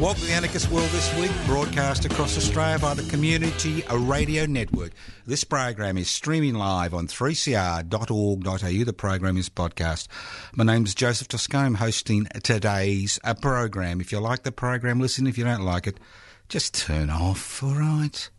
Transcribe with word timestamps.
Welcome 0.00 0.22
to 0.22 0.28
the 0.28 0.34
Anarchist 0.34 0.70
World 0.70 0.88
this 0.90 1.12
week, 1.16 1.32
broadcast 1.44 2.04
across 2.04 2.36
Australia 2.36 2.78
by 2.78 2.94
the 2.94 3.02
Community 3.10 3.82
Radio 3.90 4.46
Network. 4.46 4.92
This 5.26 5.42
program 5.42 5.98
is 5.98 6.08
streaming 6.08 6.54
live 6.54 6.94
on 6.94 7.08
3cr.org.au. 7.08 8.84
The 8.84 8.92
program 8.92 9.36
is 9.36 9.48
podcast. 9.48 10.06
My 10.54 10.62
name 10.62 10.84
is 10.84 10.94
Joseph. 10.94 11.26
I'm 11.52 11.74
hosting 11.74 12.28
today's 12.44 13.18
uh, 13.24 13.34
program. 13.34 14.00
If 14.00 14.12
you 14.12 14.20
like 14.20 14.44
the 14.44 14.52
program, 14.52 15.00
listen. 15.00 15.26
If 15.26 15.36
you 15.36 15.42
don't 15.42 15.64
like 15.64 15.88
it, 15.88 15.98
just 16.48 16.74
turn 16.74 17.10
off, 17.10 17.60
all 17.60 17.74
right? 17.74 18.30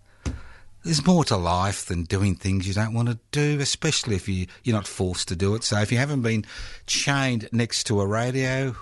There's 0.86 1.06
more 1.06 1.26
to 1.26 1.36
life 1.36 1.88
than 1.88 2.04
doing 2.04 2.36
things 2.36 2.70
you 2.70 2.74
don't 2.74 2.94
want 2.94 3.10
to 3.10 3.20
do, 3.34 3.60
especially 3.60 4.16
if 4.16 4.30
you, 4.30 4.48
you're 4.64 4.78
not 4.78 4.88
forced 4.88 5.28
to 5.28 5.36
do 5.36 5.56
it. 5.56 5.66
So 5.66 5.78
if 5.80 5.92
you 5.92 5.98
haven't 5.98 6.22
been 6.22 6.46
chained 6.88 7.50
next 7.52 7.84
to 7.88 8.00
a 8.00 8.08
radio 8.08 8.78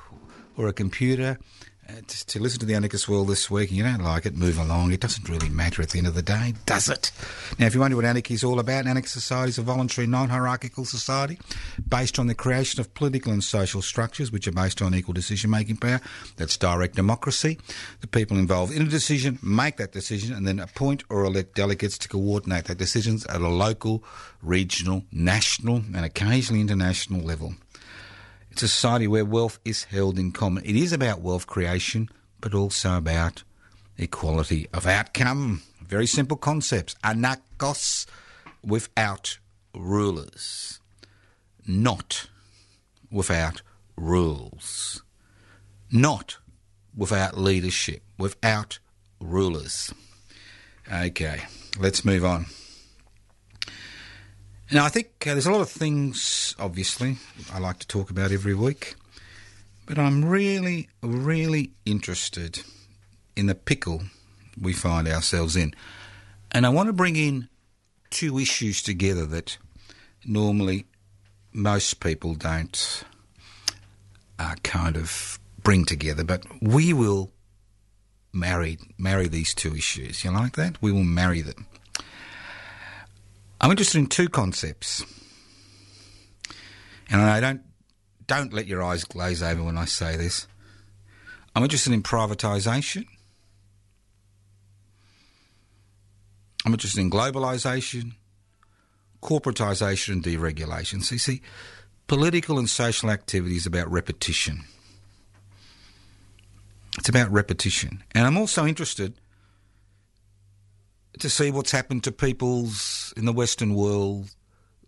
or 0.56 0.68
a 0.68 0.74
computer, 0.74 1.40
Uh, 1.90 2.02
to, 2.06 2.26
to 2.26 2.40
listen 2.42 2.60
to 2.60 2.66
the 2.66 2.76
Anarchist 2.76 3.08
World 3.08 3.30
this 3.30 3.50
week 3.50 3.70
and 3.70 3.78
you 3.78 3.84
don't 3.84 4.04
like 4.04 4.26
it, 4.26 4.36
move 4.36 4.58
along. 4.58 4.92
It 4.92 5.00
doesn't 5.00 5.30
really 5.30 5.48
matter 5.48 5.82
at 5.82 5.92
the 5.92 6.00
end 6.00 6.08
of 6.08 6.16
the 6.16 6.22
day, 6.22 6.54
does 6.66 6.90
it? 6.90 7.12
Now, 7.58 7.66
if 7.66 7.74
you 7.74 7.80
wonder 7.80 7.96
what 7.96 8.04
anarchy 8.04 8.34
is 8.34 8.44
all 8.44 8.60
about, 8.60 8.84
an 8.84 8.90
anarchist 8.90 9.14
society 9.14 9.52
is 9.52 9.58
a 9.58 9.62
voluntary, 9.62 10.06
non-hierarchical 10.06 10.84
society 10.84 11.40
based 11.88 12.20
on 12.20 12.28
the 12.28 12.36
creation 12.36 12.82
of 12.82 12.94
political 12.94 13.32
and 13.32 13.42
social 13.42 13.82
structures 13.82 14.34
which 14.34 14.50
are 14.50 14.52
based 14.52 14.82
on 14.82 14.94
equal 14.94 15.14
decision-making 15.14 15.78
power. 15.78 16.02
That's 16.36 16.58
direct 16.58 16.96
democracy. 16.96 17.58
The 18.02 18.08
people 18.08 18.36
involved 18.38 18.74
in 18.74 18.82
a 18.82 18.90
decision 18.90 19.40
make 19.42 19.78
that 19.78 19.94
decision 19.94 20.36
and 20.36 20.46
then 20.46 20.60
appoint 20.60 21.06
or 21.10 21.24
elect 21.24 21.56
delegates 21.56 21.98
to 22.00 22.10
coordinate 22.10 22.66
that 22.66 22.80
decisions 22.80 23.26
at 23.28 23.40
a 23.40 23.48
local, 23.48 24.04
regional, 24.42 25.04
national 25.14 25.78
and 25.96 26.04
occasionally 26.04 26.60
international 26.60 27.22
level. 27.22 27.54
Society 28.58 29.08
where 29.08 29.26
wealth 29.26 29.60
is 29.64 29.86
held 29.86 30.18
in 30.18 30.32
common. 30.32 30.66
It 30.66 30.76
is 30.76 30.92
about 30.92 31.22
wealth 31.22 31.48
creation, 31.48 32.10
but 32.42 32.54
also 32.54 32.98
about 32.98 33.44
equality 33.98 34.68
of 34.74 34.88
outcome. 34.88 35.62
Very 35.82 36.08
simple 36.08 36.38
concepts. 36.38 36.96
Anarchos 37.04 38.06
without 38.64 39.38
rulers, 39.76 40.80
not 41.66 42.28
without 43.12 43.62
rules, 43.96 45.04
not 45.92 46.38
without 46.96 47.38
leadership, 47.38 48.02
without 48.18 48.80
rulers. 49.20 49.94
Okay, 50.92 51.42
let's 51.80 52.04
move 52.04 52.26
on. 52.26 52.48
Now, 54.72 54.84
I 54.84 54.90
think 54.90 55.26
uh, 55.26 55.32
there's 55.32 55.46
a 55.46 55.52
lot 55.52 55.62
of 55.62 55.70
things, 55.70 56.54
obviously, 56.60 57.18
I 57.54 57.60
like 57.60 57.80
to 57.80 57.88
talk 57.88 58.10
about 58.10 58.34
every 58.34 58.54
week, 58.54 58.96
but 59.86 59.98
I'm 59.98 60.26
really, 60.26 60.90
really 61.02 61.72
interested 61.86 62.62
in 63.38 63.46
the 63.46 63.56
pickle 63.56 64.04
we 64.60 64.74
find 64.74 65.08
ourselves 65.08 65.56
in. 65.56 65.74
And 66.52 66.66
I 66.66 66.70
want 66.70 66.88
to 66.88 66.94
bring 66.94 67.16
in 67.16 67.48
two 68.10 68.40
issues 68.40 68.82
together 68.82 69.26
that 69.28 69.58
normally 70.26 70.86
most 71.54 72.02
people 72.02 72.36
don't 72.36 73.04
uh, 74.38 74.56
kind 74.64 74.98
of 74.98 75.40
bring 75.64 75.86
together, 75.86 76.26
but 76.26 76.44
we 76.62 76.92
will 76.92 77.32
marry 78.34 78.78
marry 78.98 79.28
these 79.28 79.54
two 79.54 79.76
issues. 79.76 80.24
You 80.24 80.32
like 80.32 80.56
that? 80.58 80.82
We 80.82 80.92
will 80.92 81.04
marry 81.04 81.42
them. 81.42 81.68
I'm 83.68 83.72
interested 83.72 83.98
in 83.98 84.08
two 84.08 84.30
concepts, 84.30 85.04
and 87.10 87.20
I 87.20 87.42
don't 87.42 87.64
don't 88.26 88.54
let 88.54 88.66
your 88.66 88.82
eyes 88.82 89.04
glaze 89.04 89.44
over 89.44 89.62
when 89.62 89.78
I 89.78 89.84
say 89.84 90.16
this. 90.16 90.48
I'm 91.54 91.64
interested 91.64 91.92
in 91.92 92.02
privatisation. 92.02 93.04
I'm 96.66 96.72
interested 96.72 97.02
in 97.02 97.12
globalisation, 97.12 98.14
corporatisation, 99.22 100.14
and 100.14 100.24
deregulation. 100.24 101.04
So 101.04 101.16
you 101.16 101.20
see, 101.20 101.42
political 102.08 102.60
and 102.60 102.70
social 102.70 103.10
activity 103.10 103.58
is 103.58 103.66
about 103.66 103.92
repetition. 103.92 104.64
It's 106.98 107.10
about 107.10 107.30
repetition, 107.34 108.02
and 108.16 108.26
I'm 108.26 108.38
also 108.38 108.66
interested 108.66 109.16
to 111.22 111.30
see 111.30 111.52
what's 111.52 111.72
happened 111.72 112.04
to 112.04 112.12
people's 112.12 113.14
in 113.18 113.26
the 113.26 113.34
Western 113.34 113.74
world 113.74 114.30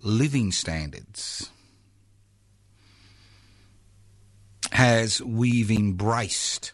living 0.02 0.52
standards. 0.52 1.50
Has 4.72 5.22
we've 5.22 5.72
embraced 5.72 6.74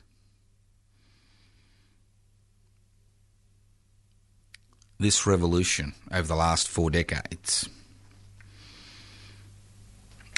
this 4.99 5.25
revolution 5.25 5.93
over 6.11 6.27
the 6.27 6.35
last 6.35 6.67
four 6.67 6.89
decades? 6.89 7.69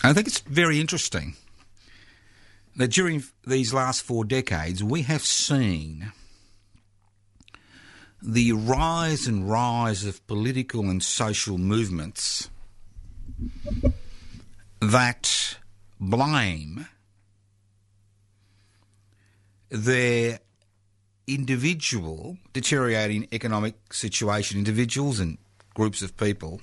I 0.03 0.13
think 0.13 0.27
it's 0.27 0.39
very 0.39 0.79
interesting 0.79 1.35
that 2.75 2.89
during 2.89 3.23
these 3.45 3.73
last 3.73 4.03
four 4.03 4.23
decades 4.23 4.83
we 4.83 5.01
have 5.01 5.23
seen 5.23 6.11
the 8.21 8.51
rise 8.51 9.27
and 9.27 9.49
rise 9.49 10.05
of 10.05 10.25
political 10.27 10.89
and 10.89 11.03
social 11.03 11.57
movements 11.57 12.49
that 14.79 15.57
blame 15.99 16.87
their 19.69 20.39
individual 21.27 22.37
deteriorating 22.53 23.27
economic 23.31 23.75
situation, 23.93 24.57
individuals 24.57 25.19
and 25.19 25.37
groups 25.73 26.01
of 26.01 26.15
people, 26.17 26.61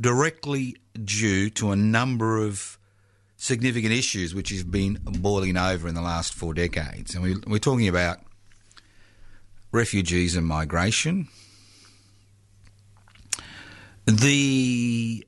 directly 0.00 0.76
due 1.04 1.50
to 1.50 1.70
a 1.70 1.76
number 1.76 2.38
of 2.38 2.78
significant 3.36 3.92
issues 3.92 4.34
which 4.34 4.50
have 4.50 4.70
been 4.70 4.98
boiling 5.04 5.56
over 5.56 5.86
in 5.86 5.94
the 5.94 6.00
last 6.00 6.32
four 6.32 6.54
decades. 6.54 7.14
And 7.14 7.22
we, 7.22 7.36
we're 7.46 7.58
talking 7.58 7.88
about 7.88 8.20
refugees 9.74 10.36
and 10.36 10.46
migration, 10.46 11.28
the 14.06 15.26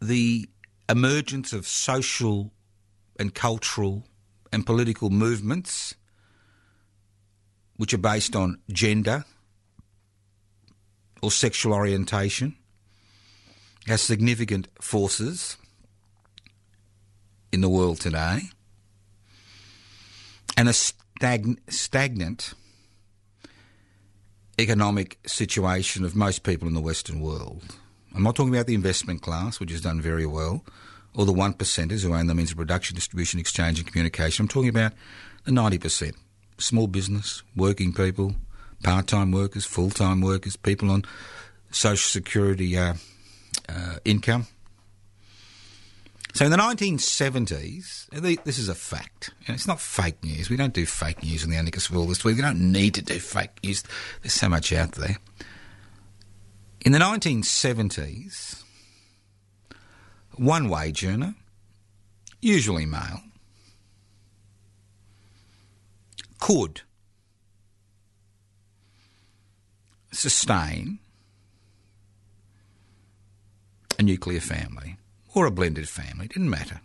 the 0.00 0.48
emergence 0.88 1.52
of 1.52 1.66
social 1.66 2.52
and 3.18 3.34
cultural 3.34 4.04
and 4.52 4.64
political 4.64 5.10
movements 5.10 5.94
which 7.76 7.92
are 7.92 7.98
based 7.98 8.34
on 8.34 8.58
gender 8.72 9.24
or 11.22 11.30
sexual 11.30 11.74
orientation 11.74 12.56
has 13.86 14.00
significant 14.00 14.68
forces 14.80 15.56
in 17.52 17.60
the 17.60 17.68
world 17.68 18.00
today. 18.00 18.40
And 20.56 20.68
a 20.68 20.74
stagn- 21.20 21.58
stagnant 21.68 22.54
economic 24.58 25.18
situation 25.26 26.02
of 26.04 26.16
most 26.16 26.44
people 26.44 26.66
in 26.66 26.72
the 26.72 26.80
Western 26.80 27.20
world. 27.20 27.62
I'm 28.14 28.22
not 28.22 28.36
talking 28.36 28.54
about 28.54 28.66
the 28.66 28.74
investment 28.74 29.20
class, 29.20 29.60
which 29.60 29.70
has 29.70 29.82
done 29.82 30.00
very 30.00 30.24
well, 30.24 30.64
or 31.14 31.26
the 31.26 31.32
one 31.32 31.52
percenters 31.52 32.02
who 32.02 32.14
own 32.14 32.26
the 32.26 32.34
means 32.34 32.52
of 32.52 32.56
production, 32.56 32.94
distribution, 32.94 33.38
exchange, 33.38 33.78
and 33.78 33.86
communication. 33.86 34.44
I'm 34.44 34.48
talking 34.48 34.70
about 34.70 34.92
the 35.44 35.50
90%. 35.50 36.14
Small 36.56 36.86
business, 36.86 37.42
working 37.54 37.92
people, 37.92 38.34
part 38.82 39.06
time 39.06 39.30
workers, 39.30 39.66
full 39.66 39.90
time 39.90 40.22
workers, 40.22 40.56
people 40.56 40.90
on 40.90 41.04
social 41.70 42.08
security 42.08 42.78
uh, 42.78 42.94
uh, 43.68 43.96
income. 44.06 44.46
So 46.32 46.44
in 46.44 46.50
the 46.50 46.56
1970s, 46.56 48.08
this 48.44 48.58
is 48.58 48.68
a 48.68 48.74
fact. 48.74 49.30
And 49.46 49.54
it's 49.54 49.66
not 49.66 49.80
fake 49.80 50.22
news. 50.24 50.48
We 50.48 50.56
don't 50.56 50.72
do 50.72 50.86
fake 50.86 51.22
news 51.22 51.44
in 51.44 51.50
the 51.50 51.56
Anarchist 51.56 51.90
World 51.90 52.08
this 52.08 52.24
week. 52.24 52.36
We 52.36 52.42
don't 52.42 52.72
need 52.72 52.94
to 52.94 53.02
do 53.02 53.18
fake 53.18 53.50
news. 53.62 53.82
There's 54.22 54.32
so 54.32 54.48
much 54.48 54.72
out 54.72 54.92
there. 54.92 55.18
In 56.80 56.92
the 56.92 56.98
1970s, 56.98 58.62
one 60.36 60.70
wage 60.70 61.04
earner, 61.04 61.34
usually 62.40 62.86
male, 62.86 63.20
could 66.38 66.80
sustain 70.10 71.00
a 73.98 74.02
nuclear 74.02 74.40
family 74.40 74.96
or 75.34 75.46
a 75.46 75.50
blended 75.50 75.88
family, 75.88 76.26
it 76.26 76.32
didn't 76.32 76.50
matter. 76.50 76.80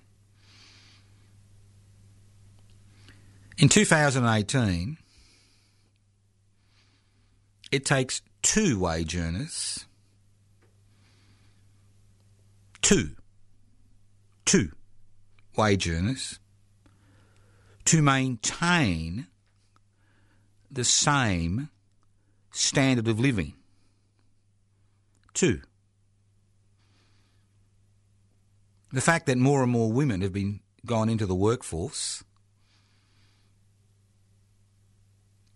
In 3.58 3.70
2018, 3.70 4.98
it 7.72 7.86
takes 7.86 8.22
two 8.42 8.80
wage 8.80 9.16
earners, 9.16 9.86
two, 12.82 13.12
two 14.44 14.72
wage 15.56 15.90
earners, 15.90 16.40
to 17.86 18.02
maintain 18.02 19.28
the 20.70 20.84
same 20.84 21.70
standard 22.52 23.08
of 23.08 23.20
living. 23.20 23.54
Two. 25.34 25.62
The 28.96 29.02
fact 29.02 29.26
that 29.26 29.38
more 29.38 29.62
and 29.62 29.70
more 29.70 29.92
women 29.92 30.22
have 30.22 30.32
been 30.32 30.62
gone 30.86 31.10
into 31.10 31.26
the 31.26 31.36
workforce 31.36 32.24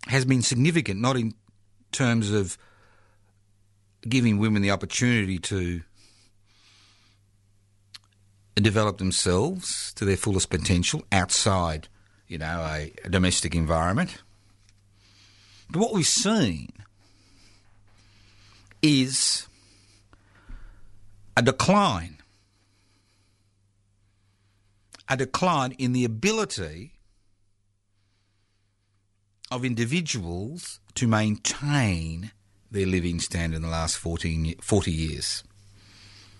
has 0.07 0.25
been 0.25 0.41
significant, 0.41 1.00
not 1.00 1.15
in 1.15 1.33
terms 1.94 2.31
of 2.31 2.57
giving 4.01 4.39
women 4.39 4.62
the 4.62 4.71
opportunity 4.71 5.39
to 5.39 5.83
develop 8.56 8.97
themselves 8.97 9.94
to 9.94 10.03
their 10.03 10.18
fullest 10.18 10.50
potential 10.50 11.06
outside, 11.09 11.88
you 12.27 12.38
know, 12.38 12.68
a, 12.69 12.92
a 13.06 13.09
domestic 13.09 13.56
environment. 13.56 14.21
But 15.69 15.80
what 15.80 15.94
we've 15.94 16.06
seen 16.06 16.74
is 18.81 19.47
a 21.38 21.42
decline 21.42 22.19
a 25.09 25.17
decline 25.17 25.71
in 25.73 25.94
the 25.94 26.06
ability 26.06 26.94
of 29.51 29.65
individuals 29.65 30.79
to 30.94 31.07
maintain 31.07 32.31
their 32.71 32.85
living 32.85 33.19
standard 33.19 33.57
in 33.57 33.61
the 33.63 33.67
last 33.67 33.97
14, 33.97 34.56
40 34.61 34.91
years. 34.91 35.44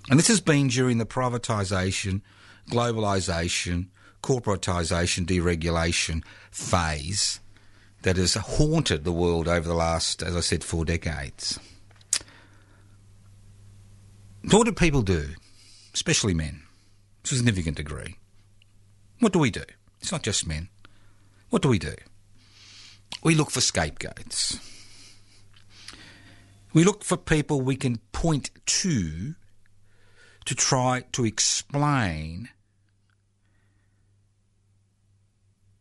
And 0.10 0.20
this 0.20 0.28
has 0.28 0.40
been 0.40 0.68
during 0.68 1.00
the 1.00 1.06
privatisation, 1.06 2.22
globalisation, 2.70 3.88
corporatisation, 4.22 5.26
deregulation 5.26 6.24
phase 6.52 7.40
that 8.04 8.18
has 8.18 8.36
haunted 8.36 9.04
the 9.04 9.12
world 9.12 9.48
over 9.48 9.68
the 9.68 9.74
last, 9.74 10.22
as 10.22 10.36
I 10.36 10.42
said, 10.42 10.64
four 10.64 10.86
decades. 10.86 11.60
What 14.52 14.66
do 14.66 14.72
people 14.72 15.02
do, 15.02 15.30
especially 15.94 16.34
men, 16.34 16.62
to 17.24 17.36
a 17.36 17.38
significant 17.38 17.78
degree? 17.78 18.16
What 19.20 19.34
do 19.34 19.40
we 19.40 19.52
do? 19.52 19.64
It's 20.02 20.12
not 20.12 20.24
just 20.24 20.48
men. 20.48 20.70
What 21.50 21.62
do 21.62 21.70
we 21.70 21.80
do? 21.80 21.96
We 23.24 23.36
look 23.36 23.52
for 23.52 23.62
scapegoats. 23.62 24.60
We 26.74 26.84
look 26.84 27.04
for 27.04 27.18
people 27.18 27.62
we 27.62 27.76
can 27.76 27.98
point 28.12 28.52
to 28.66 29.36
to 30.46 30.56
try 30.56 31.04
to 31.12 31.26
explain 31.26 32.50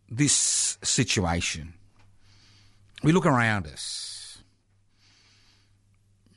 this 0.08 0.78
situation. 0.82 1.74
We 3.02 3.12
look 3.12 3.26
around 3.26 3.66
us. 3.66 4.38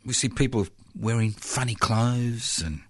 We 0.05 0.13
see 0.13 0.29
people 0.29 0.67
wearing 0.97 1.31
funny 1.31 1.75
clothes 1.75 2.61
and 2.63 2.81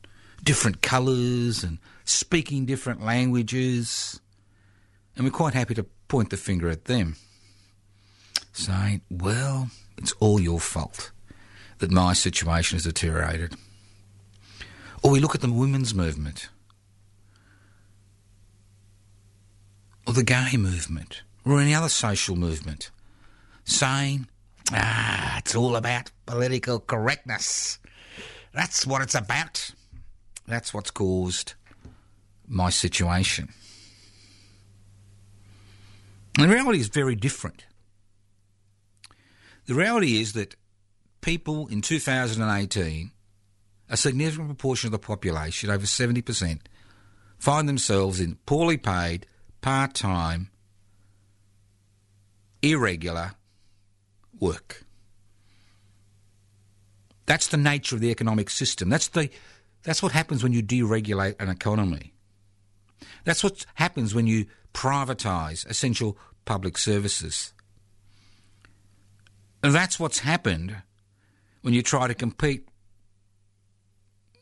different 0.44 0.82
colours 0.82 1.64
and 1.64 1.78
speaking 2.12 2.66
different 2.66 3.04
languages, 3.04 4.20
and 5.16 5.26
we're 5.26 5.32
quite 5.32 5.54
happy 5.54 5.74
to 5.76 5.86
point 6.08 6.30
the 6.30 6.38
finger 6.38 6.70
at 6.70 6.86
them, 6.86 7.16
saying, 8.54 9.02
Well, 9.10 9.70
it's 9.98 10.12
all 10.14 10.40
your 10.40 10.60
fault 10.60 11.12
that 11.80 11.92
my 11.92 12.14
situation 12.14 12.76
has 12.76 12.84
deteriorated. 12.84 13.56
Or 15.04 15.12
we 15.12 15.20
look 15.20 15.34
at 15.34 15.42
the 15.42 15.52
women's 15.52 15.96
movement, 15.96 16.50
or 20.06 20.14
the 20.14 20.24
gay 20.24 20.58
movement, 20.58 21.24
or 21.44 21.60
any 21.60 21.74
other 21.74 21.90
social 21.90 22.36
movement, 22.36 22.92
saying, 23.64 24.28
Ah, 24.72 25.40
it's 25.40 25.56
all 25.56 25.76
about 25.76 26.12
political 26.26 26.80
correctness. 26.80 27.80
That's 28.54 28.86
what 28.86 29.02
it's 29.02 29.16
about. 29.16 29.72
That's 30.48 30.74
what's 30.74 30.92
caused 30.92 31.54
my 32.52 32.70
situation. 32.70 33.50
And 36.38 36.50
the 36.50 36.54
reality 36.54 36.80
is 36.80 36.90
very 36.90 37.16
different. 37.16 37.66
The 39.66 39.74
reality 39.74 40.20
is 40.20 40.34
that 40.34 40.56
people 41.22 41.68
in 41.68 41.82
2018, 41.82 43.12
a 43.90 43.98
significant 43.98 44.50
proportion 44.50 44.88
of 44.88 44.92
the 44.92 45.00
population, 45.00 45.70
over 45.70 45.86
70%, 45.86 46.60
find 47.38 47.70
themselves 47.70 48.20
in 48.20 48.36
poorly 48.46 48.78
paid, 48.78 49.28
part 49.62 49.94
time, 49.94 50.50
irregular 52.62 53.32
work. 54.40 54.84
That's 57.26 57.48
the 57.48 57.58
nature 57.58 57.96
of 57.96 58.02
the 58.02 58.12
economic 58.12 58.50
system. 58.50 58.90
That's, 58.90 59.08
the, 59.08 59.30
that's 59.84 60.04
what 60.04 60.12
happens 60.12 60.44
when 60.44 60.54
you 60.54 60.62
deregulate 60.62 61.36
an 61.40 61.50
economy. 61.50 62.11
That's 63.24 63.44
what 63.44 63.66
happens 63.76 64.14
when 64.16 64.28
you 64.28 64.46
privatise 64.74 65.66
essential 65.68 66.18
public 66.46 66.78
services. 66.78 67.54
And 69.64 69.74
that's 69.76 70.00
what's 70.00 70.20
happened 70.20 70.76
when 71.62 71.74
you 71.74 71.84
try 71.84 72.08
to 72.08 72.14
compete 72.14 72.68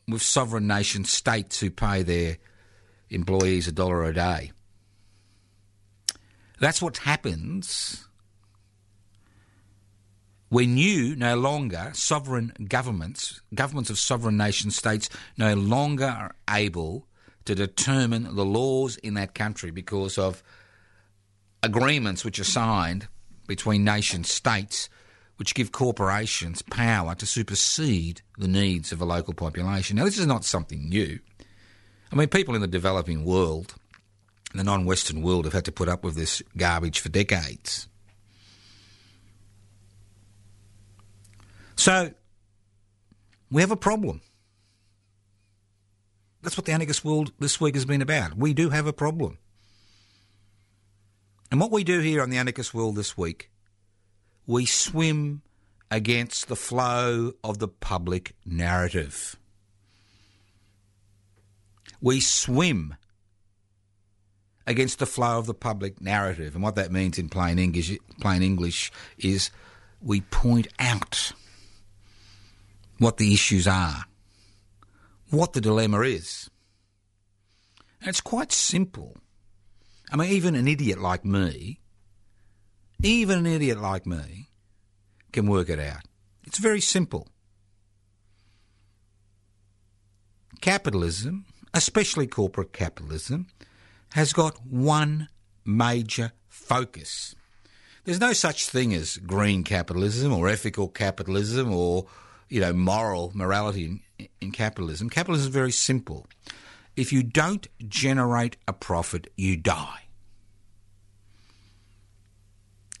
with 0.08 0.22
sovereign 0.22 0.66
nation 0.66 1.04
states 1.04 1.60
who 1.60 1.70
pay 1.70 2.02
their 2.02 2.38
employees 3.10 3.68
a 3.68 3.72
dollar 3.72 4.04
a 4.04 4.14
day. 4.14 4.52
That's 6.58 6.82
what 6.82 6.98
happens 6.98 8.06
when 10.50 10.76
you 10.76 11.14
no 11.14 11.36
longer, 11.36 11.90
sovereign 11.94 12.52
governments, 12.68 13.40
governments 13.54 13.88
of 13.88 13.98
sovereign 13.98 14.36
nation 14.36 14.70
states, 14.72 15.08
no 15.38 15.54
longer 15.54 16.06
are 16.06 16.34
able 16.50 17.06
to 17.44 17.54
determine 17.54 18.34
the 18.34 18.44
laws 18.44 18.96
in 18.98 19.14
that 19.14 19.34
country 19.34 19.70
because 19.70 20.18
of 20.18 20.42
agreements 21.62 22.24
which 22.24 22.38
are 22.38 22.44
signed 22.44 23.08
between 23.46 23.84
nation 23.84 24.24
states 24.24 24.88
which 25.40 25.54
give 25.54 25.72
corporations 25.72 26.60
power 26.60 27.14
to 27.14 27.24
supersede 27.24 28.20
the 28.36 28.46
needs 28.46 28.92
of 28.92 29.00
a 29.00 29.06
local 29.06 29.32
population. 29.32 29.96
Now, 29.96 30.04
this 30.04 30.18
is 30.18 30.26
not 30.26 30.44
something 30.44 30.86
new. 30.86 31.18
I 32.12 32.14
mean, 32.14 32.28
people 32.28 32.54
in 32.54 32.60
the 32.60 32.66
developing 32.66 33.24
world, 33.24 33.74
the 34.52 34.62
non 34.62 34.84
Western 34.84 35.22
world, 35.22 35.46
have 35.46 35.54
had 35.54 35.64
to 35.64 35.72
put 35.72 35.88
up 35.88 36.04
with 36.04 36.14
this 36.14 36.42
garbage 36.58 37.00
for 37.00 37.08
decades. 37.08 37.88
So, 41.76 42.12
we 43.50 43.62
have 43.62 43.70
a 43.70 43.76
problem. 43.76 44.20
That's 46.42 46.56
what 46.56 46.66
the 46.66 46.72
anarchist 46.72 47.04
world 47.04 47.32
this 47.38 47.60
week 47.60 47.74
has 47.74 47.84
been 47.84 48.02
about. 48.02 48.36
We 48.36 48.54
do 48.54 48.70
have 48.70 48.86
a 48.86 48.92
problem. 48.92 49.38
And 51.50 51.60
what 51.60 51.70
we 51.70 51.84
do 51.84 52.00
here 52.00 52.22
on 52.22 52.30
the 52.30 52.38
anarchist 52.38 52.72
world 52.72 52.96
this 52.96 53.16
week, 53.18 53.50
we 54.46 54.66
swim 54.66 55.42
against 55.90 56.48
the 56.48 56.56
flow 56.56 57.32
of 57.42 57.58
the 57.58 57.68
public 57.68 58.34
narrative. 58.46 59.36
We 62.00 62.20
swim 62.20 62.94
against 64.66 65.00
the 65.00 65.06
flow 65.06 65.38
of 65.38 65.46
the 65.46 65.54
public 65.54 66.00
narrative. 66.00 66.54
And 66.54 66.62
what 66.62 66.76
that 66.76 66.92
means 66.92 67.18
in 67.18 67.28
plain 67.28 67.58
English, 67.58 67.98
plain 68.20 68.42
English 68.42 68.92
is 69.18 69.50
we 70.00 70.20
point 70.22 70.68
out 70.78 71.32
what 72.98 73.16
the 73.16 73.34
issues 73.34 73.66
are 73.66 74.04
what 75.30 75.52
the 75.52 75.60
dilemma 75.60 76.00
is. 76.00 76.50
And 78.00 78.08
it's 78.08 78.20
quite 78.20 78.52
simple. 78.52 79.16
I 80.10 80.16
mean, 80.16 80.30
even 80.30 80.54
an 80.54 80.66
idiot 80.66 81.00
like 81.00 81.24
me, 81.24 81.80
even 83.02 83.38
an 83.38 83.46
idiot 83.46 83.78
like 83.80 84.06
me, 84.06 84.48
can 85.32 85.46
work 85.46 85.68
it 85.68 85.78
out. 85.78 86.02
It's 86.44 86.58
very 86.58 86.80
simple. 86.80 87.28
Capitalism, 90.60 91.46
especially 91.72 92.26
corporate 92.26 92.72
capitalism, 92.72 93.46
has 94.12 94.32
got 94.32 94.66
one 94.66 95.28
major 95.64 96.32
focus. 96.48 97.34
There's 98.04 98.20
no 98.20 98.32
such 98.32 98.66
thing 98.66 98.92
as 98.92 99.16
green 99.18 99.62
capitalism 99.62 100.32
or 100.32 100.48
ethical 100.48 100.88
capitalism 100.88 101.72
or, 101.72 102.06
you 102.50 102.60
know, 102.60 102.72
moral 102.72 103.30
morality 103.34 103.84
in, 104.18 104.28
in 104.40 104.52
capitalism. 104.52 105.08
Capitalism 105.08 105.48
is 105.48 105.54
very 105.54 105.72
simple. 105.72 106.26
If 106.96 107.12
you 107.12 107.22
don't 107.22 107.66
generate 107.88 108.56
a 108.68 108.72
profit, 108.72 109.32
you 109.36 109.56
die. 109.56 110.08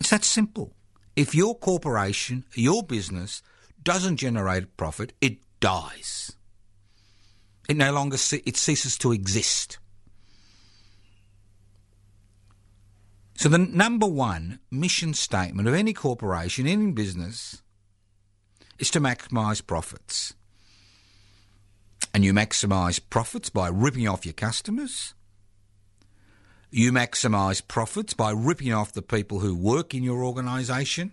It's 0.00 0.10
that 0.10 0.24
simple. 0.24 0.72
If 1.16 1.34
your 1.34 1.58
corporation, 1.58 2.44
your 2.54 2.82
business, 2.82 3.42
doesn't 3.82 4.16
generate 4.16 4.64
a 4.64 4.68
profit, 4.68 5.12
it 5.20 5.38
dies. 5.58 6.32
It 7.68 7.76
no 7.76 7.92
longer 7.92 8.16
it 8.44 8.56
ceases 8.56 8.96
to 8.98 9.12
exist. 9.12 9.78
So 13.36 13.48
the 13.48 13.58
number 13.58 14.06
one 14.06 14.60
mission 14.70 15.14
statement 15.14 15.66
of 15.66 15.74
any 15.74 15.92
corporation, 15.92 16.66
any 16.66 16.90
business, 16.92 17.62
is 18.80 18.90
to 18.90 19.00
maximise 19.00 19.64
profits. 19.64 20.34
And 22.12 22.24
you 22.24 22.32
maximise 22.32 23.00
profits 23.10 23.50
by 23.50 23.68
ripping 23.68 24.08
off 24.08 24.24
your 24.24 24.32
customers. 24.32 25.14
You 26.70 26.90
maximise 26.90 27.66
profits 27.66 28.14
by 28.14 28.30
ripping 28.30 28.72
off 28.72 28.92
the 28.92 29.02
people 29.02 29.40
who 29.40 29.54
work 29.54 29.94
in 29.94 30.02
your 30.02 30.24
organisation. 30.24 31.12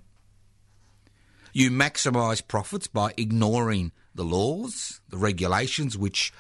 You 1.51 1.69
maximise 1.69 2.47
profits 2.47 2.87
by 2.87 3.13
ignoring 3.17 3.91
the 4.15 4.23
laws, 4.23 5.01
the 5.09 5.17
regulations 5.17 5.97
which 5.97 6.33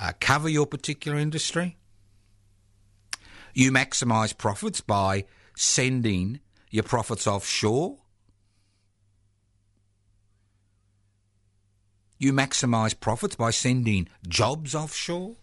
uh, 0.00 0.12
cover 0.20 0.48
your 0.48 0.66
particular 0.66 1.18
industry. 1.18 1.76
You 3.52 3.72
maximise 3.72 4.36
profits 4.36 4.80
by 4.80 5.24
sending 5.56 6.40
your 6.70 6.84
profits 6.84 7.26
offshore. 7.26 7.96
You 12.18 12.32
maximise 12.32 12.98
profits 12.98 13.36
by 13.36 13.50
sending 13.50 14.08
jobs 14.26 14.74
offshore. 14.74 15.36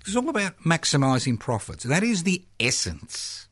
It's 0.00 0.16
all 0.16 0.28
about 0.28 0.60
maximising 0.62 1.38
profits. 1.38 1.84
That 1.84 2.02
is 2.02 2.22
the 2.22 2.44
essence. 2.58 3.48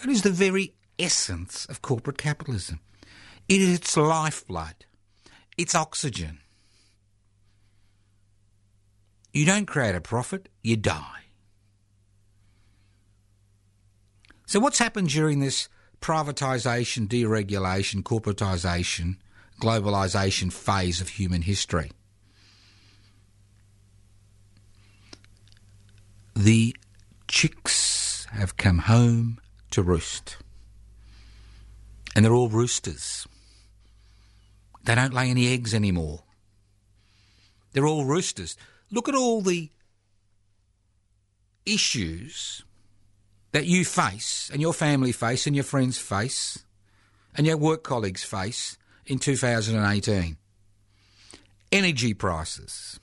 That 0.00 0.10
is 0.10 0.22
the 0.22 0.30
very 0.30 0.74
essence 0.98 1.64
of 1.66 1.80
corporate 1.80 2.18
capitalism. 2.18 2.80
It 3.48 3.60
is 3.60 3.76
its 3.76 3.96
lifeblood, 3.96 4.84
its 5.56 5.74
oxygen. 5.74 6.40
You 9.32 9.46
don't 9.46 9.66
create 9.66 9.94
a 9.94 10.00
profit, 10.00 10.48
you 10.62 10.76
die. 10.76 11.24
So, 14.46 14.60
what's 14.60 14.78
happened 14.78 15.08
during 15.08 15.40
this 15.40 15.68
privatisation, 16.00 17.08
deregulation, 17.08 18.02
corporatisation, 18.02 19.16
globalisation 19.60 20.52
phase 20.52 21.00
of 21.00 21.10
human 21.10 21.42
history? 21.42 21.90
The 26.34 26.76
chicks 27.28 28.26
have 28.32 28.56
come 28.56 28.78
home 28.78 29.38
to 29.70 29.82
roost. 29.82 30.36
And 32.14 32.24
they're 32.24 32.32
all 32.32 32.48
roosters. 32.48 33.26
They 34.84 34.94
don't 34.94 35.14
lay 35.14 35.30
any 35.30 35.52
eggs 35.52 35.74
anymore. 35.74 36.22
They're 37.72 37.86
all 37.86 38.04
roosters. 38.04 38.56
Look 38.90 39.08
at 39.08 39.14
all 39.14 39.40
the 39.40 39.70
issues 41.66 42.62
that 43.52 43.66
you 43.66 43.84
face 43.84 44.50
and 44.52 44.62
your 44.62 44.72
family 44.72 45.12
face 45.12 45.46
and 45.46 45.56
your 45.56 45.64
friends 45.64 45.98
face 45.98 46.64
and 47.34 47.46
your 47.46 47.56
work 47.56 47.82
colleagues 47.82 48.22
face 48.22 48.78
in 49.06 49.18
2018. 49.18 50.36
Energy 51.72 52.14
prices. 52.14 53.00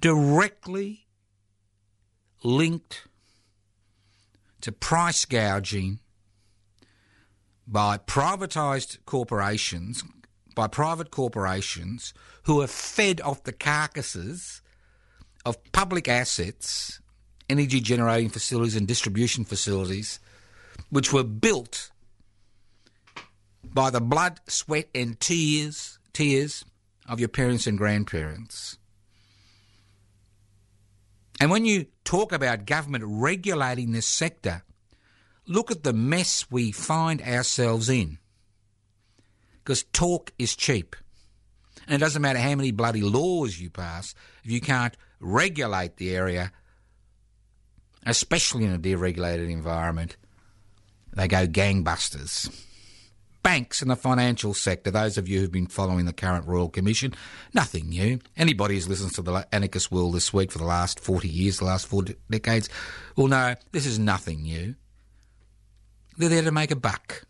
Directly 0.00 1.06
linked 2.42 3.06
to 4.62 4.72
price 4.72 5.24
gouging 5.24 5.98
by 7.66 7.98
privatised 7.98 8.98
corporations, 9.06 10.02
by 10.54 10.66
private 10.66 11.10
corporations 11.10 12.12
who 12.44 12.60
are 12.60 12.66
fed 12.66 13.20
off 13.20 13.44
the 13.44 13.52
carcasses 13.52 14.62
of 15.44 15.62
public 15.72 16.08
assets, 16.08 17.00
energy 17.48 17.80
generating 17.80 18.28
facilities 18.28 18.76
and 18.76 18.88
distribution 18.88 19.44
facilities, 19.44 20.18
which 20.90 21.12
were 21.12 21.24
built 21.24 21.90
by 23.72 23.90
the 23.90 24.00
blood, 24.00 24.40
sweat, 24.46 24.88
and 24.94 25.18
tears, 25.20 25.98
tears 26.12 26.64
of 27.08 27.20
your 27.20 27.28
parents 27.28 27.66
and 27.66 27.78
grandparents. 27.78 28.78
And 31.40 31.50
when 31.50 31.64
you 31.64 31.86
talk 32.04 32.32
about 32.32 32.66
government 32.66 33.04
regulating 33.06 33.92
this 33.92 34.06
sector, 34.06 34.62
look 35.46 35.70
at 35.70 35.82
the 35.82 35.92
mess 35.92 36.50
we 36.50 36.70
find 36.70 37.22
ourselves 37.22 37.88
in. 37.88 38.18
Because 39.58 39.84
talk 39.84 40.32
is 40.38 40.54
cheap. 40.54 40.96
And 41.86 41.94
it 41.94 42.04
doesn't 42.04 42.20
matter 42.20 42.38
how 42.38 42.54
many 42.54 42.72
bloody 42.72 43.00
laws 43.00 43.58
you 43.58 43.70
pass, 43.70 44.14
if 44.44 44.50
you 44.50 44.60
can't 44.60 44.96
regulate 45.18 45.96
the 45.96 46.14
area, 46.14 46.52
especially 48.04 48.64
in 48.64 48.72
a 48.72 48.78
deregulated 48.78 49.50
environment, 49.50 50.16
they 51.12 51.26
go 51.26 51.46
gangbusters. 51.46 52.50
Banks 53.42 53.80
and 53.80 53.90
the 53.90 53.96
financial 53.96 54.52
sector, 54.52 54.90
those 54.90 55.16
of 55.16 55.28
you 55.28 55.40
who've 55.40 55.50
been 55.50 55.66
following 55.66 56.04
the 56.04 56.12
current 56.12 56.46
Royal 56.46 56.68
Commission, 56.68 57.14
nothing 57.54 57.88
new. 57.88 58.18
Anybody 58.36 58.74
who's 58.74 58.88
listened 58.88 59.14
to 59.14 59.22
the 59.22 59.46
Anarchist 59.52 59.90
World 59.90 60.14
this 60.14 60.32
week 60.32 60.52
for 60.52 60.58
the 60.58 60.64
last 60.64 61.00
40 61.00 61.28
years, 61.28 61.58
the 61.58 61.64
last 61.64 61.86
four 61.86 62.04
decades, 62.30 62.68
will 63.16 63.28
know 63.28 63.54
this 63.72 63.86
is 63.86 63.98
nothing 63.98 64.42
new. 64.42 64.74
They're 66.18 66.28
there 66.28 66.42
to 66.42 66.52
make 66.52 66.70
a 66.70 66.76
buck. 66.76 67.24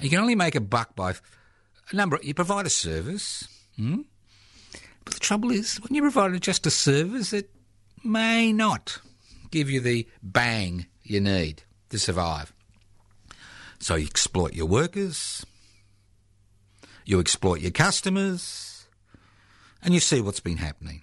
You 0.00 0.10
can 0.10 0.18
only 0.18 0.34
make 0.34 0.54
a 0.54 0.60
buck 0.60 0.96
by 0.96 1.14
a 1.92 1.96
number. 1.96 2.18
You 2.22 2.34
provide 2.34 2.66
a 2.66 2.70
service, 2.70 3.46
hmm? 3.76 4.00
but 5.04 5.14
the 5.14 5.20
trouble 5.20 5.50
is, 5.50 5.76
when 5.76 5.94
you 5.94 6.02
provide 6.02 6.40
just 6.40 6.66
a 6.66 6.70
service, 6.70 7.32
it 7.32 7.50
may 8.02 8.52
not 8.52 9.00
give 9.50 9.70
you 9.70 9.80
the 9.80 10.08
bang 10.22 10.86
you 11.02 11.20
need 11.20 11.62
to 11.90 11.98
survive. 11.98 12.52
So 13.80 13.94
you 13.94 14.06
exploit 14.06 14.52
your 14.54 14.66
workers, 14.66 15.44
you 17.06 17.18
exploit 17.18 17.60
your 17.60 17.70
customers, 17.70 18.86
and 19.82 19.94
you 19.94 20.00
see 20.00 20.20
what's 20.20 20.40
been 20.40 20.58
happening. 20.58 21.02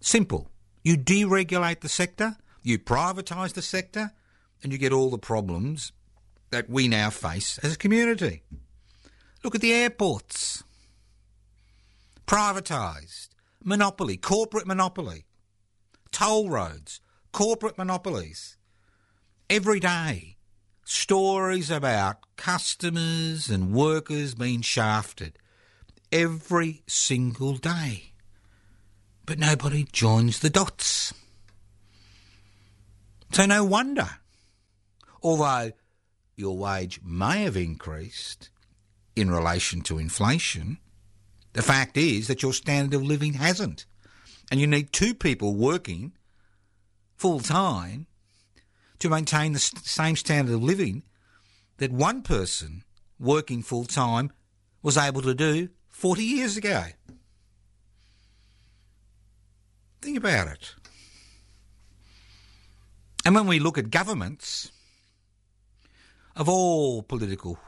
Simple. 0.00 0.50
You 0.82 0.96
deregulate 0.96 1.80
the 1.80 1.88
sector, 1.88 2.36
you 2.62 2.78
privatise 2.78 3.52
the 3.52 3.62
sector, 3.62 4.12
and 4.62 4.72
you 4.72 4.78
get 4.78 4.92
all 4.92 5.10
the 5.10 5.18
problems 5.18 5.92
that 6.50 6.68
we 6.68 6.88
now 6.88 7.10
face 7.10 7.58
as 7.58 7.74
a 7.74 7.78
community. 7.78 8.42
Look 9.44 9.54
at 9.54 9.60
the 9.60 9.72
airports. 9.72 10.64
Privatised. 12.26 13.28
Monopoly, 13.62 14.16
corporate 14.16 14.66
monopoly. 14.66 15.26
Toll 16.10 16.48
roads, 16.48 17.00
corporate 17.30 17.78
monopolies. 17.78 18.56
Every 19.48 19.80
day, 19.80 20.31
stories 20.92 21.70
about 21.70 22.18
customers 22.36 23.48
and 23.48 23.72
workers 23.72 24.34
being 24.34 24.60
shafted. 24.60 25.38
Every 26.10 26.82
single 26.86 27.56
day. 27.56 28.12
But 29.24 29.38
nobody 29.38 29.86
joins 29.90 30.40
the 30.40 30.50
dots. 30.50 31.14
So 33.32 33.46
no 33.46 33.64
wonder. 33.64 34.08
Although 35.22 35.72
your 36.36 36.56
wage 36.56 37.00
may 37.02 37.44
have 37.44 37.56
increased 37.56 38.50
in 39.16 39.30
relation 39.30 39.80
to 39.82 39.98
inflation, 39.98 40.78
the 41.54 41.62
fact 41.62 41.96
is 41.96 42.28
that 42.28 42.42
your 42.42 42.52
standard 42.52 42.94
of 42.94 43.02
living 43.02 43.34
hasn't. 43.34 43.86
And 44.50 44.60
you 44.60 44.66
need 44.66 44.92
two 44.92 45.14
people 45.14 45.54
working 45.54 46.12
full 47.16 47.40
time 47.40 48.06
to 49.02 49.10
maintain 49.10 49.52
the 49.52 49.58
same 49.58 50.14
standard 50.14 50.54
of 50.54 50.62
living 50.62 51.02
that 51.78 51.90
one 51.90 52.22
person 52.22 52.84
working 53.18 53.60
full 53.60 53.84
time 53.84 54.30
was 54.80 54.96
able 54.96 55.20
to 55.22 55.34
do 55.34 55.68
40 55.88 56.22
years 56.22 56.56
ago. 56.56 56.84
Think 60.00 60.16
about 60.16 60.46
it. 60.46 60.74
And 63.24 63.34
when 63.34 63.48
we 63.48 63.58
look 63.58 63.76
at 63.76 63.90
governments 63.90 64.70
of 66.36 66.48
all 66.48 67.02
political 67.02 67.58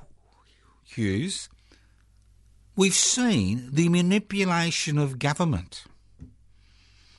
hues, 0.84 1.48
we've 2.76 2.94
seen 2.94 3.70
the 3.72 3.88
manipulation 3.88 4.98
of 4.98 5.18
government. 5.18 5.84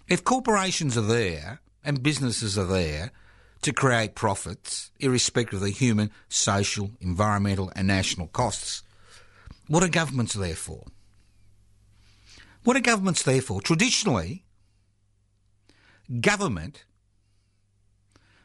If 0.07 0.23
corporations 0.23 0.97
are 0.97 1.01
there 1.01 1.59
and 1.83 2.01
businesses 2.01 2.57
are 2.57 2.65
there 2.65 3.11
to 3.65 3.73
create 3.73 4.13
profits, 4.13 4.91
irrespective 4.99 5.55
of 5.55 5.61
the 5.61 5.71
human, 5.71 6.11
social, 6.29 6.91
environmental, 7.01 7.71
and 7.75 7.87
national 7.87 8.27
costs, 8.27 8.83
what 9.67 9.81
are 9.81 9.87
governments 9.87 10.35
there 10.35 10.53
for? 10.53 10.85
What 12.63 12.77
are 12.77 12.81
governments 12.81 13.23
there 13.23 13.41
for? 13.41 13.59
Traditionally, 13.61 14.45
government 16.21 16.85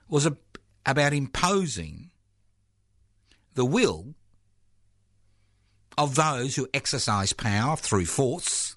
was 0.09 0.25
a, 0.25 0.39
about 0.87 1.13
imposing 1.13 2.11
the 3.53 3.67
will 3.67 4.15
of 5.99 6.15
those 6.15 6.57
who 6.57 6.67
exercise 6.73 7.35
power 7.35 7.77
through 7.77 8.07
force 8.07 8.75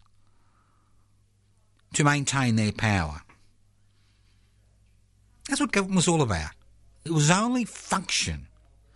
to 1.93 2.03
maintain 2.03 2.57
their 2.57 2.73
power. 2.73 3.21
That's 5.53 5.62
what 5.62 5.72
government 5.72 5.98
was 5.98 6.07
all 6.07 6.24
about. 6.24 6.50
It 7.05 7.12
was 7.12 7.29
only 7.29 7.63
function. 7.63 8.48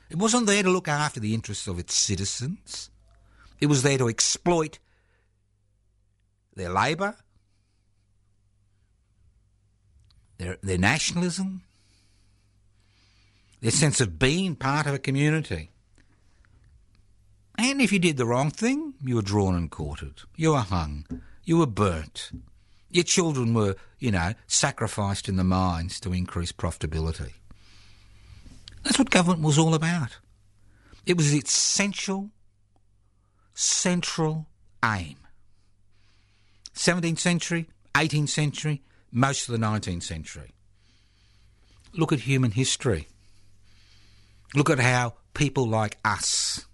It 0.10 0.18
wasn't 0.18 0.48
there 0.48 0.64
to 0.64 0.72
look 0.72 0.88
after 0.88 1.20
the 1.20 1.36
interests 1.36 1.68
of 1.68 1.78
its 1.78 1.94
citizens. 1.94 2.90
It 3.60 3.68
was 3.68 3.84
there 3.84 4.00
to 4.00 4.10
exploit 4.10 4.80
their 6.56 6.74
labour, 6.74 7.16
their, 10.40 10.58
their 10.64 10.80
nationalism, 10.80 11.62
their 13.62 13.70
sense 13.70 14.02
of 14.02 14.18
being 14.18 14.56
part 14.56 14.88
of 14.88 14.96
a 14.96 14.98
community. 14.98 15.70
And 17.56 17.80
if 17.80 17.92
you 17.92 18.00
did 18.00 18.18
the 18.18 18.26
wrong 18.26 18.50
thing, 18.50 18.96
you 19.06 19.18
were 19.18 19.22
drawn 19.22 19.54
and 19.54 19.70
quartered. 19.70 20.24
You 20.36 20.54
were 20.54 20.62
hung. 20.62 21.06
You 21.44 21.60
were 21.60 21.68
burnt. 21.68 22.32
Your 22.98 23.04
children 23.04 23.54
were, 23.54 23.76
you 24.00 24.10
know, 24.10 24.34
sacrificed 24.48 25.30
in 25.30 25.36
the 25.36 25.44
mines 25.44 26.00
to 26.00 26.14
increase 26.14 26.52
profitability. 26.52 27.34
That's 28.82 28.98
what 28.98 29.12
government 29.12 29.44
was 29.44 29.60
all 29.60 29.76
about. 29.76 30.18
It 31.06 31.16
was 31.16 31.32
its 31.32 31.52
essential, 31.52 32.32
central 33.54 34.48
aim. 34.84 35.18
17th 36.74 37.20
century, 37.20 37.70
18th 37.94 38.30
century, 38.30 38.82
most 39.12 39.48
of 39.48 39.52
the 39.52 39.64
19th 39.64 40.02
century. 40.02 40.56
Look 41.94 42.12
at 42.12 42.22
human 42.22 42.50
history. 42.50 43.10
Look 44.56 44.72
at 44.72 44.80
how 44.80 45.14
people 45.36 45.68
like 45.68 46.00
us 46.04 46.66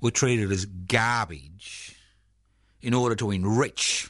were 0.00 0.12
treated 0.12 0.52
as 0.52 0.66
garbage 0.66 1.96
in 2.80 2.94
order 2.94 3.16
to 3.16 3.32
enrich 3.32 4.08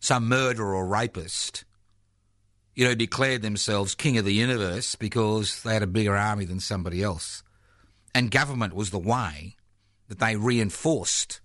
some 0.00 0.26
murderer 0.26 0.74
or 0.74 0.86
rapist, 0.86 1.64
you 2.74 2.86
know, 2.86 2.94
declared 2.94 3.42
themselves 3.42 3.94
king 3.94 4.16
of 4.16 4.24
the 4.24 4.32
universe 4.32 4.96
because 4.96 5.62
they 5.62 5.74
had 5.74 5.82
a 5.82 5.86
bigger 5.86 6.16
army 6.16 6.46
than 6.46 6.58
somebody 6.58 7.02
else. 7.02 7.42
And 8.14 8.30
government 8.30 8.74
was 8.74 8.90
the 8.90 8.98
way 8.98 9.56
that 10.08 10.18
they 10.18 10.34
reinforced 10.34 11.40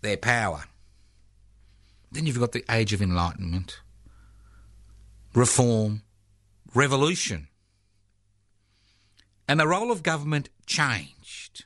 their 0.00 0.16
power. 0.16 0.64
Then 2.12 2.26
you've 2.26 2.38
got 2.38 2.52
the 2.52 2.64
age 2.70 2.92
of 2.92 3.02
enlightenment, 3.02 3.80
reform, 5.34 6.02
revolution. 6.74 7.48
And 9.48 9.58
the 9.58 9.66
role 9.66 9.90
of 9.90 10.02
government 10.02 10.48
changed. 10.64 11.64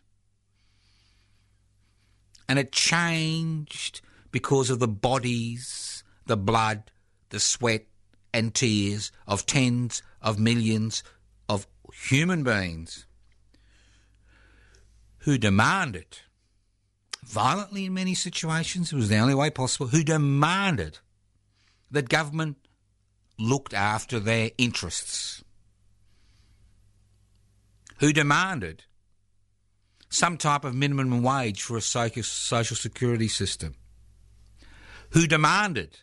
And 2.49 2.59
it 2.59 2.73
changed 2.73 4.01
because 4.31 4.71
of 4.71 4.79
the 4.79 4.89
bodies, 4.89 6.05
the 6.27 6.37
blood, 6.37 6.91
the 7.31 7.41
sweat 7.41 7.87
and 8.33 8.55
tears 8.55 9.11
of 9.27 9.47
tens 9.47 10.03
of 10.21 10.39
millions 10.39 11.03
of 11.49 11.67
human 11.93 12.43
beings 12.43 13.07
who 15.19 15.39
demanded, 15.39 16.19
violently 17.25 17.87
in 17.87 17.95
many 17.95 18.15
situations, 18.15 18.93
it 18.93 18.97
was 18.97 19.09
the 19.09 19.19
only 19.19 19.35
way 19.35 19.51
possible, 19.51 19.89
who 19.89 20.03
demanded 20.03 20.99
that 21.91 22.09
government 22.09 22.57
looked 23.39 23.75
after 23.75 24.19
their 24.21 24.51
interests, 24.59 25.43
who 27.99 28.13
demanded 28.13 28.85
some 30.09 30.37
type 30.37 30.65
of 30.65 30.75
minimum 30.75 31.23
wage 31.23 31.63
for 31.63 31.77
a 31.77 31.81
social 31.83 32.77
security 32.77 33.29
system, 33.29 33.75
who 35.11 35.27
demanded 35.27 35.99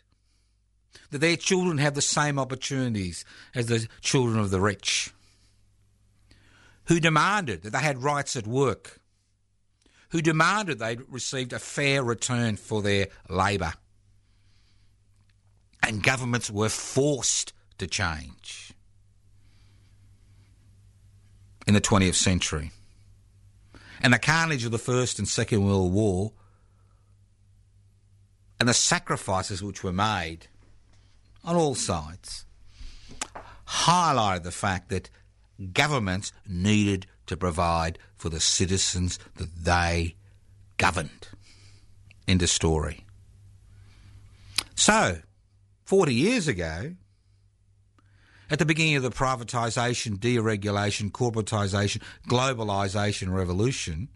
that 1.10 1.18
their 1.18 1.36
children 1.36 1.78
have 1.78 1.94
the 1.94 2.02
same 2.02 2.38
opportunities 2.38 3.24
as 3.54 3.66
the 3.66 3.86
children 4.00 4.38
of 4.38 4.50
the 4.50 4.60
rich, 4.60 5.12
who 6.86 7.00
demanded 7.00 7.62
that 7.62 7.70
they 7.70 7.78
had 7.78 8.02
rights 8.02 8.36
at 8.36 8.46
work, 8.46 9.00
who 10.10 10.20
demanded 10.22 10.78
they 10.78 10.96
received 11.08 11.52
a 11.52 11.58
fair 11.58 12.02
return 12.02 12.56
for 12.56 12.82
their 12.82 13.08
labour. 13.28 13.74
And 15.82 16.02
governments 16.02 16.50
were 16.50 16.68
forced 16.68 17.52
to 17.78 17.86
change 17.86 18.72
in 21.66 21.74
the 21.74 21.80
20th 21.80 22.14
century. 22.14 22.72
And 24.00 24.12
the 24.12 24.18
carnage 24.18 24.64
of 24.64 24.72
the 24.72 24.78
First 24.78 25.18
and 25.18 25.28
Second 25.28 25.64
World 25.64 25.92
War 25.92 26.32
and 28.58 28.68
the 28.68 28.74
sacrifices 28.74 29.62
which 29.62 29.84
were 29.84 29.92
made 29.92 30.48
on 31.44 31.56
all 31.56 31.74
sides 31.74 32.46
highlighted 33.66 34.42
the 34.42 34.50
fact 34.50 34.88
that 34.88 35.10
governments 35.72 36.32
needed 36.46 37.06
to 37.26 37.36
provide 37.36 37.98
for 38.16 38.28
the 38.28 38.40
citizens 38.40 39.18
that 39.36 39.54
they 39.64 40.14
governed. 40.76 41.28
End 42.28 42.42
of 42.42 42.48
story. 42.48 43.04
So, 44.74 45.20
40 45.84 46.14
years 46.14 46.48
ago, 46.48 46.94
at 48.50 48.58
the 48.58 48.64
beginning 48.64 48.96
of 48.96 49.02
the 49.02 49.10
privatisation, 49.10 50.18
deregulation, 50.18 51.10
corporatisation, 51.10 52.02
globalisation 52.28 53.32
revolution, 53.32 54.08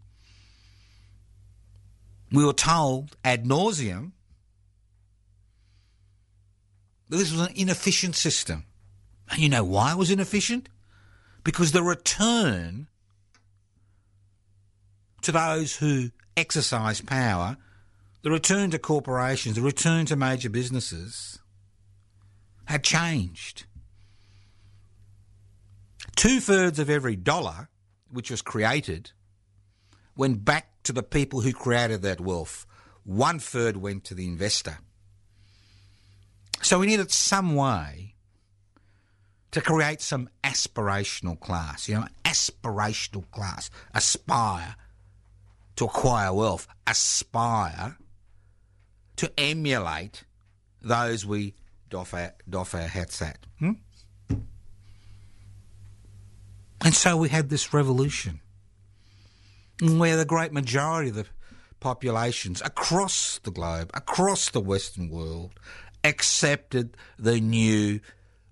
we 2.31 2.45
were 2.45 2.53
told 2.53 3.17
ad 3.25 3.45
nauseum 3.45 4.13
this 7.19 7.33
was 7.33 7.41
an 7.41 7.53
inefficient 7.55 8.15
system. 8.15 8.65
And 9.31 9.41
you 9.41 9.49
know 9.49 9.65
why 9.65 9.93
it 9.93 9.99
was 9.99 10.11
inefficient? 10.11 10.69
Because 11.45 11.73
the 11.73 11.83
return 11.83 12.87
to 15.23 15.33
those 15.33 15.77
who 15.77 16.11
exercise 16.37 17.01
power, 17.01 17.57
the 18.23 18.31
return 18.31 18.71
to 18.71 18.79
corporations, 18.79 19.57
the 19.57 19.63
return 19.63 20.07
to 20.07 20.17
major 20.17 20.51
businesses 20.51 21.39
had 22.67 22.85
changed. 22.85 23.65
Two 26.17 26.41
thirds 26.41 26.79
of 26.79 26.91
every 26.91 27.17
dollar 27.17 27.69
which 28.11 28.31
was 28.31 28.43
created 28.43 29.13
went 30.17 30.45
back 30.45 30.83
to 30.83 30.93
the 30.93 31.03
people 31.03 31.41
who 31.41 31.53
created 31.53 32.03
that 32.03 32.21
wealth. 32.21 32.67
One 33.05 33.39
third 33.39 33.77
went 33.77 34.05
to 34.05 34.15
the 34.15 34.27
investor. 34.27 34.79
So 36.63 36.79
we 36.79 36.87
needed 36.87 37.11
some 37.11 37.55
way 37.55 38.15
to 39.51 39.61
create 39.61 40.01
some 40.01 40.29
aspirational 40.45 41.39
class, 41.39 41.89
you 41.89 41.97
know, 41.97 42.07
aspirational 42.25 43.29
class, 43.31 43.71
aspire 43.95 44.77
to 45.77 45.87
acquire 45.87 46.33
wealth, 46.33 46.69
aspire 46.87 47.97
to 49.17 49.33
emulate 49.39 50.25
those 50.83 51.27
we 51.27 51.55
doff 51.89 52.15
our, 52.15 52.35
doff 52.49 52.75
our 52.75 52.83
hats 52.83 53.21
at. 53.23 53.39
Hmm? 53.59 53.73
And 56.83 56.95
so 56.95 57.17
we 57.17 57.29
had 57.29 57.51
this 57.51 57.75
revolution 57.75 58.41
where 59.83 60.17
the 60.17 60.25
great 60.25 60.53
majority 60.53 61.11
of 61.11 61.17
the 61.17 61.27
populations 61.81 62.63
across 62.63 63.41
the 63.43 63.51
globe, 63.51 63.91
across 63.95 64.51
the 64.51 64.61
Western 64.61 65.11
world, 65.11 65.53
accepted 66.05 66.97
the 67.19 67.41
new 67.41 68.01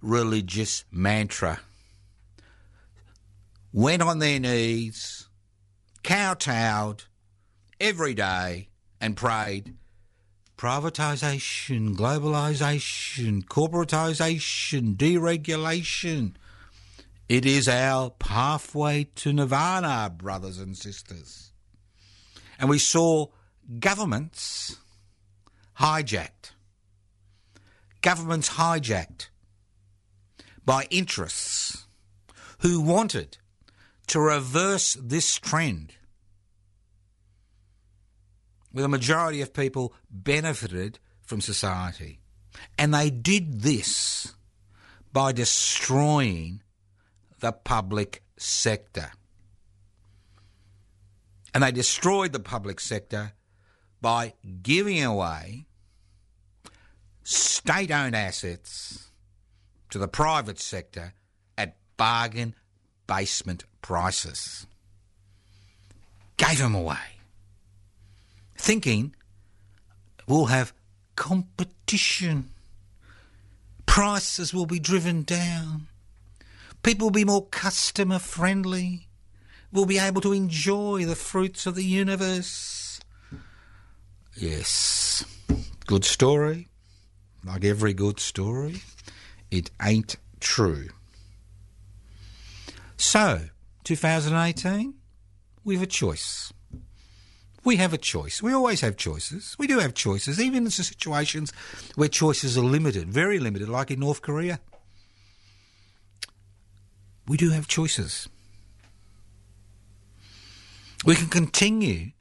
religious 0.00 0.84
mantra. 0.90 1.60
Went 3.72 4.02
on 4.02 4.18
their 4.18 4.40
knees, 4.40 5.28
kowtowed, 6.02 7.04
every 7.80 8.14
day 8.14 8.68
and 9.00 9.16
prayed 9.16 9.74
privatisation, 10.56 11.94
globalisation, 11.94 13.44
corporatisation, 13.44 14.96
deregulation. 14.96 16.34
It 17.28 17.46
is 17.46 17.68
our 17.68 18.10
pathway 18.10 19.04
to 19.16 19.32
nirvana, 19.32 20.12
brothers 20.14 20.58
and 20.58 20.76
sisters. 20.76 21.52
And 22.58 22.68
we 22.68 22.78
saw 22.78 23.26
governments 23.78 24.76
hijacked. 25.78 26.52
Governments 28.00 28.50
hijacked 28.50 29.28
by 30.64 30.86
interests 30.90 31.86
who 32.60 32.80
wanted 32.80 33.38
to 34.08 34.20
reverse 34.20 34.96
this 35.00 35.34
trend 35.36 35.94
where 38.72 38.82
the 38.82 38.88
majority 38.88 39.40
of 39.40 39.52
people 39.52 39.94
benefited 40.10 40.98
from 41.22 41.40
society. 41.40 42.20
And 42.76 42.92
they 42.92 43.10
did 43.10 43.62
this 43.62 44.34
by 45.12 45.32
destroying 45.32 46.62
the 47.40 47.52
public 47.52 48.22
sector. 48.36 49.10
And 51.54 51.62
they 51.62 51.72
destroyed 51.72 52.32
the 52.32 52.40
public 52.40 52.80
sector 52.80 53.32
by 54.00 54.34
giving 54.62 55.02
away 55.02 55.66
state 57.28 57.90
owned 57.90 58.16
assets 58.16 59.10
to 59.90 59.98
the 59.98 60.08
private 60.08 60.58
sector 60.58 61.12
at 61.58 61.76
bargain 61.98 62.54
basement 63.06 63.64
prices. 63.82 64.66
Gave 66.38 66.58
them 66.58 66.74
away. 66.74 67.20
Thinking 68.56 69.14
we'll 70.26 70.46
have 70.46 70.72
competition. 71.16 72.50
Prices 73.84 74.54
will 74.54 74.66
be 74.66 74.78
driven 74.78 75.22
down. 75.22 75.88
People 76.82 77.06
will 77.06 77.12
be 77.12 77.24
more 77.24 77.46
customer 77.46 78.18
friendly. 78.18 79.08
We'll 79.70 79.84
be 79.84 79.98
able 79.98 80.22
to 80.22 80.32
enjoy 80.32 81.04
the 81.04 81.14
fruits 81.16 81.66
of 81.66 81.74
the 81.74 81.84
universe. 81.84 83.00
Yes, 84.34 85.26
good 85.86 86.06
story. 86.06 86.67
Like 87.44 87.64
every 87.64 87.94
good 87.94 88.20
story, 88.20 88.82
it 89.50 89.70
ain't 89.82 90.16
true. 90.40 90.88
So, 92.96 93.42
2018, 93.84 94.94
we 95.64 95.74
have 95.74 95.82
a 95.82 95.86
choice. 95.86 96.52
We 97.64 97.76
have 97.76 97.92
a 97.92 97.98
choice. 97.98 98.42
We 98.42 98.52
always 98.52 98.80
have 98.80 98.96
choices. 98.96 99.54
We 99.58 99.66
do 99.66 99.78
have 99.78 99.94
choices, 99.94 100.40
even 100.40 100.64
in 100.64 100.70
situations 100.70 101.52
where 101.94 102.08
choices 102.08 102.56
are 102.56 102.62
limited, 102.62 103.08
very 103.08 103.38
limited, 103.38 103.68
like 103.68 103.90
in 103.90 104.00
North 104.00 104.22
Korea. 104.22 104.60
We 107.26 107.36
do 107.36 107.50
have 107.50 107.68
choices. 107.68 108.28
We 111.04 111.14
can 111.14 111.28
continue 111.28 112.12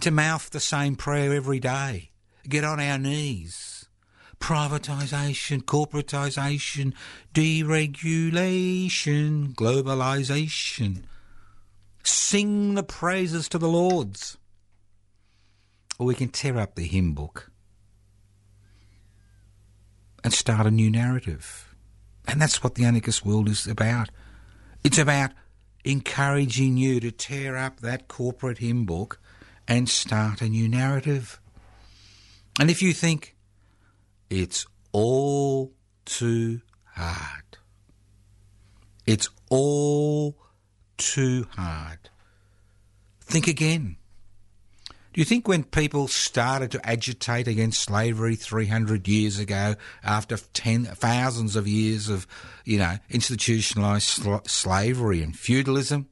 to 0.00 0.10
mouth 0.10 0.50
the 0.50 0.60
same 0.60 0.96
prayer 0.96 1.32
every 1.32 1.60
day, 1.60 2.09
get 2.48 2.64
on 2.64 2.80
our 2.80 2.98
knees. 2.98 3.86
Privatisation, 4.40 5.62
corporatisation, 5.62 6.94
deregulation, 7.34 9.54
globalisation. 9.54 11.02
Sing 12.02 12.74
the 12.74 12.82
praises 12.82 13.48
to 13.50 13.58
the 13.58 13.68
Lords. 13.68 14.38
Or 15.98 16.06
we 16.06 16.14
can 16.14 16.28
tear 16.28 16.58
up 16.58 16.74
the 16.74 16.86
hymn 16.86 17.12
book 17.12 17.50
and 20.24 20.32
start 20.32 20.66
a 20.66 20.70
new 20.70 20.90
narrative. 20.90 21.74
And 22.26 22.40
that's 22.40 22.62
what 22.62 22.74
the 22.74 22.84
anarchist 22.84 23.24
world 23.24 23.48
is 23.48 23.66
about. 23.66 24.10
It's 24.82 24.98
about 24.98 25.32
encouraging 25.84 26.76
you 26.76 27.00
to 27.00 27.10
tear 27.10 27.56
up 27.56 27.80
that 27.80 28.08
corporate 28.08 28.58
hymn 28.58 28.84
book 28.84 29.18
and 29.66 29.88
start 29.88 30.40
a 30.40 30.48
new 30.48 30.68
narrative. 30.68 31.40
And 32.58 32.70
if 32.70 32.82
you 32.82 32.92
think 32.92 33.36
it's 34.28 34.66
all 34.92 35.72
too 36.04 36.60
hard, 36.94 37.58
it's 39.06 39.28
all 39.48 40.36
too 40.96 41.46
hard, 41.56 42.10
think 43.20 43.46
again. 43.46 43.96
Do 45.12 45.20
you 45.20 45.24
think 45.24 45.48
when 45.48 45.64
people 45.64 46.06
started 46.06 46.70
to 46.70 46.88
agitate 46.88 47.48
against 47.48 47.82
slavery 47.82 48.36
300 48.36 49.08
years 49.08 49.40
ago, 49.40 49.74
after 50.04 50.36
ten, 50.36 50.84
thousands 50.84 51.56
of 51.56 51.66
years 51.66 52.08
of, 52.08 52.28
you 52.64 52.78
know, 52.78 52.96
institutionalised 53.10 54.02
sl- 54.02 54.46
slavery 54.46 55.20
and 55.20 55.36
feudalism, 55.36 56.06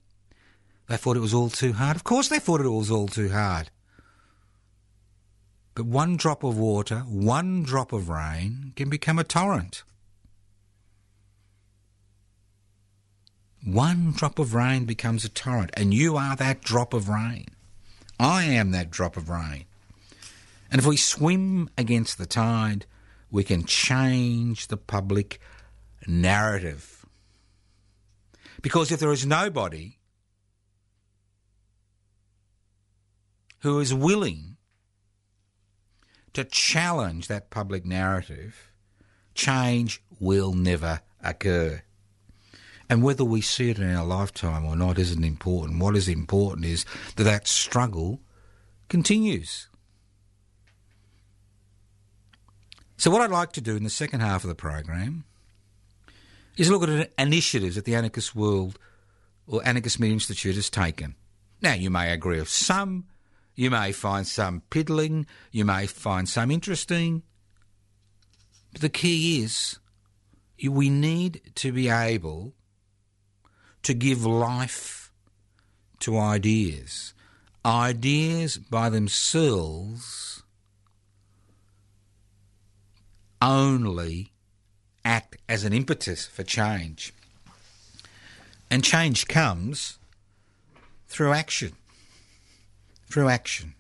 they 0.88 0.96
thought 0.96 1.16
it 1.16 1.20
was 1.20 1.34
all 1.34 1.48
too 1.48 1.74
hard? 1.74 1.94
Of 1.94 2.02
course 2.02 2.28
they 2.28 2.40
thought 2.40 2.60
it 2.60 2.68
was 2.68 2.90
all 2.90 3.06
too 3.06 3.28
hard. 3.28 3.70
But 5.78 5.86
one 5.86 6.16
drop 6.16 6.42
of 6.42 6.58
water, 6.58 7.04
one 7.06 7.62
drop 7.62 7.92
of 7.92 8.08
rain 8.08 8.72
can 8.74 8.90
become 8.90 9.16
a 9.16 9.22
torrent. 9.22 9.84
One 13.64 14.10
drop 14.10 14.40
of 14.40 14.54
rain 14.54 14.86
becomes 14.86 15.24
a 15.24 15.28
torrent, 15.28 15.70
and 15.74 15.94
you 15.94 16.16
are 16.16 16.34
that 16.34 16.62
drop 16.62 16.92
of 16.94 17.08
rain. 17.08 17.46
I 18.18 18.42
am 18.42 18.72
that 18.72 18.90
drop 18.90 19.16
of 19.16 19.28
rain. 19.28 19.66
And 20.68 20.80
if 20.80 20.84
we 20.84 20.96
swim 20.96 21.70
against 21.78 22.18
the 22.18 22.26
tide, 22.26 22.84
we 23.30 23.44
can 23.44 23.64
change 23.64 24.66
the 24.66 24.76
public 24.76 25.40
narrative. 26.08 27.06
Because 28.62 28.90
if 28.90 28.98
there 28.98 29.12
is 29.12 29.24
nobody 29.24 29.98
who 33.60 33.78
is 33.78 33.94
willing 33.94 34.56
to 36.34 36.44
challenge 36.44 37.28
that 37.28 37.50
public 37.50 37.84
narrative, 37.84 38.70
change 39.34 40.02
will 40.18 40.52
never 40.52 41.00
occur. 41.22 41.82
And 42.90 43.02
whether 43.02 43.24
we 43.24 43.40
see 43.40 43.70
it 43.70 43.78
in 43.78 43.94
our 43.94 44.04
lifetime 44.04 44.64
or 44.64 44.74
not 44.74 44.98
isn't 44.98 45.24
important. 45.24 45.80
What 45.80 45.96
is 45.96 46.08
important 46.08 46.66
is 46.66 46.86
that 47.16 47.24
that 47.24 47.46
struggle 47.46 48.20
continues. 48.88 49.68
So, 52.96 53.10
what 53.10 53.20
I'd 53.20 53.30
like 53.30 53.52
to 53.52 53.60
do 53.60 53.76
in 53.76 53.84
the 53.84 53.90
second 53.90 54.20
half 54.20 54.42
of 54.42 54.48
the 54.48 54.54
program 54.54 55.24
is 56.56 56.70
look 56.70 56.82
at 56.88 57.12
initiatives 57.18 57.76
that 57.76 57.84
the 57.84 57.94
Anarchist 57.94 58.34
World 58.34 58.78
or 59.46 59.64
Anarchist 59.64 60.00
Media 60.00 60.14
Institute 60.14 60.56
has 60.56 60.68
taken. 60.68 61.14
Now, 61.62 61.74
you 61.74 61.90
may 61.90 62.12
agree 62.12 62.38
with 62.38 62.48
some, 62.48 63.04
you 63.58 63.72
may 63.72 63.90
find 63.90 64.24
some 64.24 64.62
piddling, 64.70 65.26
you 65.50 65.64
may 65.64 65.84
find 65.84 66.28
some 66.28 66.48
interesting, 66.48 67.24
but 68.70 68.82
the 68.82 68.88
key 68.88 69.42
is 69.42 69.80
we 70.62 70.88
need 70.88 71.40
to 71.56 71.72
be 71.72 71.88
able 71.88 72.54
to 73.82 73.94
give 73.94 74.24
life 74.24 75.10
to 75.98 76.16
ideas. 76.16 77.14
Ideas 77.66 78.58
by 78.58 78.90
themselves 78.90 80.44
only 83.42 84.30
act 85.04 85.36
as 85.48 85.64
an 85.64 85.72
impetus 85.72 86.28
for 86.28 86.44
change. 86.44 87.12
And 88.70 88.84
change 88.84 89.26
comes 89.26 89.98
through 91.08 91.32
action. 91.32 91.72
Through 93.10 93.28
action. 93.28 93.74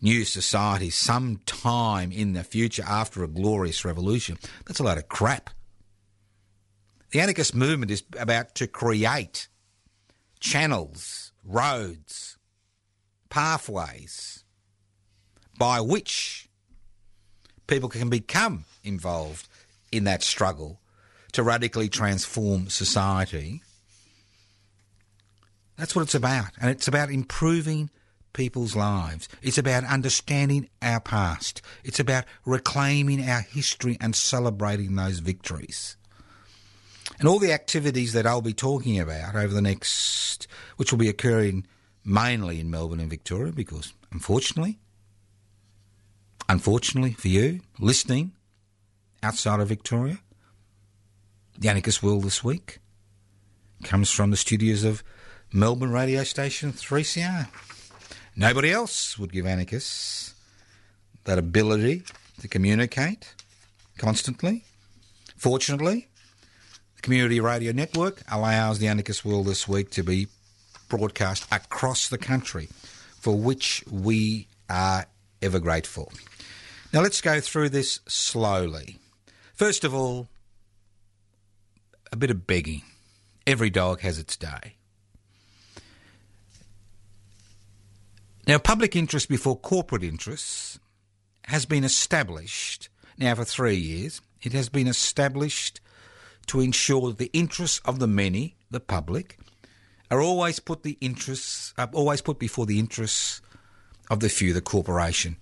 new 0.06 0.24
society 0.24 0.92
sometime 0.92 2.12
in 2.12 2.34
the 2.34 2.44
future 2.44 2.84
after 2.88 3.24
a 3.24 3.28
glorious 3.28 3.84
revolution. 3.84 4.38
That's 4.66 4.80
a 4.80 4.84
load 4.84 5.00
of 5.00 5.10
crap. 5.10 5.50
The 7.10 7.22
anarchist 7.22 7.56
movement 7.56 7.90
is 7.90 8.04
about 8.18 8.54
to 8.56 8.68
create 8.68 9.48
channels, 10.40 11.34
roads, 11.44 12.38
pathways 13.30 14.44
by 15.58 15.82
which 15.82 16.50
people 17.66 17.90
can 17.90 18.10
become 18.10 18.66
involved 18.84 19.48
in 19.92 20.04
that 20.04 20.22
struggle 20.22 20.82
to 21.32 21.42
radically 21.42 21.90
transform 21.90 22.70
society. 22.70 23.64
That's 25.78 25.96
what 25.96 26.04
it's 26.04 26.16
about. 26.16 26.52
And 26.62 26.70
it's 26.70 26.88
about 26.88 27.10
improving 27.10 27.90
people's 28.36 28.76
lives. 28.76 29.28
It's 29.42 29.58
about 29.58 29.84
understanding 29.86 30.70
our 30.82 31.00
past. 31.00 31.64
It's 31.84 32.00
about 32.00 32.26
reclaiming 32.46 33.28
our 33.28 33.42
history 33.42 33.98
and 34.00 34.16
celebrating 34.16 34.96
those 34.96 35.20
victories. 35.20 35.98
And 37.18 37.28
all 37.28 37.40
the 37.40 37.54
activities 37.54 38.14
that 38.14 38.28
I'll 38.28 38.42
be 38.42 38.54
talking 38.54 39.00
about 39.00 39.36
over 39.36 39.54
the 39.54 39.62
next, 39.62 40.48
which 40.78 40.92
will 40.92 41.00
be 41.00 41.10
occurring 41.10 41.66
mainly 42.04 42.60
in 42.60 42.70
Melbourne 42.70 43.00
and 43.00 43.10
Victoria, 43.10 43.54
because 43.54 43.94
unfortunately, 44.12 44.78
unfortunately 46.48 47.14
for 47.14 47.30
you 47.30 47.62
listening 47.80 48.34
outside 49.24 49.60
of 49.60 49.70
Victoria, 49.70 50.20
the 51.58 51.70
Anarchist 51.70 52.04
World 52.04 52.24
this 52.24 52.44
week 52.44 52.80
comes 53.84 54.12
from 54.12 54.30
the 54.30 54.38
studios 54.38 54.84
of 54.84 55.04
Melbourne 55.54 55.92
radio 55.92 56.24
station 56.24 56.74
3CR. 56.74 57.48
Nobody 58.38 58.72
else 58.72 59.18
would 59.18 59.32
give 59.32 59.46
anarchists 59.46 60.34
that 61.24 61.40
ability 61.40 62.04
to 62.42 62.48
communicate 62.48 63.34
constantly. 63.98 64.66
Fortunately, 65.38 66.10
the 66.98 67.02
Community 67.02 67.40
Radio 67.40 67.72
Network 67.72 68.22
allows 68.30 68.80
the 68.80 68.88
Anarchist 68.88 69.24
World 69.24 69.48
this 69.48 69.68
week 69.68 69.90
to 69.92 70.04
be 70.04 70.28
broadcast 70.90 71.46
across 71.52 72.10
the 72.10 72.18
country, 72.18 72.68
for 73.20 73.38
which 73.38 73.84
we 73.90 74.48
are 74.70 75.06
ever 75.42 75.60
grateful. 75.60 76.12
Now 76.92 77.02
let's 77.02 77.22
go 77.22 77.40
through 77.40 77.70
this 77.70 78.02
slowly. 78.08 79.00
First 79.54 79.84
of 79.84 79.94
all, 79.94 80.28
a 82.12 82.18
bit 82.18 82.32
of 82.32 82.46
begging. 82.46 82.82
Every 83.48 83.70
dog 83.70 84.02
has 84.02 84.20
its 84.20 84.36
day. 84.36 84.76
Now, 88.48 88.60
public 88.60 88.96
interest 88.96 89.28
before 89.28 89.58
corporate 89.58 90.04
interests 90.04 90.80
has 91.46 91.66
been 91.66 91.84
established 91.84 92.90
now 93.18 93.34
for 93.36 93.44
three 93.44 93.76
years. 93.76 94.22
It 94.42 94.54
has 94.54 94.70
been 94.70 94.88
established 94.88 95.82
to 96.48 96.62
ensure 96.62 97.08
that 97.08 97.18
the 97.18 97.32
interests 97.34 97.82
of 97.86 97.98
the 97.98 98.08
many, 98.08 98.56
the 98.70 98.80
public, 98.80 99.40
are 100.12 100.22
always 100.22 100.60
put 100.60 100.84
the 100.84 100.98
interests 101.02 101.74
uh, 101.78 101.88
always 101.92 102.22
put 102.22 102.38
before 102.38 102.68
the 102.68 102.78
interests 102.78 103.42
of 104.12 104.20
the 104.20 104.30
few, 104.30 104.54
the 104.54 104.62
corporation. 104.62 105.38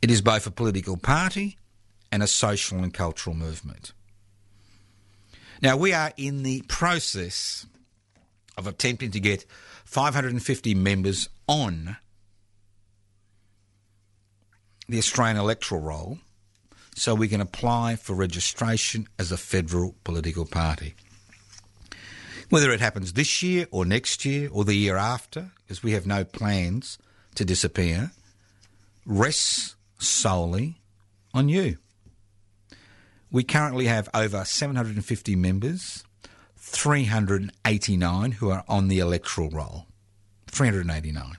It 0.00 0.10
is 0.10 0.22
both 0.22 0.46
a 0.46 0.50
political 0.50 0.96
party 0.96 1.58
and 2.10 2.22
a 2.22 2.26
social 2.26 2.78
and 2.78 2.94
cultural 2.94 3.36
movement. 3.36 3.92
Now 5.60 5.76
we 5.76 5.92
are 5.92 6.12
in 6.16 6.42
the 6.42 6.62
process 6.62 7.66
of 8.56 8.66
attempting 8.66 9.10
to 9.10 9.20
get 9.20 9.44
550 9.84 10.74
members 10.74 11.28
on 11.46 11.96
the 14.88 14.98
Australian 14.98 15.36
electoral 15.36 15.80
roll 15.80 16.18
so 16.94 17.14
we 17.14 17.28
can 17.28 17.40
apply 17.40 17.96
for 17.96 18.14
registration 18.14 19.08
as 19.18 19.32
a 19.32 19.36
federal 19.36 19.94
political 20.04 20.44
party. 20.44 20.94
Whether 22.50 22.70
it 22.70 22.80
happens 22.80 23.14
this 23.14 23.42
year 23.42 23.66
or 23.70 23.84
next 23.84 24.24
year 24.24 24.48
or 24.52 24.64
the 24.64 24.74
year 24.74 24.96
after, 24.96 25.50
because 25.62 25.82
we 25.82 25.92
have 25.92 26.06
no 26.06 26.24
plans 26.24 26.98
to 27.34 27.44
disappear, 27.44 28.12
rests 29.04 29.74
solely 29.98 30.76
on 31.32 31.48
you. 31.48 31.78
We 33.30 33.42
currently 33.42 33.86
have 33.86 34.08
over 34.14 34.44
750 34.44 35.34
members, 35.34 36.04
389 36.56 38.32
who 38.32 38.50
are 38.50 38.64
on 38.68 38.86
the 38.88 39.00
electoral 39.00 39.50
roll. 39.50 39.86
389. 40.54 41.36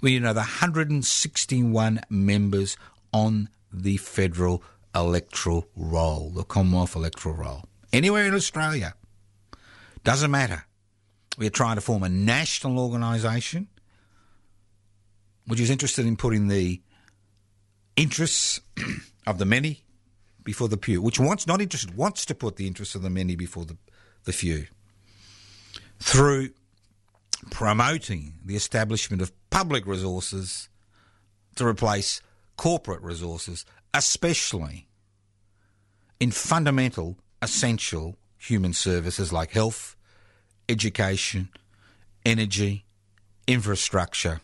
We 0.00 0.12
need 0.12 0.22
another 0.22 0.40
161 0.40 2.00
members 2.08 2.76
on 3.12 3.48
the 3.72 3.96
federal 3.98 4.62
electoral 4.94 5.68
roll, 5.76 6.30
the 6.30 6.44
Commonwealth 6.44 6.96
electoral 6.96 7.34
roll. 7.34 7.64
Anywhere 7.92 8.26
in 8.26 8.34
Australia. 8.34 8.94
Doesn't 10.04 10.30
matter. 10.30 10.66
We're 11.38 11.50
trying 11.50 11.76
to 11.76 11.80
form 11.80 12.02
a 12.02 12.08
national 12.08 12.78
organisation 12.78 13.68
which 15.46 15.60
is 15.60 15.70
interested 15.70 16.06
in 16.06 16.16
putting 16.16 16.48
the 16.48 16.80
interests 17.96 18.60
of 19.26 19.38
the 19.38 19.44
many 19.44 19.82
before 20.44 20.68
the 20.68 20.76
few, 20.76 21.00
which 21.00 21.20
wants 21.20 21.46
not 21.46 21.60
interested, 21.60 21.96
wants 21.96 22.24
to 22.26 22.34
put 22.34 22.56
the 22.56 22.66
interests 22.66 22.94
of 22.94 23.02
the 23.02 23.10
many 23.10 23.36
before 23.36 23.64
the, 23.64 23.76
the 24.24 24.32
few. 24.32 24.66
Through 26.00 26.50
promoting 27.50 28.34
the 28.44 28.56
establishment 28.56 29.22
of 29.22 29.32
public 29.50 29.86
resources 29.86 30.68
to 31.56 31.66
replace 31.66 32.20
corporate 32.56 33.02
resources, 33.02 33.64
especially 33.92 34.86
in 36.20 36.30
fundamental, 36.30 37.18
essential 37.40 38.16
human 38.38 38.72
services 38.72 39.32
like 39.32 39.50
health, 39.50 39.96
education, 40.68 41.48
energy, 42.24 42.84
infrastructure, 43.46 44.40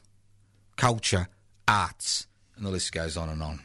culture, 0.76 1.28
arts, 1.66 2.26
and 2.56 2.66
the 2.66 2.70
list 2.70 2.92
goes 2.92 3.16
on 3.16 3.28
and 3.28 3.42
on. 3.42 3.60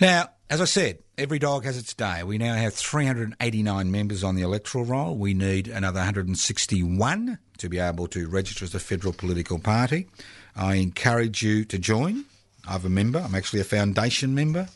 Now, 0.00 0.30
as 0.50 0.60
I 0.60 0.64
said, 0.64 0.98
every 1.22 1.38
dog 1.38 1.64
has 1.64 1.78
its 1.78 1.94
day. 1.94 2.24
We 2.24 2.36
now 2.36 2.54
have 2.54 2.74
389 2.74 3.92
members 3.92 4.24
on 4.24 4.34
the 4.34 4.42
electoral 4.42 4.84
roll. 4.84 5.14
We 5.14 5.34
need 5.34 5.68
another 5.68 6.00
161 6.00 7.38
to 7.58 7.68
be 7.68 7.78
able 7.78 8.08
to 8.08 8.28
register 8.28 8.64
as 8.64 8.74
a 8.74 8.80
federal 8.80 9.12
political 9.12 9.60
party. 9.60 10.08
I 10.56 10.74
encourage 10.74 11.40
you 11.40 11.64
to 11.66 11.78
join. 11.78 12.24
I'm 12.66 12.84
a 12.84 12.88
member. 12.88 13.20
I'm 13.20 13.36
actually 13.36 13.60
a 13.60 13.64
foundation 13.64 14.34
member. 14.34 14.66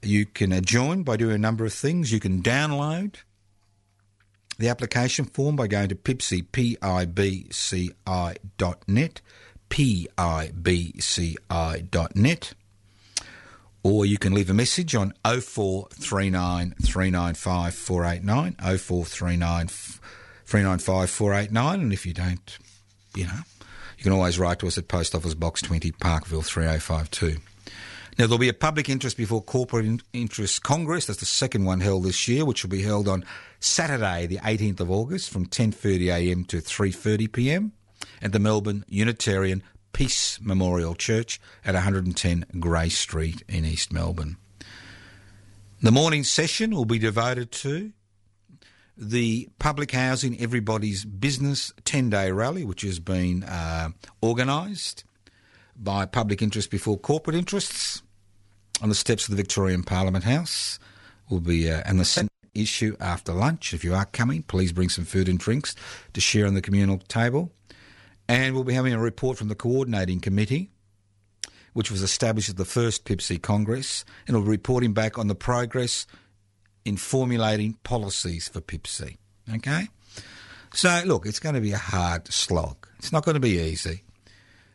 You 0.00 0.26
can 0.26 0.52
uh, 0.52 0.60
join 0.60 1.02
by 1.02 1.16
doing 1.16 1.34
a 1.34 1.38
number 1.38 1.64
of 1.64 1.72
things. 1.72 2.12
You 2.12 2.20
can 2.20 2.40
download 2.40 3.16
the 4.58 4.68
application 4.68 5.24
form 5.24 5.56
by 5.56 5.66
going 5.66 5.88
to 5.88 5.96
pibci, 5.96 6.46
P-I-B-C-I 6.52 8.36
dot 8.58 8.84
net, 8.86 9.20
P-I-B-C-I 9.70 10.50
dot 11.90 12.14
net 12.14 12.54
or 13.82 14.06
you 14.06 14.18
can 14.18 14.34
leave 14.34 14.50
a 14.50 14.54
message 14.54 14.94
on 14.94 15.12
0439 15.24 16.74
395 16.82 17.74
489, 17.74 18.54
0439 18.78 19.68
395 19.68 21.10
489, 21.10 21.80
and 21.80 21.92
if 21.92 22.06
you 22.06 22.12
don't, 22.12 22.58
you 23.14 23.24
know, 23.24 23.40
you 23.98 24.04
can 24.04 24.12
always 24.12 24.38
write 24.38 24.58
to 24.60 24.66
us 24.66 24.78
at 24.78 24.88
Post 24.88 25.14
Office 25.14 25.34
Box 25.34 25.62
20, 25.62 25.92
Parkville 25.92 26.42
3052. 26.42 27.40
Now, 28.18 28.26
there'll 28.26 28.38
be 28.38 28.50
a 28.50 28.54
public 28.54 28.88
interest 28.90 29.16
before 29.16 29.42
corporate 29.42 30.02
interest 30.12 30.62
Congress. 30.62 31.06
That's 31.06 31.20
the 31.20 31.26
second 31.26 31.64
one 31.64 31.80
held 31.80 32.04
this 32.04 32.28
year, 32.28 32.44
which 32.44 32.62
will 32.62 32.70
be 32.70 32.82
held 32.82 33.08
on 33.08 33.24
Saturday, 33.58 34.26
the 34.26 34.36
18th 34.38 34.80
of 34.80 34.90
August, 34.90 35.30
from 35.30 35.46
10.30am 35.46 36.46
to 36.48 36.58
3.30pm 36.58 37.70
at 38.20 38.32
the 38.32 38.38
Melbourne 38.38 38.84
Unitarian 38.88 39.62
Peace 39.92 40.40
Memorial 40.40 40.94
Church 40.94 41.40
at 41.64 41.74
110 41.74 42.46
Grey 42.58 42.88
Street 42.88 43.42
in 43.48 43.64
East 43.64 43.92
Melbourne. 43.92 44.36
The 45.80 45.90
morning 45.90 46.24
session 46.24 46.74
will 46.74 46.84
be 46.84 46.98
devoted 46.98 47.50
to 47.52 47.92
the 48.96 49.48
Public 49.58 49.90
Housing 49.90 50.40
Everybody's 50.40 51.04
Business 51.04 51.72
10 51.84 52.10
day 52.10 52.30
rally, 52.30 52.64
which 52.64 52.82
has 52.82 52.98
been 52.98 53.42
uh, 53.44 53.90
organised 54.22 55.04
by 55.76 56.06
public 56.06 56.42
interest 56.42 56.70
before 56.70 56.98
corporate 56.98 57.36
interests 57.36 58.02
on 58.80 58.88
the 58.88 58.94
steps 58.94 59.24
of 59.24 59.30
the 59.30 59.36
Victorian 59.36 59.82
Parliament 59.82 60.24
House. 60.24 60.78
Will 61.28 61.40
be 61.40 61.70
uh, 61.70 61.82
and 61.86 61.98
the 61.98 62.28
issue 62.54 62.96
after 63.00 63.32
lunch. 63.32 63.72
If 63.72 63.84
you 63.84 63.94
are 63.94 64.04
coming, 64.04 64.42
please 64.42 64.72
bring 64.72 64.88
some 64.88 65.04
food 65.04 65.28
and 65.28 65.38
drinks 65.38 65.74
to 66.12 66.20
share 66.20 66.46
on 66.46 66.54
the 66.54 66.62
communal 66.62 66.98
table. 66.98 67.50
And 68.32 68.54
we'll 68.54 68.64
be 68.64 68.72
having 68.72 68.94
a 68.94 68.98
report 68.98 69.36
from 69.36 69.48
the 69.48 69.54
coordinating 69.54 70.18
committee, 70.18 70.70
which 71.74 71.90
was 71.90 72.00
established 72.00 72.48
at 72.48 72.56
the 72.56 72.64
first 72.64 73.04
PIPC 73.04 73.42
Congress, 73.42 74.06
and 74.26 74.34
will 74.34 74.44
be 74.44 74.48
reporting 74.48 74.94
back 74.94 75.18
on 75.18 75.28
the 75.28 75.34
progress 75.34 76.06
in 76.82 76.96
formulating 76.96 77.74
policies 77.84 78.48
for 78.48 78.62
PIPC. 78.62 79.18
Okay? 79.56 79.88
So, 80.72 81.02
look, 81.04 81.26
it's 81.26 81.40
going 81.40 81.56
to 81.56 81.60
be 81.60 81.72
a 81.72 81.76
hard 81.76 82.26
slog. 82.32 82.88
It's 82.98 83.12
not 83.12 83.22
going 83.22 83.34
to 83.34 83.40
be 83.40 83.58
easy. 83.58 84.02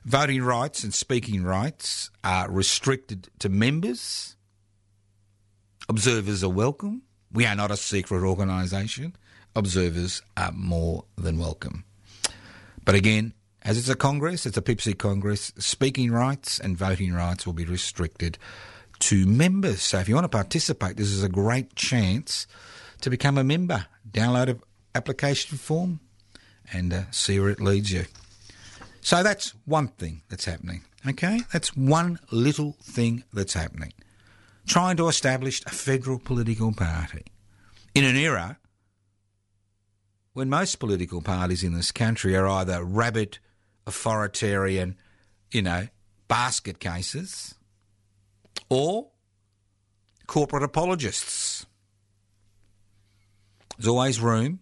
Voting 0.06 0.43
rights 0.43 0.84
and 0.84 0.93
speaking 0.93 1.43
rights 1.43 2.12
are 2.24 2.52
restricted 2.52 3.28
to 3.39 3.50
members. 3.50 4.36
Observers 5.89 6.43
are 6.43 6.50
welcome. 6.50 7.02
We 7.32 7.48
are 7.48 7.56
not 7.56 7.72
a 7.72 7.78
secret 7.78 8.22
organisation. 8.22 9.15
Observers 9.56 10.22
are 10.38 10.52
more 10.52 11.06
than 11.17 11.39
welcome. 11.39 11.86
But 12.86 12.93
again, 12.93 13.34
as 13.68 13.78
it's 13.78 13.90
a 13.90 13.96
Congress, 13.96 14.46
it's 14.46 14.56
a 14.56 14.62
PIPC 14.62 14.98
Congress, 14.98 15.52
speaking 15.58 16.10
rights 16.10 16.58
and 16.58 16.78
voting 16.78 17.14
rights 17.14 17.46
will 17.46 17.52
be 17.52 17.66
restricted 17.66 18.38
to 19.00 19.26
members. 19.26 19.82
So 19.82 20.00
if 20.00 20.08
you 20.08 20.16
want 20.16 20.24
to 20.24 20.30
participate, 20.30 20.96
this 20.96 21.12
is 21.12 21.22
a 21.22 21.28
great 21.28 21.76
chance 21.76 22.48
to 23.02 23.10
become 23.10 23.38
a 23.38 23.44
member. 23.44 23.86
Download 24.10 24.48
an 24.48 24.62
application 24.96 25.58
form 25.58 26.00
and 26.72 26.94
uh, 26.94 27.02
see 27.12 27.42
where 27.42 27.50
it 27.50 27.60
leads 27.60 27.92
you. 27.92 28.06
So 29.02 29.22
that's 29.22 29.54
one 29.66 29.90
thing 29.90 30.22
that's 30.30 30.46
happening. 30.46 30.84
Okay? 31.06 31.42
That's 31.52 31.76
one 31.76 32.20
little 32.32 32.78
thing 32.82 33.26
that's 33.34 33.54
happening. 33.54 33.92
Trying 34.66 34.96
to 34.96 35.10
establish 35.10 35.62
a 35.66 35.72
federal 35.72 36.20
political 36.20 36.72
party 36.72 37.26
in 37.94 38.06
an 38.06 38.16
era 38.16 38.60
when 40.32 40.50
most 40.50 40.76
political 40.76 41.22
parties 41.22 41.64
in 41.64 41.74
this 41.74 41.92
country 41.92 42.34
are 42.34 42.48
either 42.48 42.82
rabid, 42.82 43.40
authoritarian, 43.88 44.95
you 45.52 45.63
know, 45.63 45.88
basket 46.28 46.80
cases 46.80 47.56
or 48.69 49.08
corporate 50.28 50.63
apologists. 50.63 51.65
There's 53.78 53.88
always 53.88 54.19
room 54.19 54.60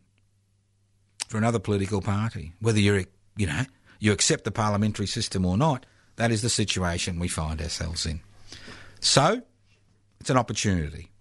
for 1.27 1.37
another 1.37 1.59
political 1.59 2.01
party, 2.01 2.53
whether 2.61 2.79
you're, 2.79 3.03
you 3.35 3.47
know, 3.47 3.63
you 3.99 4.11
accept 4.11 4.43
the 4.43 4.51
parliamentary 4.51 5.07
system 5.07 5.45
or 5.45 5.57
not. 5.57 5.85
That 6.17 6.31
is 6.31 6.41
the 6.41 6.49
situation 6.49 7.19
we 7.19 7.27
find 7.27 7.61
ourselves 7.61 8.05
in. 8.05 8.21
So, 8.99 9.41
it's 10.19 10.29
an 10.29 10.37
opportunity. 10.37 11.11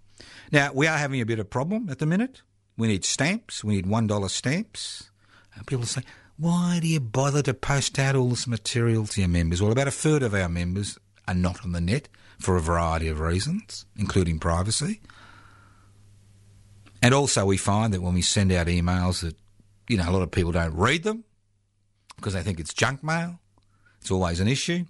Now, 0.52 0.72
we 0.72 0.86
are 0.86 0.98
having 0.98 1.20
a 1.20 1.26
bit 1.26 1.38
of 1.38 1.50
problem 1.50 1.88
at 1.88 1.98
the 1.98 2.06
minute. 2.06 2.42
We 2.76 2.88
need 2.88 3.04
stamps. 3.04 3.64
We 3.64 3.76
need 3.76 3.86
$1 3.86 4.30
stamps. 4.30 5.10
And 5.54 5.66
people 5.66 5.84
say, 5.84 6.02
why 6.36 6.78
do 6.80 6.88
you 6.88 7.00
bother 7.00 7.42
to 7.42 7.54
post 7.54 7.98
out 7.98 8.16
all 8.16 8.28
this 8.28 8.46
material 8.46 9.06
to 9.06 9.20
your 9.20 9.28
members? 9.28 9.62
Well, 9.62 9.72
about 9.72 9.88
a 9.88 9.92
third 9.92 10.22
of 10.22 10.34
our 10.34 10.48
members 10.48 10.98
are 11.28 11.34
not 11.34 11.64
on 11.64 11.72
the 11.72 11.80
net 11.80 12.08
for 12.38 12.56
a 12.56 12.60
variety 12.60 13.08
of 13.08 13.20
reasons, 13.20 13.86
including 13.96 14.38
privacy. 14.38 15.00
And 17.00 17.14
also, 17.14 17.44
we 17.44 17.56
find 17.56 17.92
that 17.92 18.02
when 18.02 18.14
we 18.14 18.22
send 18.22 18.50
out 18.50 18.66
emails, 18.66 19.20
that 19.20 19.36
you 19.88 19.96
know 19.96 20.08
a 20.08 20.12
lot 20.12 20.22
of 20.22 20.30
people 20.30 20.52
don't 20.52 20.74
read 20.74 21.02
them 21.02 21.24
because 22.16 22.32
they 22.32 22.42
think 22.42 22.58
it's 22.58 22.74
junk 22.74 23.04
mail. 23.04 23.40
It's 24.00 24.10
always 24.10 24.40
an 24.40 24.48
issue. 24.48 24.86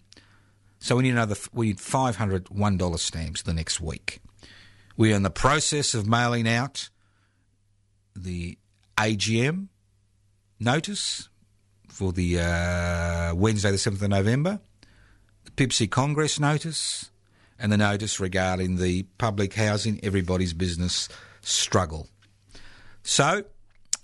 So 0.78 0.96
we 0.96 1.02
need 1.02 1.10
another. 1.10 1.36
We 1.52 1.66
need 1.68 1.80
five 1.80 2.16
hundred 2.16 2.48
one 2.50 2.76
dollar 2.76 2.98
stamps 2.98 3.42
the 3.42 3.52
next 3.52 3.80
week. 3.80 4.20
We 4.96 5.12
are 5.12 5.16
in 5.16 5.24
the 5.24 5.30
process 5.30 5.94
of 5.94 6.06
mailing 6.06 6.48
out 6.48 6.88
the 8.14 8.58
AGM 8.96 9.68
notice 10.60 11.28
for 11.94 12.12
the 12.12 12.40
uh, 12.40 13.34
Wednesday, 13.36 13.70
the 13.70 13.78
seventh 13.78 14.02
of 14.02 14.08
November, 14.08 14.58
the 15.44 15.50
PIPC 15.52 15.90
Congress 15.90 16.40
notice, 16.40 17.10
and 17.56 17.70
the 17.70 17.76
notice 17.76 18.18
regarding 18.18 18.76
the 18.76 19.04
public 19.16 19.54
housing 19.54 20.00
everybody's 20.02 20.52
business 20.52 21.08
struggle. 21.40 22.08
So, 23.04 23.44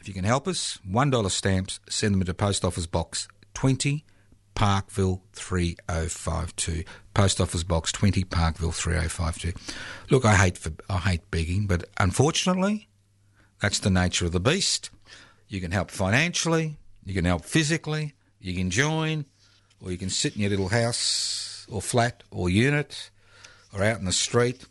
if 0.01 0.07
you 0.07 0.15
can 0.15 0.23
help 0.23 0.47
us, 0.47 0.79
$1 0.89 1.31
stamps, 1.31 1.81
send 1.89 2.15
them 2.15 2.23
to 2.23 2.33
Post 2.33 2.65
Office 2.65 2.87
Box 2.87 3.27
20, 3.55 4.05
Parkville 4.55 5.23
3052. 5.33 6.85
Post 7.13 7.41
Office 7.41 7.65
Box 7.65 7.91
20, 7.91 8.23
Parkville 8.23 8.71
3052. 8.71 9.59
Look, 10.11 10.25
I 10.25 10.37
hate 10.37 10.57
for, 10.57 10.71
I 10.89 10.99
hate 10.99 11.29
begging, 11.33 11.67
but 11.67 11.85
unfortunately, 11.99 12.89
that's 13.61 13.81
the 13.81 13.91
nature 13.91 14.27
of 14.27 14.33
the 14.33 14.39
beast. 14.39 14.91
You 15.49 15.61
can 15.61 15.73
help 15.73 15.91
financially, 15.91 16.77
you 17.11 17.15
can 17.15 17.25
help 17.25 17.45
physically, 17.45 18.15
you 18.41 18.55
can 18.55 18.71
join, 18.71 19.25
or 19.83 19.91
you 19.91 19.99
can 19.99 20.11
sit 20.11 20.37
in 20.37 20.43
your 20.43 20.51
little 20.51 20.69
house 20.69 21.67
or 21.69 21.83
flat 21.83 22.23
or 22.31 22.49
unit 22.49 23.11
or 23.75 23.83
out 23.83 23.99
in 23.99 24.05
the 24.05 24.13
street 24.13 24.65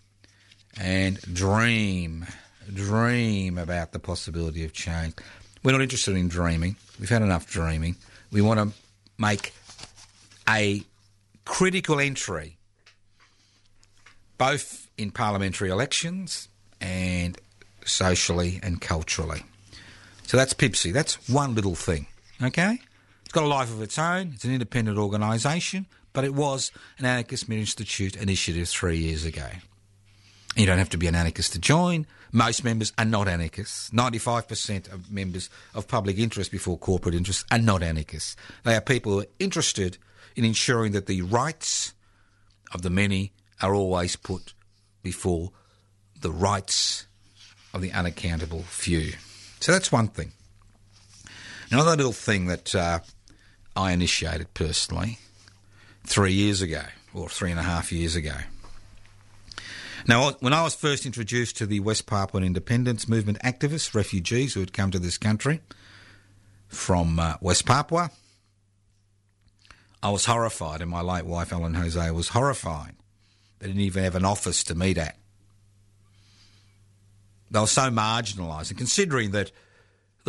and 0.79 1.19
dream, 1.33 2.25
dream 2.73 3.57
about 3.57 3.91
the 3.91 3.99
possibility 3.99 4.63
of 4.63 4.71
change. 4.71 5.15
We're 5.63 5.73
not 5.73 5.81
interested 5.81 6.15
in 6.15 6.29
dreaming. 6.29 6.77
We've 6.97 7.09
had 7.09 7.23
enough 7.23 7.45
dreaming. 7.45 7.97
We 8.31 8.41
want 8.41 8.61
to 8.61 8.79
make 9.17 9.53
a 10.47 10.81
critical 11.43 11.99
entry, 11.99 12.57
both 14.37 14.87
in 14.97 15.11
parliamentary 15.11 15.71
elections 15.71 16.47
and 16.79 17.37
socially 17.83 18.61
and 18.63 18.79
culturally. 18.79 19.43
So 20.23 20.37
that's 20.37 20.53
PIPC. 20.53 20.93
That's 20.93 21.27
one 21.27 21.53
little 21.53 21.75
thing. 21.75 22.07
Okay? 22.41 22.79
It's 23.23 23.31
got 23.31 23.43
a 23.43 23.47
life 23.47 23.71
of 23.71 23.81
its 23.81 23.99
own. 23.99 24.31
It's 24.33 24.45
an 24.45 24.53
independent 24.53 24.97
organisation 24.97 25.85
but 26.13 26.23
it 26.23 26.33
was 26.33 26.71
an 26.97 27.05
Anarchist 27.05 27.49
Institute 27.49 28.15
initiative 28.15 28.67
three 28.67 28.97
years 28.97 29.25
ago. 29.25 29.47
You 30.55 30.65
don't 30.65 30.79
have 30.79 30.89
to 30.89 30.97
be 30.97 31.07
an 31.07 31.15
anarchist 31.15 31.53
to 31.53 31.59
join. 31.59 32.05
Most 32.31 32.63
members 32.63 32.91
are 32.97 33.05
not 33.05 33.27
anarchists. 33.27 33.89
95% 33.91 34.91
of 34.91 35.11
members 35.11 35.49
of 35.73 35.87
public 35.87 36.17
interest 36.17 36.51
before 36.51 36.77
corporate 36.77 37.15
interests 37.15 37.45
are 37.51 37.59
not 37.59 37.83
anarchists. 37.83 38.35
They 38.63 38.75
are 38.75 38.81
people 38.81 39.13
who 39.13 39.21
are 39.21 39.27
interested 39.39 39.97
in 40.35 40.43
ensuring 40.43 40.91
that 40.93 41.05
the 41.05 41.21
rights 41.21 41.93
of 42.73 42.81
the 42.81 42.89
many 42.89 43.31
are 43.61 43.73
always 43.73 44.15
put 44.15 44.53
before 45.03 45.51
the 46.19 46.31
rights 46.31 47.05
of 47.73 47.81
the 47.81 47.91
unaccountable 47.91 48.63
few. 48.63 49.13
So 49.59 49.71
that's 49.71 49.91
one 49.91 50.07
thing. 50.07 50.33
Another 51.71 51.95
little 51.95 52.11
thing 52.11 52.47
that 52.47 52.73
uh, 52.73 52.99
I 53.75 53.91
initiated 53.91 54.53
personally 54.55 55.19
three 56.03 56.33
years 56.33 56.61
ago, 56.61 56.81
or 57.13 57.29
three 57.29 57.51
and 57.51 57.59
a 57.59 57.63
half 57.63 57.91
years 57.91 58.15
ago. 58.15 58.35
Now, 60.07 60.31
when 60.39 60.53
I 60.53 60.63
was 60.63 60.73
first 60.73 61.05
introduced 61.05 61.57
to 61.57 61.67
the 61.67 61.79
West 61.81 62.07
Papuan 62.07 62.43
independence 62.43 63.07
movement 63.07 63.37
activists, 63.43 63.93
refugees 63.93 64.55
who 64.55 64.61
had 64.61 64.73
come 64.73 64.89
to 64.89 64.97
this 64.97 65.19
country 65.19 65.61
from 66.67 67.19
uh, 67.19 67.35
West 67.41 67.67
Papua, 67.67 68.09
I 70.01 70.09
was 70.09 70.25
horrified, 70.25 70.81
and 70.81 70.89
my 70.89 71.01
late 71.01 71.25
wife, 71.25 71.53
Ellen 71.53 71.75
Jose, 71.75 72.09
was 72.11 72.29
horrified. 72.29 72.95
They 73.59 73.67
didn't 73.67 73.81
even 73.81 74.03
have 74.03 74.15
an 74.15 74.25
office 74.25 74.63
to 74.63 74.75
meet 74.75 74.97
at. 74.97 75.17
They 77.51 77.59
were 77.59 77.67
so 77.67 77.91
marginalised, 77.91 78.69
and 78.69 78.77
considering 78.77 79.31
that 79.31 79.51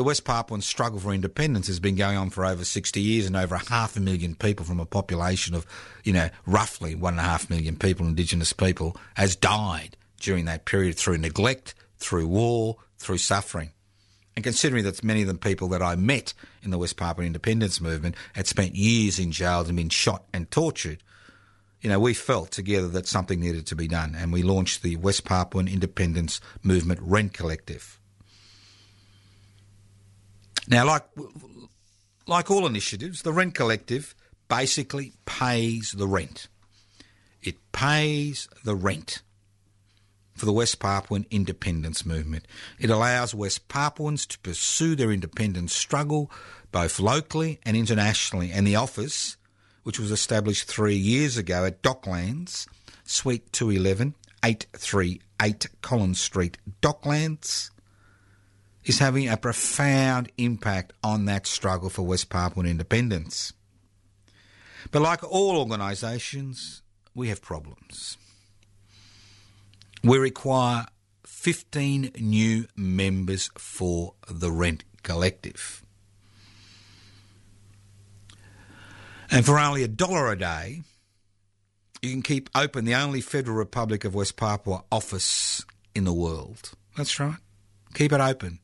the 0.00 0.04
West 0.04 0.24
Papuan 0.24 0.62
struggle 0.62 0.98
for 0.98 1.12
independence 1.12 1.66
has 1.66 1.78
been 1.78 1.94
going 1.94 2.16
on 2.16 2.30
for 2.30 2.46
over 2.46 2.64
60 2.64 3.02
years 3.02 3.26
and 3.26 3.36
over 3.36 3.58
half 3.58 3.98
a 3.98 4.00
million 4.00 4.34
people 4.34 4.64
from 4.64 4.80
a 4.80 4.86
population 4.86 5.54
of, 5.54 5.66
you 6.04 6.12
know, 6.14 6.30
roughly 6.46 6.94
one 6.94 7.12
and 7.12 7.20
a 7.20 7.24
half 7.24 7.50
million 7.50 7.76
people, 7.76 8.06
Indigenous 8.06 8.54
people, 8.54 8.96
has 9.12 9.36
died 9.36 9.98
during 10.18 10.46
that 10.46 10.64
period 10.64 10.96
through 10.96 11.18
neglect, 11.18 11.74
through 11.98 12.26
war, 12.26 12.78
through 12.96 13.18
suffering. 13.18 13.72
And 14.34 14.42
considering 14.42 14.84
that 14.84 15.04
many 15.04 15.20
of 15.20 15.28
the 15.28 15.34
people 15.34 15.68
that 15.68 15.82
I 15.82 15.96
met 15.96 16.32
in 16.62 16.70
the 16.70 16.78
West 16.78 16.96
Papuan 16.96 17.26
independence 17.26 17.78
movement 17.78 18.14
had 18.32 18.46
spent 18.46 18.76
years 18.76 19.18
in 19.18 19.32
jail 19.32 19.60
and 19.60 19.76
been 19.76 19.90
shot 19.90 20.24
and 20.32 20.50
tortured, 20.50 21.02
you 21.82 21.90
know, 21.90 22.00
we 22.00 22.14
felt 22.14 22.52
together 22.52 22.88
that 22.88 23.06
something 23.06 23.38
needed 23.38 23.66
to 23.66 23.76
be 23.76 23.86
done 23.86 24.14
and 24.16 24.32
we 24.32 24.42
launched 24.42 24.82
the 24.82 24.96
West 24.96 25.26
Papuan 25.26 25.68
Independence 25.68 26.40
Movement 26.62 27.00
Rent 27.02 27.34
Collective. 27.34 27.99
Now, 30.68 30.86
like 30.86 31.04
like 32.26 32.50
all 32.50 32.66
initiatives, 32.66 33.22
the 33.22 33.32
Rent 33.32 33.54
Collective 33.54 34.14
basically 34.48 35.14
pays 35.26 35.92
the 35.92 36.06
rent. 36.06 36.48
It 37.42 37.56
pays 37.72 38.48
the 38.64 38.76
rent 38.76 39.22
for 40.34 40.46
the 40.46 40.52
West 40.52 40.78
Papuan 40.80 41.26
independence 41.30 42.06
movement. 42.06 42.46
It 42.78 42.90
allows 42.90 43.34
West 43.34 43.68
Papuans 43.68 44.26
to 44.26 44.38
pursue 44.38 44.94
their 44.94 45.12
independence 45.12 45.74
struggle 45.74 46.30
both 46.72 47.00
locally 47.00 47.60
and 47.64 47.76
internationally. 47.76 48.50
And 48.50 48.66
the 48.66 48.76
office, 48.76 49.36
which 49.82 49.98
was 49.98 50.10
established 50.10 50.68
three 50.68 50.96
years 50.96 51.36
ago 51.36 51.64
at 51.64 51.82
Docklands, 51.82 52.66
Suite 53.04 53.52
211, 53.52 54.14
838 54.44 55.66
Collins 55.82 56.20
Street, 56.20 56.58
Docklands, 56.80 57.70
is 58.84 58.98
having 58.98 59.28
a 59.28 59.36
profound 59.36 60.30
impact 60.38 60.92
on 61.02 61.26
that 61.26 61.46
struggle 61.46 61.90
for 61.90 62.02
West 62.02 62.30
Papuan 62.30 62.66
independence. 62.66 63.52
But 64.90 65.02
like 65.02 65.22
all 65.22 65.58
organisations, 65.58 66.82
we 67.14 67.28
have 67.28 67.42
problems. 67.42 68.16
We 70.02 70.18
require 70.18 70.86
15 71.26 72.12
new 72.18 72.66
members 72.76 73.50
for 73.56 74.14
the 74.30 74.50
Rent 74.50 74.84
Collective. 75.02 75.84
And 79.30 79.44
for 79.44 79.58
only 79.58 79.84
a 79.84 79.88
dollar 79.88 80.32
a 80.32 80.38
day, 80.38 80.82
you 82.02 82.10
can 82.10 82.22
keep 82.22 82.50
open 82.54 82.84
the 82.84 82.94
only 82.94 83.20
Federal 83.20 83.56
Republic 83.56 84.04
of 84.04 84.14
West 84.14 84.36
Papua 84.36 84.84
office 84.90 85.64
in 85.94 86.04
the 86.04 86.12
world. 86.12 86.72
That's 86.96 87.20
right. 87.20 87.36
Keep 87.94 88.12
it 88.12 88.20
open. 88.20 88.58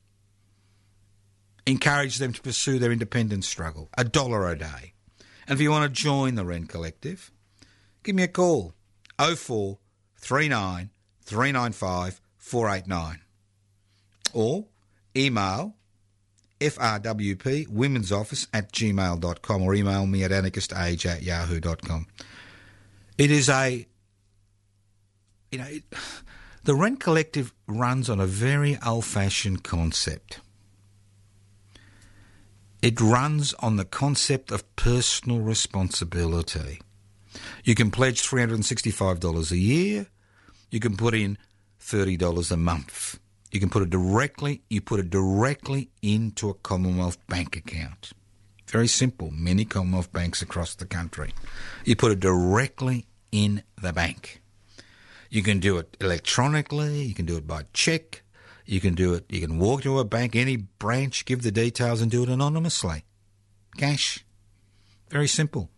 Encourage 1.66 2.18
them 2.18 2.32
to 2.32 2.40
pursue 2.40 2.78
their 2.78 2.92
independence 2.92 3.48
struggle. 3.48 3.88
A 3.98 4.04
dollar 4.04 4.48
a 4.48 4.56
day. 4.56 4.92
And 5.48 5.56
if 5.56 5.60
you 5.60 5.70
want 5.70 5.92
to 5.92 6.02
join 6.02 6.34
the 6.34 6.44
Rent 6.44 6.68
Collective, 6.68 7.30
give 8.02 8.14
me 8.14 8.22
a 8.22 8.28
call. 8.28 8.74
0439 9.18 10.90
395 11.22 12.20
489. 12.38 13.20
Or 14.32 14.66
email 15.16 15.74
frwp 16.60 17.68
women's 17.68 18.10
office 18.10 18.46
at 18.52 18.72
gmail.com 18.72 19.62
or 19.62 19.74
email 19.74 20.06
me 20.06 20.24
at 20.24 20.30
anarchistage 20.30 21.04
at 21.04 21.22
yahoo.com. 21.22 22.06
It 23.18 23.30
is 23.30 23.48
a, 23.48 23.86
you 25.50 25.58
know, 25.58 25.66
it, 25.66 25.84
the 26.64 26.74
Rent 26.74 27.00
Collective 27.00 27.52
runs 27.66 28.10
on 28.10 28.20
a 28.20 28.26
very 28.26 28.78
old 28.84 29.04
fashioned 29.04 29.64
concept. 29.64 30.40
It 32.86 33.00
runs 33.00 33.52
on 33.54 33.74
the 33.74 33.84
concept 33.84 34.52
of 34.52 34.76
personal 34.76 35.40
responsibility. 35.40 36.80
You 37.64 37.74
can 37.74 37.90
pledge 37.90 38.22
$365 38.22 39.50
a 39.50 39.56
year. 39.56 40.06
You 40.70 40.78
can 40.78 40.96
put 40.96 41.12
in 41.12 41.36
$30 41.80 42.52
a 42.52 42.56
month. 42.56 43.18
You 43.50 43.58
can 43.58 43.70
put 43.70 43.82
it 43.82 43.90
directly, 43.90 44.62
you 44.70 44.80
put 44.80 45.00
it 45.00 45.10
directly 45.10 45.90
into 46.00 46.48
a 46.48 46.54
Commonwealth 46.54 47.18
bank 47.26 47.56
account. 47.56 48.12
Very 48.68 48.86
simple. 48.86 49.32
Many 49.32 49.64
Commonwealth 49.64 50.12
banks 50.12 50.40
across 50.40 50.76
the 50.76 50.86
country. 50.86 51.34
You 51.84 51.96
put 51.96 52.12
it 52.12 52.20
directly 52.20 53.08
in 53.32 53.64
the 53.82 53.92
bank. 53.92 54.40
You 55.28 55.42
can 55.42 55.58
do 55.58 55.78
it 55.78 55.96
electronically, 56.00 57.02
you 57.02 57.14
can 57.14 57.26
do 57.26 57.36
it 57.36 57.48
by 57.48 57.64
check, 57.72 58.22
you 58.66 58.80
can 58.80 58.94
do 58.94 59.14
it, 59.14 59.24
you 59.28 59.40
can 59.40 59.58
walk 59.58 59.82
to 59.82 59.98
a 59.98 60.04
bank, 60.04 60.34
any 60.34 60.56
branch, 60.56 61.24
give 61.24 61.42
the 61.42 61.52
details 61.52 62.00
and 62.00 62.10
do 62.10 62.22
it 62.22 62.28
anonymously. 62.28 63.04
Cash. 63.76 64.24
Very 65.08 65.28
simple. 65.28 65.70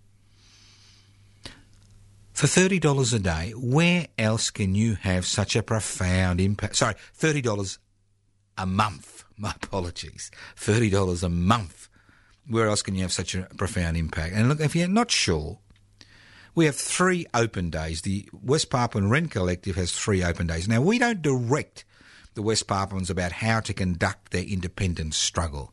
For 2.32 2.46
$30 2.46 3.14
a 3.14 3.18
day, 3.18 3.52
where 3.56 4.06
else 4.16 4.50
can 4.50 4.74
you 4.74 4.94
have 4.94 5.26
such 5.26 5.56
a 5.56 5.62
profound 5.62 6.40
impact? 6.40 6.76
Sorry, 6.76 6.94
$30 7.18 7.78
a 8.56 8.66
month. 8.66 9.24
My 9.36 9.50
apologies. 9.50 10.30
$30 10.56 11.22
a 11.22 11.28
month. 11.28 11.88
Where 12.48 12.68
else 12.68 12.82
can 12.82 12.94
you 12.94 13.02
have 13.02 13.12
such 13.12 13.34
a 13.34 13.42
profound 13.56 13.96
impact? 13.96 14.34
And 14.34 14.48
look, 14.48 14.60
if 14.60 14.74
you're 14.74 14.88
not 14.88 15.10
sure, 15.10 15.58
we 16.54 16.64
have 16.66 16.76
three 16.76 17.26
open 17.34 17.70
days. 17.70 18.02
The 18.02 18.28
West 18.32 18.70
Papuan 18.70 19.10
Rent 19.10 19.30
Collective 19.30 19.76
has 19.76 19.92
three 19.92 20.24
open 20.24 20.46
days. 20.46 20.66
Now, 20.66 20.80
we 20.80 20.98
don't 20.98 21.20
direct 21.20 21.84
the 22.38 22.42
West 22.42 22.68
Papuans 22.68 23.10
about 23.10 23.32
how 23.32 23.58
to 23.58 23.74
conduct 23.74 24.30
their 24.30 24.44
independence 24.44 25.16
struggle. 25.16 25.72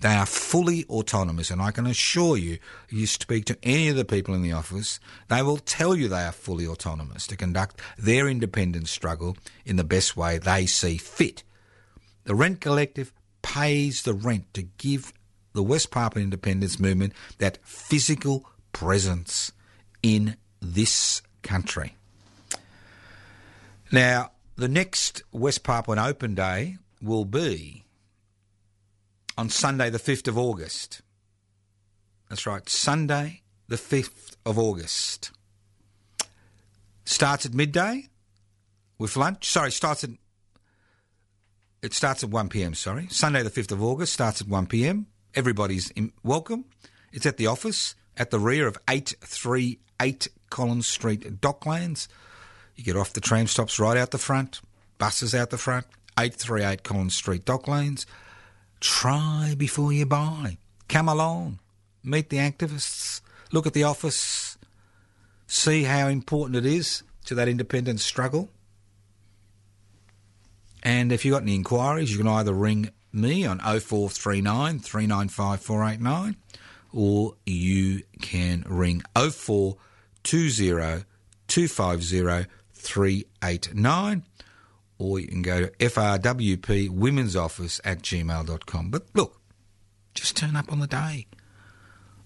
They 0.00 0.14
are 0.14 0.24
fully 0.24 0.86
autonomous, 0.86 1.50
and 1.50 1.60
I 1.60 1.72
can 1.72 1.86
assure 1.86 2.38
you, 2.38 2.56
you 2.88 3.06
speak 3.06 3.44
to 3.44 3.58
any 3.62 3.88
of 3.88 3.96
the 3.96 4.04
people 4.06 4.34
in 4.34 4.40
the 4.40 4.52
office, 4.52 4.98
they 5.28 5.42
will 5.42 5.58
tell 5.58 5.94
you 5.94 6.08
they 6.08 6.24
are 6.24 6.32
fully 6.32 6.66
autonomous 6.66 7.26
to 7.26 7.36
conduct 7.36 7.82
their 7.98 8.28
independence 8.28 8.90
struggle 8.90 9.36
in 9.66 9.76
the 9.76 9.84
best 9.84 10.16
way 10.16 10.38
they 10.38 10.64
see 10.64 10.96
fit. 10.96 11.42
The 12.24 12.34
Rent 12.34 12.62
Collective 12.62 13.12
pays 13.42 14.00
the 14.00 14.14
rent 14.14 14.54
to 14.54 14.62
give 14.62 15.12
the 15.52 15.62
West 15.62 15.90
Papuan 15.90 16.22
independence 16.22 16.80
movement 16.80 17.12
that 17.36 17.58
physical 17.62 18.48
presence 18.72 19.52
in 20.02 20.38
this 20.62 21.20
country. 21.42 21.94
Now, 23.92 24.30
the 24.56 24.68
next 24.68 25.22
West 25.32 25.62
Papuan 25.62 25.98
Open 25.98 26.34
Day 26.34 26.78
will 27.02 27.24
be 27.24 27.84
on 29.36 29.50
Sunday, 29.50 29.90
the 29.90 29.98
5th 29.98 30.28
of 30.28 30.38
August. 30.38 31.02
That's 32.28 32.46
right, 32.46 32.66
Sunday, 32.68 33.42
the 33.68 33.76
5th 33.76 34.36
of 34.46 34.58
August. 34.58 35.30
Starts 37.04 37.46
at 37.46 37.54
midday 37.54 38.08
with 38.98 39.16
lunch. 39.16 39.44
Sorry, 39.46 39.70
starts 39.70 40.02
at. 40.02 40.10
It 41.82 41.92
starts 41.92 42.24
at 42.24 42.30
1 42.30 42.48
pm, 42.48 42.74
sorry. 42.74 43.06
Sunday, 43.10 43.42
the 43.42 43.50
5th 43.50 43.72
of 43.72 43.82
August, 43.82 44.14
starts 44.14 44.40
at 44.40 44.48
1 44.48 44.66
pm. 44.66 45.06
Everybody's 45.34 45.90
in, 45.90 46.12
welcome. 46.24 46.64
It's 47.12 47.26
at 47.26 47.36
the 47.36 47.46
office 47.46 47.94
at 48.16 48.30
the 48.30 48.40
rear 48.40 48.66
of 48.66 48.78
838 48.88 50.28
Collins 50.48 50.86
Street, 50.86 51.40
Docklands. 51.40 52.08
You 52.76 52.84
get 52.84 52.96
off 52.96 53.12
the 53.12 53.20
tram 53.20 53.46
stops 53.46 53.80
right 53.80 53.96
out 53.96 54.10
the 54.10 54.18
front, 54.18 54.60
buses 54.98 55.34
out 55.34 55.50
the 55.50 55.58
front, 55.58 55.86
838 56.18 56.82
Collins 56.82 57.14
Street, 57.14 57.44
Docklands. 57.44 58.04
Try 58.80 59.54
before 59.56 59.92
you 59.92 60.06
buy. 60.06 60.58
Come 60.88 61.08
along, 61.08 61.58
meet 62.04 62.28
the 62.28 62.36
activists, 62.36 63.22
look 63.50 63.66
at 63.66 63.72
the 63.72 63.82
office, 63.84 64.58
see 65.46 65.84
how 65.84 66.08
important 66.08 66.56
it 66.56 66.66
is 66.66 67.02
to 67.24 67.34
that 67.34 67.48
independence 67.48 68.04
struggle. 68.04 68.50
And 70.82 71.10
if 71.10 71.24
you've 71.24 71.32
got 71.32 71.42
any 71.42 71.54
inquiries, 71.54 72.12
you 72.12 72.18
can 72.18 72.28
either 72.28 72.52
ring 72.52 72.90
me 73.12 73.46
on 73.46 73.58
0439 73.58 74.78
395 74.78 75.60
489 75.60 76.36
or 76.92 77.34
you 77.44 78.02
can 78.20 78.64
ring 78.68 79.02
0420 79.16 81.06
250 81.48 82.46
389 82.86 84.22
or 84.98 85.18
you 85.18 85.28
can 85.28 85.42
go 85.42 85.66
to 85.66 85.70
FRWP 85.72 86.88
Women's 86.90 87.36
Office 87.36 87.80
at 87.84 88.02
gmail.com. 88.02 88.90
But 88.90 89.06
look, 89.14 89.40
just 90.14 90.36
turn 90.36 90.56
up 90.56 90.72
on 90.72 90.80
the 90.80 90.86
day. 90.86 91.26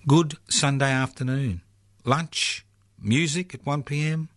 Good 0.07 0.35
Sunday 0.49 0.91
afternoon. 0.91 1.63
Lunch, 2.05 2.65
music 2.99 3.55
at 3.55 3.67
1 3.67 3.83
pm, 3.83 4.29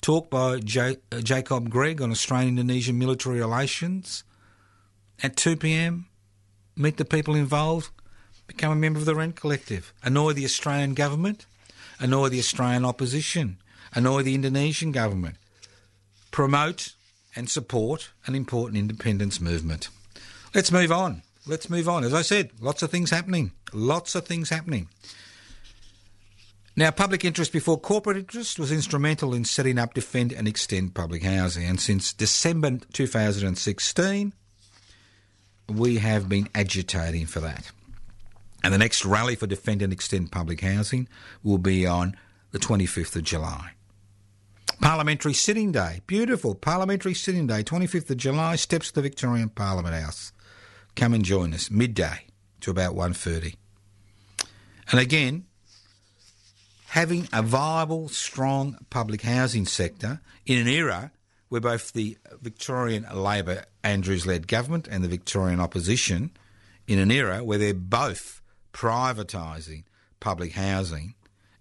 talk 0.00 0.28
by 0.28 0.58
J- 0.58 0.98
uh, 1.10 1.20
Jacob 1.20 1.70
Gregg 1.70 2.02
on 2.02 2.10
Australian 2.10 2.58
Indonesian 2.58 2.98
military 2.98 3.40
relations. 3.40 4.24
At 5.22 5.36
2 5.36 5.56
pm, 5.56 6.06
meet 6.76 6.96
the 6.96 7.04
people 7.04 7.34
involved, 7.34 7.90
become 8.46 8.72
a 8.72 8.76
member 8.76 8.98
of 8.98 9.06
the 9.06 9.14
Rent 9.14 9.36
Collective, 9.36 9.92
annoy 10.02 10.32
the 10.32 10.44
Australian 10.44 10.94
government, 10.94 11.46
annoy 11.98 12.28
the 12.28 12.38
Australian 12.38 12.84
opposition, 12.84 13.58
annoy 13.94 14.22
the 14.22 14.34
Indonesian 14.34 14.92
government, 14.92 15.36
promote 16.30 16.94
and 17.34 17.48
support 17.48 18.10
an 18.26 18.34
important 18.34 18.78
independence 18.78 19.40
movement. 19.40 19.88
Let's 20.54 20.72
move 20.72 20.90
on. 20.90 21.22
Let's 21.46 21.70
move 21.70 21.88
on. 21.88 22.04
As 22.04 22.14
I 22.14 22.22
said, 22.22 22.50
lots 22.60 22.82
of 22.82 22.90
things 22.90 23.10
happening. 23.10 23.52
Lots 23.72 24.14
of 24.14 24.26
things 24.26 24.50
happening. 24.50 24.88
Now, 26.76 26.90
public 26.92 27.24
interest 27.24 27.52
before 27.52 27.78
corporate 27.78 28.16
interest 28.16 28.58
was 28.58 28.70
instrumental 28.70 29.34
in 29.34 29.44
setting 29.44 29.78
up, 29.78 29.94
defend, 29.94 30.32
and 30.32 30.46
extend 30.46 30.94
public 30.94 31.24
housing. 31.24 31.64
And 31.64 31.80
since 31.80 32.12
December 32.12 32.78
2016, 32.92 34.32
we 35.68 35.96
have 35.98 36.28
been 36.28 36.48
agitating 36.54 37.26
for 37.26 37.40
that. 37.40 37.72
And 38.62 38.72
the 38.72 38.78
next 38.78 39.04
rally 39.04 39.34
for 39.34 39.46
defend 39.46 39.82
and 39.82 39.92
extend 39.92 40.30
public 40.30 40.60
housing 40.60 41.08
will 41.42 41.58
be 41.58 41.86
on 41.86 42.16
the 42.52 42.58
25th 42.58 43.16
of 43.16 43.24
July. 43.24 43.72
Parliamentary 44.80 45.34
Sitting 45.34 45.72
Day. 45.72 46.02
Beautiful. 46.06 46.54
Parliamentary 46.54 47.14
Sitting 47.14 47.46
Day, 47.46 47.62
25th 47.62 48.10
of 48.10 48.16
July, 48.16 48.56
steps 48.56 48.88
to 48.88 48.94
the 48.94 49.02
Victorian 49.02 49.48
Parliament 49.48 49.94
House. 49.94 50.32
Come 50.94 51.14
and 51.14 51.24
join 51.24 51.52
us, 51.52 51.70
midday 51.70 52.26
to 52.60 52.70
about 52.70 52.94
1.30. 52.94 53.54
And 54.90 55.00
again, 55.00 55.46
having 56.88 57.28
a 57.32 57.42
viable, 57.42 58.08
strong 58.08 58.78
public 58.88 59.22
housing 59.22 59.66
sector 59.66 60.20
in 60.46 60.58
an 60.58 60.68
era 60.68 61.12
where 61.48 61.60
both 61.60 61.92
the 61.92 62.16
Victorian 62.40 63.06
Labor 63.12 63.64
Andrews 63.82 64.26
led 64.26 64.48
government 64.48 64.86
and 64.88 65.02
the 65.02 65.08
Victorian 65.08 65.60
opposition, 65.60 66.30
in 66.86 66.98
an 66.98 67.10
era 67.10 67.44
where 67.44 67.58
they're 67.58 67.74
both 67.74 68.40
privatising 68.72 69.84
public 70.20 70.52
housing 70.52 71.14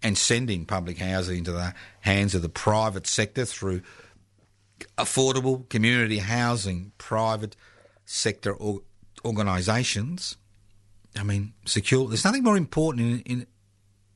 and 0.03 0.17
sending 0.17 0.65
public 0.65 0.97
housing 0.97 1.39
into 1.39 1.51
the 1.51 1.73
hands 2.01 2.35
of 2.35 2.41
the 2.41 2.49
private 2.49 3.07
sector 3.07 3.45
through 3.45 3.81
affordable 4.97 5.67
community 5.69 6.19
housing, 6.19 6.91
private 6.97 7.55
sector 8.05 8.53
or, 8.53 8.81
organisations. 9.25 10.37
I 11.17 11.23
mean, 11.23 11.53
secure. 11.65 12.07
There's 12.07 12.23
nothing 12.23 12.43
more 12.43 12.57
important 12.57 13.25
in, 13.25 13.39
in 13.39 13.47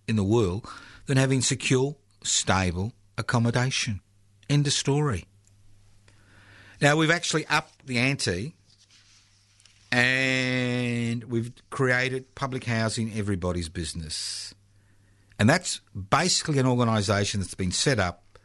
in 0.08 0.16
the 0.16 0.24
world 0.24 0.68
than 1.06 1.18
having 1.18 1.42
secure, 1.42 1.96
stable 2.24 2.94
accommodation. 3.18 4.02
End 4.50 4.68
of 4.68 4.74
story. 4.74 5.26
Now 6.82 6.96
we've 6.96 7.12
actually 7.12 7.46
upped 7.48 7.86
the 7.86 7.98
ante 7.98 8.56
and 9.92 11.24
we've 11.26 11.52
created 11.70 12.34
public 12.36 12.66
housing 12.66 13.14
everybody's 13.14 13.70
business. 13.70 14.54
And 15.42 15.50
that's 15.50 15.82
basically 15.96 16.60
an 16.60 16.68
organisation 16.68 17.40
that's 17.40 17.56
been 17.56 17.72
set 17.72 17.98
up 17.98 18.38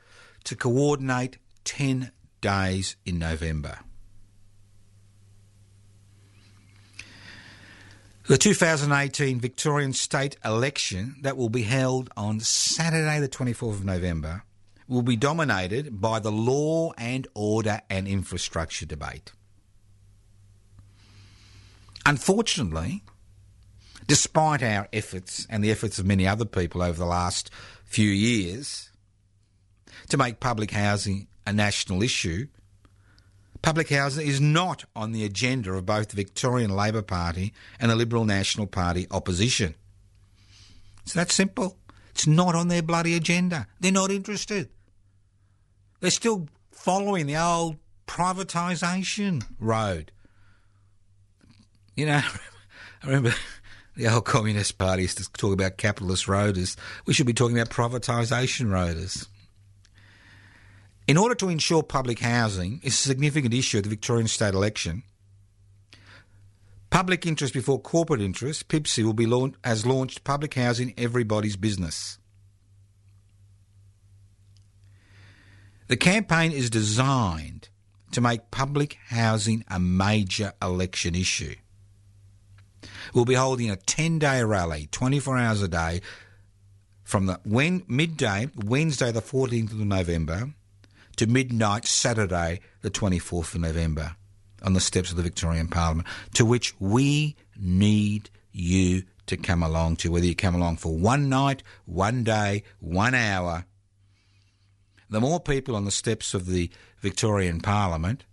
to 0.44 0.57
coordinate 0.57 1.36
10 1.64 2.11
days 2.40 2.97
in 3.05 3.18
November. 3.18 3.80
The 8.28 8.38
2018 8.38 9.40
Victorian 9.40 9.92
state 9.92 10.38
election 10.42 11.16
that 11.20 11.36
will 11.36 11.51
be 11.51 11.64
held 11.64 12.09
on 12.16 12.40
Saturday, 12.40 13.20
the 13.20 13.28
24th 13.28 13.74
of 13.74 13.84
November, 13.84 14.44
will 14.88 15.03
be 15.03 15.16
dominated 15.16 16.01
by 16.01 16.18
the 16.18 16.32
law 16.32 16.94
and 16.97 17.28
order 17.34 17.82
and 17.90 18.09
infrastructure 18.09 18.86
debate. 18.86 19.32
Unfortunately, 22.07 23.03
despite 24.07 24.62
our 24.62 24.88
efforts 24.92 25.46
and 25.50 25.62
the 25.62 25.70
efforts 25.70 25.98
of 25.98 26.07
many 26.07 26.26
other 26.26 26.44
people 26.44 26.82
over 26.82 26.98
the 26.98 27.07
last 27.07 27.50
few 27.84 28.09
years 28.09 28.90
to 30.09 30.16
make 30.16 30.40
public 30.40 30.70
housing 30.70 31.26
a 31.46 31.52
national 31.52 32.02
issue, 32.02 32.46
public 33.62 33.90
housing 33.90 34.26
is 34.26 34.40
not 34.40 34.84
on 34.94 35.12
the 35.12 35.24
agenda 35.24 35.72
of 35.72 35.86
both 35.86 36.09
the 36.09 36.16
Victorian 36.16 36.70
Labor 36.70 37.02
Party 37.02 37.52
and 37.80 37.90
the 37.90 37.96
Liberal 37.96 38.24
National 38.24 38.66
Party 38.66 39.07
opposition. 39.11 39.74
It's 41.02 41.14
that 41.14 41.30
simple. 41.30 41.78
It's 42.11 42.26
not 42.26 42.54
on 42.54 42.68
their 42.68 42.82
bloody 42.82 43.14
agenda. 43.14 43.66
They're 43.80 43.92
not 43.92 44.11
interested. 44.11 44.68
They're 46.00 46.11
still 46.11 46.48
following 46.70 47.26
the 47.26 47.36
old 47.36 47.76
privatisation 48.07 49.44
road. 49.59 50.12
You 51.94 52.07
know, 52.07 52.22
I 53.02 53.07
remember 53.07 53.34
the 53.97 54.12
old 54.12 54.24
Communist 54.24 54.78
Party 54.78 55.03
used 55.03 55.18
to 55.18 55.32
talk 55.32 55.53
about 55.53 55.78
capitalist 55.78 56.26
roaders. 56.26 56.76
We 57.07 57.14
should 57.14 57.26
be 57.26 57.32
talking 57.32 57.59
about 57.59 57.70
privatisation 57.70 58.66
roaders. 58.66 59.26
In 61.09 61.16
order 61.16 61.34
to 61.36 61.49
ensure 61.49 61.82
public 61.82 62.18
housing 62.18 62.80
is 62.82 62.94
a 62.94 63.09
significant 63.09 63.55
issue 63.55 63.78
at 63.78 63.84
the 63.84 63.90
Victorian 63.90 64.28
state 64.28 64.55
election, 64.55 65.03
Public 66.90 67.26
Interest 67.26 67.53
Before 67.53 67.80
Corporate 67.80 68.20
Interest, 68.20 68.68
PIPSI, 68.68 69.05
will 69.05 69.12
be 69.12 69.26
launch, 69.26 69.55
has 69.64 69.86
launched 69.86 70.24
Public 70.24 70.55
Housing 70.55 70.94
Everybody's 70.97 71.57
Business. 71.57 72.18
The 75.88 75.97
campaign 75.97 76.53
is 76.53 76.70
designed 76.70 77.68
to 78.12 78.20
make 78.20 78.51
public 78.51 78.97
housing 79.09 79.64
a 79.68 79.78
major 79.78 80.53
election 80.61 81.14
issue. 81.14 81.55
We'll 83.14 83.24
be 83.24 83.34
holding 83.34 83.70
a 83.70 83.76
10 83.76 84.18
day 84.18 84.42
rally, 84.42 84.88
24 84.90 85.38
hours 85.38 85.62
a 85.62 85.68
day, 85.68 86.00
from 87.04 87.26
the 87.26 87.40
when, 87.44 87.84
midday, 87.86 88.48
Wednesday, 88.57 89.12
the 89.12 89.22
14th 89.22 89.70
of 89.70 89.78
November, 89.78 90.50
to 91.16 91.26
midnight, 91.26 91.86
Saturday, 91.86 92.61
the 92.82 92.90
24th 92.90 93.54
of 93.54 93.61
November, 93.61 94.16
on 94.62 94.72
the 94.72 94.80
steps 94.80 95.11
of 95.11 95.16
the 95.16 95.22
Victorian 95.22 95.68
Parliament, 95.68 96.09
to 96.34 96.44
which 96.44 96.74
we 96.80 97.36
need 97.57 98.30
you 98.52 99.04
to 99.26 99.36
come 99.36 99.62
along 99.62 99.96
to, 99.96 100.11
whether 100.11 100.26
you 100.26 100.34
come 100.34 100.54
along 100.54 100.76
for 100.76 100.96
one 100.96 101.28
night, 101.28 101.62
one 101.84 102.24
day, 102.24 102.62
one 102.80 103.14
hour. 103.14 103.64
The 105.09 105.20
more 105.20 105.40
people 105.40 105.76
on 105.76 105.84
the 105.84 105.90
steps 105.90 106.34
of 106.34 106.46
the 106.46 106.70
Victorian 107.00 107.61
Parliament 107.61 108.24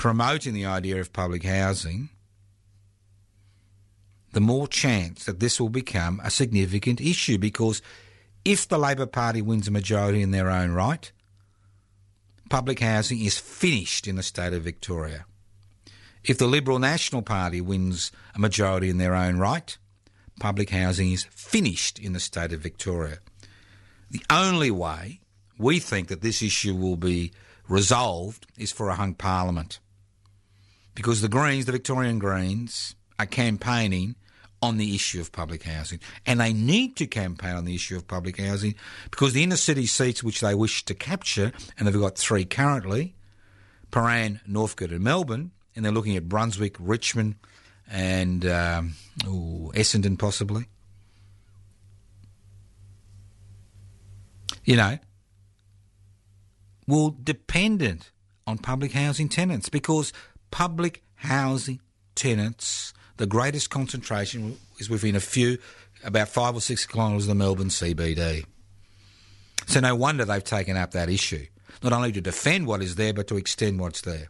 promoting 0.00 0.54
the 0.54 0.64
idea 0.64 0.98
of 0.98 1.12
public 1.12 1.44
housing, 1.44 2.08
the 4.32 4.40
more 4.40 4.68
chance 4.68 5.24
that 5.24 5.40
this 5.40 5.60
will 5.60 5.68
become 5.68 6.20
a 6.22 6.30
significant 6.30 7.00
issue 7.00 7.38
because 7.38 7.82
if 8.44 8.66
the 8.68 8.78
Labor 8.78 9.06
Party 9.06 9.42
wins 9.42 9.68
a 9.68 9.72
majority 9.72 10.22
in 10.22 10.30
their 10.30 10.48
own 10.48 10.70
right, 10.72 11.10
public 12.48 12.80
housing 12.80 13.20
is 13.20 13.38
finished 13.38 14.06
in 14.06 14.16
the 14.16 14.22
state 14.22 14.52
of 14.52 14.62
Victoria. 14.62 15.26
If 16.24 16.38
the 16.38 16.46
Liberal 16.46 16.78
National 16.78 17.22
Party 17.22 17.60
wins 17.60 18.12
a 18.34 18.38
majority 18.38 18.90
in 18.90 18.98
their 18.98 19.14
own 19.14 19.38
right, 19.38 19.76
public 20.38 20.70
housing 20.70 21.12
is 21.12 21.24
finished 21.24 21.98
in 21.98 22.12
the 22.12 22.20
state 22.20 22.52
of 22.52 22.60
Victoria. 22.60 23.18
The 24.10 24.24
only 24.30 24.70
way 24.70 25.20
we 25.58 25.78
think 25.78 26.08
that 26.08 26.22
this 26.22 26.42
issue 26.42 26.74
will 26.74 26.96
be 26.96 27.32
resolved 27.68 28.46
is 28.58 28.72
for 28.72 28.88
a 28.88 28.96
hung 28.96 29.14
parliament. 29.14 29.78
Because 30.94 31.20
the 31.20 31.28
Greens, 31.28 31.66
the 31.66 31.72
Victorian 31.72 32.18
Greens, 32.18 32.96
are 33.18 33.26
campaigning 33.26 34.16
on 34.62 34.76
the 34.76 34.94
issue 34.94 35.20
of 35.20 35.32
public 35.32 35.62
housing. 35.62 36.00
And 36.26 36.40
they 36.40 36.52
need 36.52 36.96
to 36.96 37.06
campaign 37.06 37.56
on 37.56 37.64
the 37.64 37.74
issue 37.74 37.96
of 37.96 38.06
public 38.06 38.38
housing 38.38 38.74
because 39.10 39.32
the 39.32 39.42
inner 39.42 39.56
city 39.56 39.86
seats 39.86 40.22
which 40.22 40.40
they 40.40 40.54
wish 40.54 40.84
to 40.84 40.94
capture, 40.94 41.52
and 41.78 41.86
they've 41.86 41.98
got 41.98 42.18
three 42.18 42.44
currently 42.44 43.14
Prahran, 43.90 44.40
Northcote, 44.46 44.92
and 44.92 45.02
Melbourne, 45.02 45.50
and 45.74 45.84
they're 45.84 45.92
looking 45.92 46.16
at 46.16 46.28
Brunswick, 46.28 46.76
Richmond, 46.78 47.34
and 47.90 48.46
um, 48.46 48.94
ooh, 49.26 49.72
Essendon 49.74 50.18
possibly. 50.18 50.66
You 54.64 54.76
know, 54.76 54.98
will 56.86 57.16
dependent 57.22 58.10
on 58.46 58.58
public 58.58 58.92
housing 58.92 59.28
tenants 59.28 59.68
because 59.68 60.12
public 60.50 61.02
housing 61.16 61.80
tenants 62.14 62.92
the 63.20 63.26
greatest 63.26 63.68
concentration 63.68 64.56
is 64.78 64.88
within 64.88 65.14
a 65.14 65.20
few, 65.20 65.58
about 66.02 66.30
five 66.30 66.56
or 66.56 66.60
six 66.62 66.86
kilometres 66.86 67.24
of 67.24 67.28
the 67.28 67.34
Melbourne 67.34 67.68
CBD. 67.68 68.46
So 69.66 69.80
no 69.80 69.94
wonder 69.94 70.24
they've 70.24 70.42
taken 70.42 70.78
up 70.78 70.92
that 70.92 71.10
issue, 71.10 71.44
not 71.82 71.92
only 71.92 72.12
to 72.12 72.22
defend 72.22 72.66
what 72.66 72.82
is 72.82 72.94
there, 72.94 73.12
but 73.12 73.28
to 73.28 73.36
extend 73.36 73.78
what's 73.78 74.00
there. 74.00 74.28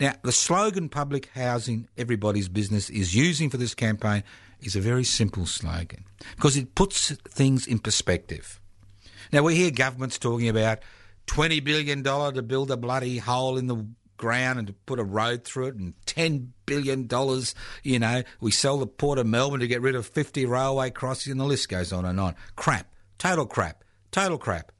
Now, 0.00 0.14
the 0.22 0.32
slogan 0.32 0.88
public 0.88 1.26
housing, 1.26 1.86
everybody's 1.96 2.48
business, 2.48 2.90
is 2.90 3.14
using 3.14 3.50
for 3.50 3.56
this 3.56 3.72
campaign 3.72 4.24
is 4.60 4.74
a 4.74 4.80
very 4.80 5.04
simple 5.04 5.46
slogan 5.46 6.04
because 6.34 6.56
it 6.56 6.74
puts 6.74 7.12
things 7.12 7.68
in 7.68 7.78
perspective. 7.78 8.60
Now, 9.32 9.44
we 9.44 9.54
hear 9.54 9.70
governments 9.70 10.18
talking 10.18 10.48
about 10.48 10.80
$20 11.28 11.62
billion 11.62 12.02
to 12.02 12.42
build 12.42 12.72
a 12.72 12.76
bloody 12.76 13.18
hole 13.18 13.56
in 13.56 13.68
the 13.68 13.86
ground 14.22 14.58
and 14.60 14.68
to 14.68 14.72
put 14.72 15.00
a 15.00 15.04
road 15.04 15.44
through 15.44 15.66
it 15.66 15.74
and 15.74 15.94
$10 16.06 16.50
billion, 16.64 17.08
you 17.82 17.98
know, 17.98 18.22
we 18.40 18.52
sell 18.52 18.78
the 18.78 18.86
Port 18.86 19.18
of 19.18 19.26
Melbourne 19.26 19.58
to 19.58 19.66
get 19.66 19.82
rid 19.82 19.96
of 19.96 20.06
50 20.06 20.46
railway 20.46 20.90
crossings 20.90 21.32
and 21.32 21.40
the 21.40 21.44
list 21.44 21.68
goes 21.68 21.92
on 21.92 22.04
and 22.04 22.20
on. 22.20 22.36
Crap. 22.54 22.86
Total 23.18 23.44
crap. 23.44 23.82
Total 24.12 24.38
crap. 24.38 24.70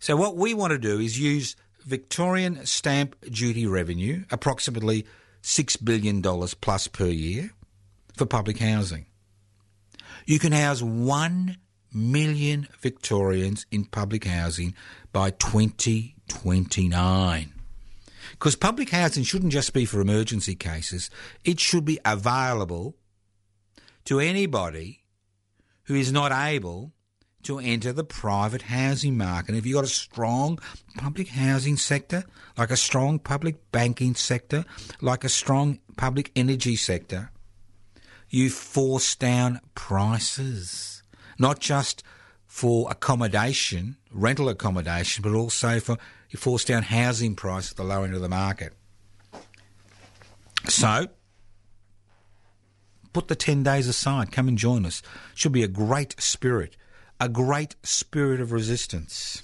So 0.00 0.16
what 0.16 0.36
we 0.36 0.52
want 0.52 0.72
to 0.72 0.78
do 0.78 0.98
is 0.98 1.16
use 1.16 1.54
Victorian 1.84 2.66
stamp 2.66 3.14
duty 3.30 3.68
revenue, 3.68 4.24
approximately 4.32 5.06
$6 5.44 5.84
billion 5.84 6.20
plus 6.60 6.88
per 6.88 7.06
year, 7.06 7.52
for 8.16 8.26
public 8.26 8.58
housing. 8.58 9.06
You 10.26 10.40
can 10.40 10.50
house 10.50 10.82
1 10.82 11.56
million 11.94 12.66
Victorians 12.80 13.64
in 13.70 13.84
public 13.84 14.24
housing 14.24 14.74
by 15.12 15.30
2029. 15.30 17.52
Because 18.32 18.56
public 18.56 18.90
housing 18.90 19.24
shouldn't 19.24 19.52
just 19.52 19.72
be 19.72 19.84
for 19.84 20.00
emergency 20.00 20.54
cases, 20.54 21.10
it 21.44 21.60
should 21.60 21.84
be 21.84 21.98
available 22.04 22.96
to 24.04 24.20
anybody 24.20 25.04
who 25.84 25.94
is 25.94 26.12
not 26.12 26.32
able 26.32 26.92
to 27.42 27.58
enter 27.60 27.92
the 27.92 28.04
private 28.04 28.62
housing 28.62 29.16
market. 29.16 29.50
And 29.50 29.58
if 29.58 29.64
you've 29.64 29.76
got 29.76 29.84
a 29.84 29.88
strong 29.88 30.58
public 30.96 31.28
housing 31.28 31.76
sector, 31.76 32.24
like 32.58 32.72
a 32.72 32.76
strong 32.76 33.20
public 33.20 33.70
banking 33.70 34.16
sector, 34.16 34.64
like 35.00 35.22
a 35.22 35.28
strong 35.28 35.78
public 35.96 36.32
energy 36.34 36.74
sector, 36.74 37.30
you 38.28 38.50
force 38.50 39.14
down 39.14 39.60
prices, 39.76 41.04
not 41.38 41.60
just 41.60 42.02
for 42.46 42.90
accommodation, 42.90 43.96
rental 44.10 44.48
accommodation, 44.48 45.22
but 45.22 45.32
also 45.32 45.78
for 45.78 45.98
you 46.30 46.38
force 46.38 46.64
down 46.64 46.82
housing 46.82 47.34
price 47.34 47.70
at 47.70 47.76
the 47.76 47.84
lower 47.84 48.04
end 48.04 48.14
of 48.14 48.20
the 48.20 48.28
market. 48.28 48.72
So, 50.68 51.06
put 53.12 53.28
the 53.28 53.36
10 53.36 53.62
days 53.62 53.88
aside. 53.88 54.32
Come 54.32 54.48
and 54.48 54.58
join 54.58 54.84
us. 54.84 55.02
Should 55.34 55.52
be 55.52 55.62
a 55.62 55.68
great 55.68 56.20
spirit, 56.20 56.76
a 57.20 57.28
great 57.28 57.76
spirit 57.82 58.40
of 58.40 58.52
resistance. 58.52 59.42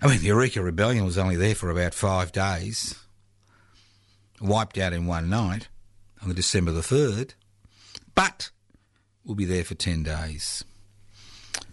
I 0.00 0.08
mean, 0.08 0.20
the 0.20 0.26
Eureka 0.26 0.62
Rebellion 0.62 1.04
was 1.04 1.18
only 1.18 1.36
there 1.36 1.54
for 1.54 1.70
about 1.70 1.94
five 1.94 2.30
days, 2.30 2.94
wiped 4.40 4.78
out 4.78 4.92
in 4.92 5.06
one 5.06 5.28
night 5.28 5.68
on 6.22 6.28
the 6.28 6.34
December 6.34 6.70
the 6.70 6.80
3rd, 6.80 7.32
but 8.14 8.50
we'll 9.24 9.34
be 9.34 9.44
there 9.44 9.64
for 9.64 9.74
10 9.74 10.02
days, 10.02 10.64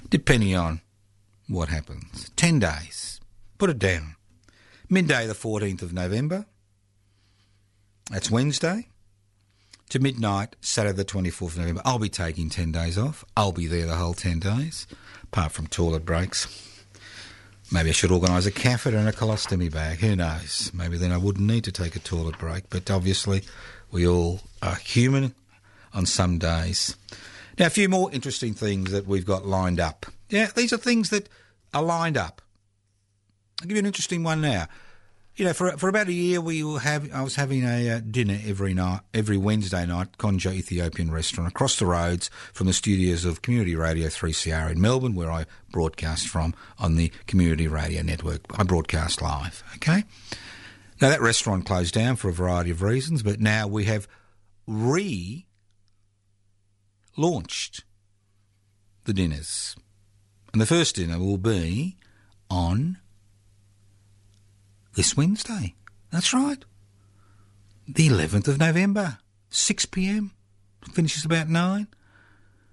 depending 0.10 0.56
on 0.56 0.82
what 1.54 1.70
happens. 1.70 2.32
10 2.36 2.60
days. 2.60 3.22
Put 3.58 3.70
it 3.70 3.80
down. 3.80 4.16
Midday 4.89 5.26
the 5.28 5.34
14th 5.34 5.82
of 5.82 5.93
November, 5.93 6.45
that's 8.12 8.30
Wednesday, 8.30 8.88
to 9.89 9.99
midnight, 9.99 10.56
Saturday 10.62 10.97
the 10.97 11.06
24th 11.06 11.41
of 11.41 11.58
November. 11.60 11.82
I'll 11.86 11.99
be 11.99 12.10
taking 12.10 12.49
10 12.49 12.72
days 12.72 12.97
off. 12.97 13.24
I'll 13.38 13.51
be 13.51 13.68
there 13.68 13.86
the 13.86 13.95
whole 13.95 14.14
10 14.14 14.39
days, 14.39 14.88
apart 15.24 15.51
from 15.51 15.68
toilet 15.68 16.06
breaks. 16.06 16.47
Maybe 17.72 17.89
I 17.89 17.93
should 17.93 18.12
organise 18.12 18.45
a 18.45 18.51
catheter 18.51 18.97
and 18.97 19.08
a 19.08 19.14
colostomy 19.14 19.72
bag. 19.72 19.99
Who 19.99 20.16
knows? 20.16 20.72
Maybe 20.74 20.97
then 20.97 21.12
I 21.12 21.18
wouldn't 21.18 21.47
need 21.47 21.64
to 21.64 21.72
take 21.72 21.95
a 21.95 21.99
toilet 21.99 22.38
break. 22.38 22.70
But 22.70 22.91
obviously, 22.91 23.43
we 23.91 24.08
all 24.08 24.41
are 24.62 24.76
human 24.76 25.34
on 25.93 26.06
some 26.06 26.38
days. 26.38 26.95
Now, 27.58 27.68
a 27.68 27.72
few 27.72 27.88
more 27.88 28.12
interesting 28.12 28.54
things 28.54 28.91
that 28.91 29.08
we've 29.08 29.26
got 29.26 29.45
lined 29.45 29.80
up. 29.80 30.06
Yeah, 30.30 30.49
these 30.56 30.74
are 30.74 30.78
things 30.78 31.10
that 31.12 31.30
are 31.74 31.84
lined 31.84 32.17
up. 32.17 32.41
I'll 33.61 33.67
give 33.67 33.78
you 33.78 33.80
an 33.80 33.86
interesting 33.86 34.24
one 34.24 34.41
now. 34.41 34.67
You 35.36 35.45
know, 35.45 35.53
for 35.53 35.71
for 35.78 35.89
about 35.89 36.09
a 36.09 36.13
year, 36.13 36.39
we 36.39 36.63
will 36.63 36.78
have. 36.78 37.11
I 37.11 37.24
was 37.24 37.36
having 37.36 37.63
a 37.63 37.89
uh, 37.89 38.01
dinner 38.07 38.38
every 38.45 38.76
night, 38.76 38.99
every 39.15 39.38
Wednesday 39.38 39.84
night, 39.84 40.17
Konjo 40.19 40.53
Ethiopian 40.53 41.09
restaurant 41.09 41.49
across 41.49 41.78
the 41.78 41.88
roads 41.88 42.30
from 42.53 42.67
the 42.67 42.74
studios 42.74 43.26
of 43.26 43.41
Community 43.41 43.76
Radio 43.76 44.09
3CR 44.09 44.71
in 44.71 44.80
Melbourne, 44.80 45.15
where 45.15 45.32
I 45.32 45.45
broadcast 45.71 46.28
from 46.28 46.53
on 46.78 46.97
the 46.97 47.11
Community 47.26 47.67
Radio 47.67 48.03
Network. 48.03 48.41
I 48.59 48.63
broadcast 48.63 49.24
live. 49.24 49.63
Okay. 49.78 50.03
Now 51.01 51.09
that 51.09 51.21
restaurant 51.21 51.65
closed 51.65 51.95
down 51.95 52.15
for 52.15 52.30
a 52.30 52.34
variety 52.34 52.69
of 52.69 52.84
reasons, 52.84 53.24
but 53.24 53.39
now 53.39 53.67
we 53.67 53.86
have 53.86 54.07
re 54.67 55.47
launched 57.17 57.84
the 59.05 59.13
dinners, 59.13 59.76
and 60.54 60.62
the 60.62 60.68
first 60.68 60.95
dinner 60.95 61.20
will 61.20 61.38
be 61.38 61.97
on 62.49 62.99
this 64.95 65.18
Wednesday. 65.18 65.74
That's 66.12 66.34
right. 66.34 66.64
The 67.88 68.08
11th 68.08 68.47
of 68.47 68.60
November, 68.60 69.18
6 69.49 69.86
pm. 69.88 70.32
Finishes 70.93 71.26
about 71.26 71.49
9. 71.49 71.88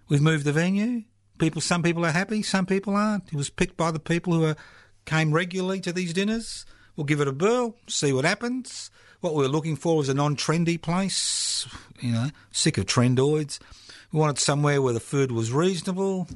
We've 0.09 0.21
moved 0.21 0.45
the 0.45 0.53
venue. 0.53 1.05
People, 1.39 1.63
some 1.63 1.83
people 1.83 2.05
are 2.05 2.11
happy, 2.11 2.43
some 2.43 2.67
people 2.67 2.95
aren't. 2.95 3.29
It 3.29 3.35
was 3.35 3.49
picked 3.49 3.77
by 3.77 3.91
the 3.91 3.99
people 3.99 4.35
who 4.35 4.45
are, 4.45 4.57
came 5.07 5.33
regularly 5.33 5.81
to 5.81 5.93
these 5.93 6.13
dinners. 6.13 6.67
We'll 6.97 7.07
give 7.07 7.21
it 7.21 7.29
a 7.29 7.33
whirl, 7.33 7.77
see 7.87 8.13
what 8.13 8.27
happens. 8.27 8.91
What 9.21 9.35
we 9.35 9.43
were 9.43 9.49
looking 9.49 9.77
for 9.77 9.97
was 9.97 10.09
a 10.09 10.15
non-trendy 10.15 10.83
place. 10.83 11.67
You 12.01 12.13
know, 12.13 12.31
sick 12.51 12.77
of 12.77 12.85
trendoids. 12.85 13.59
We 14.13 14.19
wanted 14.19 14.39
somewhere 14.39 14.83
where 14.83 14.93
the 14.93 15.01
food 15.01 15.33
was 15.33 15.53
reasonable, 15.53 16.29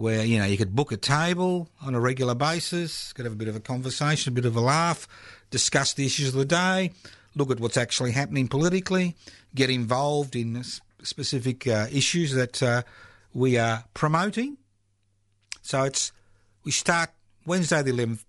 where 0.00 0.24
you 0.24 0.38
know 0.38 0.46
you 0.46 0.56
could 0.56 0.74
book 0.74 0.92
a 0.92 0.96
table 0.96 1.68
on 1.82 1.94
a 1.94 2.00
regular 2.00 2.34
basis, 2.34 3.12
could 3.12 3.26
have 3.26 3.34
a 3.34 3.36
bit 3.36 3.48
of 3.48 3.54
a 3.54 3.60
conversation, 3.60 4.32
a 4.32 4.34
bit 4.34 4.46
of 4.46 4.56
a 4.56 4.60
laugh, 4.60 5.06
discuss 5.50 5.92
the 5.92 6.06
issues 6.06 6.28
of 6.28 6.34
the 6.36 6.46
day, 6.46 6.90
look 7.34 7.50
at 7.50 7.60
what's 7.60 7.76
actually 7.76 8.12
happening 8.12 8.48
politically, 8.48 9.14
get 9.54 9.68
involved 9.68 10.34
in 10.34 10.64
specific 11.02 11.66
uh, 11.66 11.86
issues 11.92 12.32
that 12.32 12.62
uh, 12.62 12.82
we 13.34 13.58
are 13.58 13.84
promoting. 13.92 14.56
So 15.60 15.82
it's 15.82 16.12
we 16.64 16.72
start 16.72 17.10
Wednesday 17.44 17.82
the 17.82 17.90
eleventh 17.90 18.24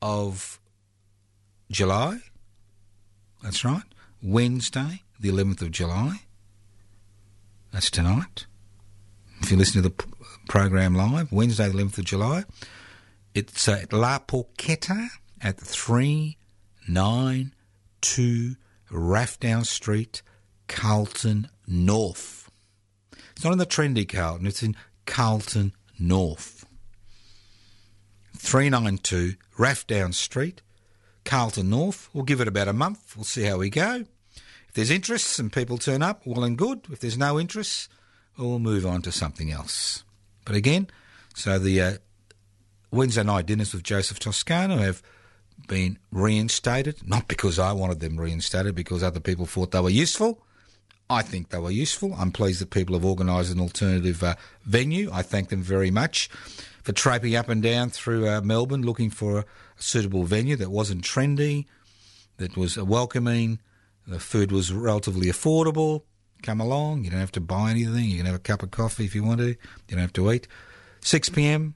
of 0.00 0.58
July. 1.70 2.20
That's 3.42 3.66
right, 3.66 3.82
Wednesday 4.22 5.02
the 5.20 5.28
eleventh 5.28 5.60
of 5.60 5.72
July. 5.72 6.22
That's 7.70 7.90
tonight. 7.90 8.46
If 9.40 9.50
you 9.50 9.56
listen 9.56 9.82
to 9.82 9.88
the 9.88 10.04
program 10.48 10.94
live, 10.94 11.32
Wednesday, 11.32 11.68
the 11.68 11.78
11th 11.78 11.98
of 11.98 12.04
July, 12.04 12.44
it's 13.34 13.68
at 13.68 13.92
La 13.92 14.18
Porchetta 14.18 15.08
at 15.40 15.58
392 15.58 18.56
Rathdown 18.90 19.64
Street, 19.64 20.22
Carlton 20.68 21.48
North. 21.66 22.50
It's 23.32 23.44
not 23.44 23.52
in 23.52 23.58
the 23.58 23.66
trendy 23.66 24.08
Carlton, 24.08 24.46
it's 24.46 24.62
in 24.62 24.76
Carlton 25.06 25.72
North. 25.98 26.66
392 28.36 29.34
Rathdown 29.58 30.14
Street, 30.14 30.62
Carlton 31.24 31.70
North. 31.70 32.08
We'll 32.12 32.24
give 32.24 32.40
it 32.40 32.48
about 32.48 32.68
a 32.68 32.72
month. 32.72 33.16
We'll 33.16 33.24
see 33.24 33.44
how 33.44 33.58
we 33.58 33.70
go. 33.70 34.04
If 34.68 34.74
there's 34.74 34.90
interest 34.90 35.38
and 35.38 35.52
people 35.52 35.78
turn 35.78 36.02
up, 36.02 36.26
well 36.26 36.44
and 36.44 36.56
good. 36.56 36.86
If 36.90 37.00
there's 37.00 37.18
no 37.18 37.40
interest, 37.40 37.88
we'll 38.48 38.58
move 38.58 38.86
on 38.86 39.02
to 39.02 39.12
something 39.12 39.50
else. 39.50 40.04
But 40.44 40.56
again, 40.56 40.88
so 41.34 41.58
the 41.58 41.80
uh, 41.80 41.92
Wednesday 42.90 43.22
night 43.22 43.46
dinners 43.46 43.72
with 43.72 43.82
Joseph 43.82 44.18
Toscano 44.18 44.78
have 44.78 45.02
been 45.68 45.98
reinstated, 46.10 47.06
not 47.06 47.28
because 47.28 47.58
I 47.58 47.72
wanted 47.72 48.00
them 48.00 48.18
reinstated, 48.18 48.74
because 48.74 49.02
other 49.02 49.20
people 49.20 49.46
thought 49.46 49.70
they 49.70 49.80
were 49.80 49.90
useful. 49.90 50.42
I 51.08 51.22
think 51.22 51.48
they 51.48 51.58
were 51.58 51.70
useful. 51.70 52.14
I'm 52.16 52.30
pleased 52.30 52.60
that 52.60 52.70
people 52.70 52.94
have 52.94 53.04
organised 53.04 53.52
an 53.52 53.60
alternative 53.60 54.22
uh, 54.22 54.36
venue. 54.64 55.10
I 55.12 55.22
thank 55.22 55.48
them 55.48 55.62
very 55.62 55.90
much 55.90 56.28
for 56.82 56.92
traipsing 56.92 57.36
up 57.36 57.48
and 57.48 57.62
down 57.62 57.90
through 57.90 58.28
uh, 58.28 58.40
Melbourne 58.40 58.82
looking 58.82 59.10
for 59.10 59.40
a 59.40 59.44
suitable 59.76 60.24
venue 60.24 60.56
that 60.56 60.70
wasn't 60.70 61.02
trendy, 61.02 61.66
that 62.38 62.56
was 62.56 62.76
welcoming, 62.78 63.58
the 64.06 64.18
food 64.18 64.50
was 64.50 64.72
relatively 64.72 65.26
affordable. 65.26 66.02
Come 66.42 66.60
along. 66.60 67.04
You 67.04 67.10
don't 67.10 67.20
have 67.20 67.32
to 67.32 67.40
buy 67.40 67.70
anything. 67.70 68.04
You 68.04 68.18
can 68.18 68.26
have 68.26 68.34
a 68.34 68.38
cup 68.38 68.62
of 68.62 68.70
coffee 68.70 69.04
if 69.04 69.14
you 69.14 69.22
want 69.22 69.40
to. 69.40 69.48
You 69.48 69.56
don't 69.88 69.98
have 69.98 70.12
to 70.14 70.30
eat. 70.32 70.48
6 71.00 71.28
p.m. 71.30 71.74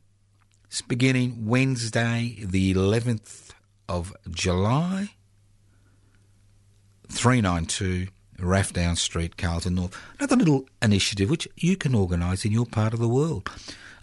It's 0.66 0.82
beginning 0.82 1.46
Wednesday, 1.46 2.36
the 2.40 2.74
11th 2.74 3.50
of 3.88 4.14
July. 4.30 5.10
392 7.08 8.08
Rathdown 8.40 8.96
Street, 8.96 9.36
Carlton 9.36 9.76
North. 9.76 9.96
Another 10.18 10.36
little 10.36 10.66
initiative 10.82 11.30
which 11.30 11.46
you 11.56 11.76
can 11.76 11.94
organise 11.94 12.44
in 12.44 12.52
your 12.52 12.66
part 12.66 12.92
of 12.92 13.00
the 13.00 13.08
world. 13.08 13.48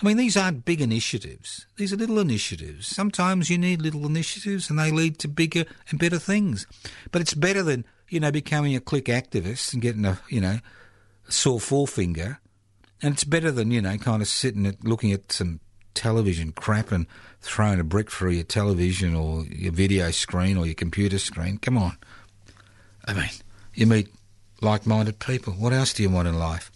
I 0.01 0.05
mean, 0.05 0.17
these 0.17 0.37
aren't 0.37 0.65
big 0.65 0.81
initiatives. 0.81 1.67
These 1.77 1.93
are 1.93 1.97
little 1.97 2.19
initiatives. 2.19 2.87
Sometimes 2.87 3.49
you 3.49 3.57
need 3.57 3.81
little 3.81 4.05
initiatives 4.05 4.69
and 4.69 4.79
they 4.79 4.89
lead 4.89 5.19
to 5.19 5.27
bigger 5.27 5.65
and 5.89 5.99
better 5.99 6.17
things. 6.17 6.65
But 7.11 7.21
it's 7.21 7.35
better 7.35 7.61
than 7.61 7.85
you 8.11 8.19
know, 8.19 8.31
becoming 8.31 8.75
a 8.75 8.79
click 8.79 9.05
activist 9.05 9.73
and 9.73 9.81
getting 9.81 10.05
a, 10.05 10.19
you 10.29 10.41
know, 10.41 10.59
sore 11.29 11.59
forefinger. 11.59 12.39
And 13.01 13.13
it's 13.13 13.23
better 13.23 13.51
than, 13.51 13.71
you 13.71 13.81
know, 13.81 13.97
kind 13.97 14.21
of 14.21 14.27
sitting 14.27 14.67
at 14.67 14.83
looking 14.83 15.11
at 15.11 15.31
some 15.31 15.61
television 15.93 16.51
crap 16.51 16.91
and 16.91 17.07
throwing 17.39 17.79
a 17.79 17.83
brick 17.83 18.11
through 18.11 18.31
your 18.31 18.43
television 18.43 19.15
or 19.15 19.45
your 19.45 19.71
video 19.71 20.11
screen 20.11 20.57
or 20.57 20.65
your 20.65 20.75
computer 20.75 21.17
screen. 21.17 21.57
Come 21.57 21.77
on. 21.77 21.97
I 23.05 23.13
mean, 23.13 23.29
you 23.73 23.87
meet 23.87 24.09
like 24.61 24.85
minded 24.85 25.19
people. 25.19 25.53
What 25.53 25.73
else 25.73 25.93
do 25.93 26.03
you 26.03 26.09
want 26.09 26.27
in 26.27 26.37
life? 26.37 26.69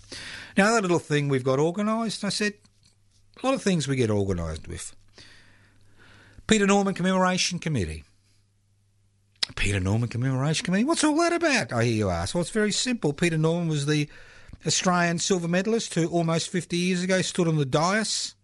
Now, 0.57 0.73
that 0.73 0.81
little 0.81 0.99
thing 0.99 1.27
we've 1.27 1.43
got 1.43 1.59
organised, 1.59 2.23
I 2.23 2.29
said, 2.29 2.53
a 3.43 3.45
lot 3.45 3.53
of 3.53 3.61
things 3.61 3.88
we 3.88 3.97
get 3.97 4.09
organised 4.09 4.69
with. 4.69 4.95
Peter 6.47 6.65
Norman 6.65 6.93
Commemoration 6.93 7.59
Committee. 7.59 8.05
Peter 9.56 9.80
Norman 9.80 10.10
Commemoration 10.10 10.66
Committee. 10.66 10.84
What's 10.84 11.04
all 11.04 11.16
that 11.18 11.34
about? 11.34 11.72
I 11.72 11.84
hear 11.84 11.93
you 11.93 12.10
ask. 12.10 12.34
Well, 12.34 12.41
it's 12.41 12.50
very 12.50 12.72
simple. 12.72 13.14
Peter 13.14 13.38
Norman 13.38 13.68
was 13.68 13.86
the 13.86 14.10
Australian 14.66 15.20
silver 15.20 15.48
medalist 15.48 15.93
who 15.93 16.08
almost 16.08 16.50
50 16.50 16.76
years 16.76 17.04
ago 17.04 17.22
stood 17.22 17.48
on 17.48 17.58
the 17.58 17.66
dais 17.66 18.36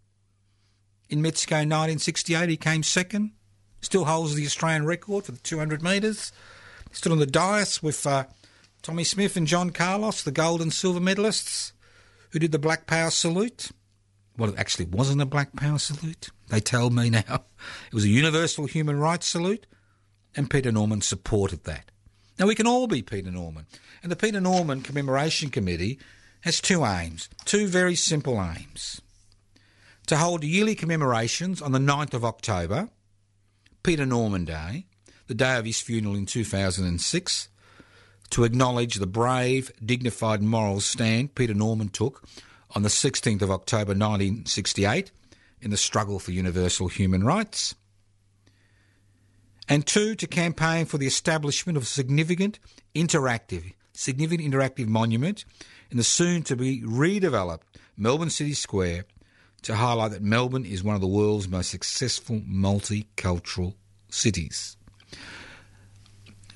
in 1.10 1.22
Mexico 1.22 1.56
1968. 1.56 2.50
He 2.50 2.58
came 2.58 2.84
second. 2.84 3.32
Still 3.82 4.06
holds 4.06 4.36
the 4.36 4.46
Australian 4.46 4.86
record 4.86 5.26
for 5.26 5.32
the 5.32 5.40
200 5.40 5.82
metres. 5.82 6.32
Stood 6.92 7.12
on 7.12 7.20
the 7.20 7.26
dais 7.26 7.82
with 7.82 8.06
uh, 8.06 8.26
Tommie 8.84 9.04
Smith 9.04 9.36
and 9.36 9.48
John 9.48 9.72
Carlos, 9.72 10.22
the 10.22 10.32
gold 10.32 10.62
and 10.62 10.72
silver 10.72 11.00
medalists, 11.00 11.72
who 12.30 12.40
did 12.40 12.52
the 12.52 12.60
Black 12.60 12.86
Power 12.86 13.10
salute. 13.10 13.72
Well, 14.38 14.52
it 14.52 14.60
actually 14.60 14.86
wasn't 14.86 15.22
a 15.22 15.26
Black 15.26 15.56
Power 15.56 15.80
salute. 15.80 16.30
They 16.50 16.60
tell 16.60 16.90
me 16.90 17.10
now. 17.10 17.46
It 17.88 17.94
was 17.94 18.06
a 18.06 18.10
universal 18.10 18.66
human 18.66 18.98
rights 19.00 19.28
salute 19.28 19.68
and 20.36 20.50
Peter 20.50 20.72
Norman 20.72 21.02
supported 21.02 21.64
that. 21.66 21.92
Now, 22.40 22.48
we 22.48 22.56
can 22.56 22.68
all 22.68 22.88
be 22.88 23.02
Peter 23.02 23.32
Norman. 23.32 23.66
And 24.02 24.12
the 24.12 24.16
Peter 24.16 24.42
Norman 24.42 24.82
Commemoration 24.82 25.50
Committee 25.50 26.00
has 26.42 26.60
two 26.60 26.86
aims, 26.86 27.30
two 27.46 27.68
very 27.68 27.96
simple 27.96 28.42
aims. 28.42 29.02
To 30.08 30.18
hold 30.18 30.44
yearly 30.44 30.76
commemorations 30.76 31.62
on 31.62 31.72
the 31.72 31.80
9th 31.80 32.14
of 32.14 32.26
October, 32.26 32.90
Peter 33.84 34.06
Norman 34.06 34.46
Day, 34.46 34.86
the 35.28 35.36
day 35.36 35.58
of 35.58 35.66
his 35.66 35.80
funeral 35.80 36.16
in 36.16 36.26
2006, 36.26 37.48
to 38.32 38.44
acknowledge 38.44 38.96
the 38.96 39.08
brave, 39.08 39.72
dignified 39.86 40.42
moral 40.42 40.80
stand 40.80 41.36
Peter 41.36 41.54
Norman 41.54 41.90
took 41.90 42.24
on 42.72 42.84
the 42.84 42.90
16th 42.90 43.42
of 43.42 43.52
October 43.52 43.92
1968 43.92 45.12
in 45.62 45.70
the 45.70 45.78
struggle 45.78 46.18
for 46.18 46.32
universal 46.32 46.88
human 46.88 47.24
rights. 47.24 47.76
And 49.72 49.88
two, 49.88 50.16
to 50.16 50.28
campaign 50.28 50.84
for 50.86 50.98
the 50.98 51.08
establishment 51.08 51.78
of 51.78 51.84
a 51.84 51.86
significant 51.86 52.60
interactive, 52.94 53.72
significant 53.94 54.54
interactive 54.54 54.88
monument 54.88 55.46
in 55.90 55.96
the 55.96 56.04
soon 56.04 56.44
to 56.44 56.58
be 56.58 56.82
redeveloped 56.82 57.62
Melbourne 57.96 58.30
City 58.30 58.54
Square 58.54 59.06
to 59.62 59.76
highlight 59.76 60.12
that 60.12 60.22
Melbourne 60.22 60.66
is 60.66 60.84
one 60.84 60.96
of 60.96 61.00
the 61.00 61.08
world's 61.08 61.48
most 61.48 61.72
successful 61.72 62.42
multicultural 62.42 63.76
cities. 64.10 64.76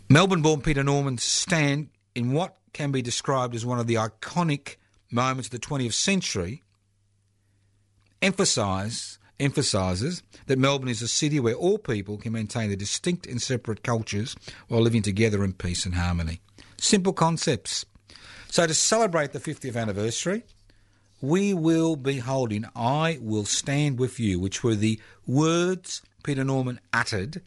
Melbourne 0.10 0.42
born 0.42 0.60
Peter 0.60 0.84
Norman 0.84 1.18
stand 1.18 1.92
in 2.16 2.34
what 2.34 2.58
can 2.74 2.92
be 2.92 3.02
described 3.02 3.56
as 3.56 3.66
one 3.66 3.80
of 3.80 3.88
the 3.88 3.96
iconic 3.96 4.76
moments 5.10 5.48
of 5.48 5.52
the 5.52 5.66
20th 5.66 5.94
century 5.94 6.64
emphasise 8.22 9.20
emphasises 9.40 10.24
that 10.48 10.60
Melbourne 10.60 10.90
is 10.90 11.02
a 11.02 11.08
city 11.08 11.40
where 11.40 11.56
all 11.56 11.78
people 11.78 12.18
can 12.18 12.34
maintain 12.34 12.70
their 12.70 12.78
distinct 12.78 13.28
and 13.28 13.42
separate 13.42 13.84
cultures 13.84 14.36
while 14.68 14.82
living 14.82 15.02
together 15.02 15.44
in 15.44 15.54
peace 15.54 15.86
and 15.86 15.96
harmony. 15.96 16.40
Simple 16.78 17.14
concepts. 17.14 17.86
So, 18.50 18.66
to 18.66 18.74
celebrate 18.74 19.34
the 19.34 19.40
50th 19.40 19.76
anniversary, 19.76 20.44
we 21.22 21.54
will 21.54 21.96
be 21.96 22.20
holding 22.20 22.66
I 22.76 23.18
Will 23.22 23.46
Stand 23.46 24.00
With 24.00 24.20
You, 24.20 24.40
which 24.40 24.64
were 24.64 24.76
the 24.76 25.00
words 25.26 26.02
Peter 26.24 26.44
Norman 26.44 26.80
uttered 26.94 27.42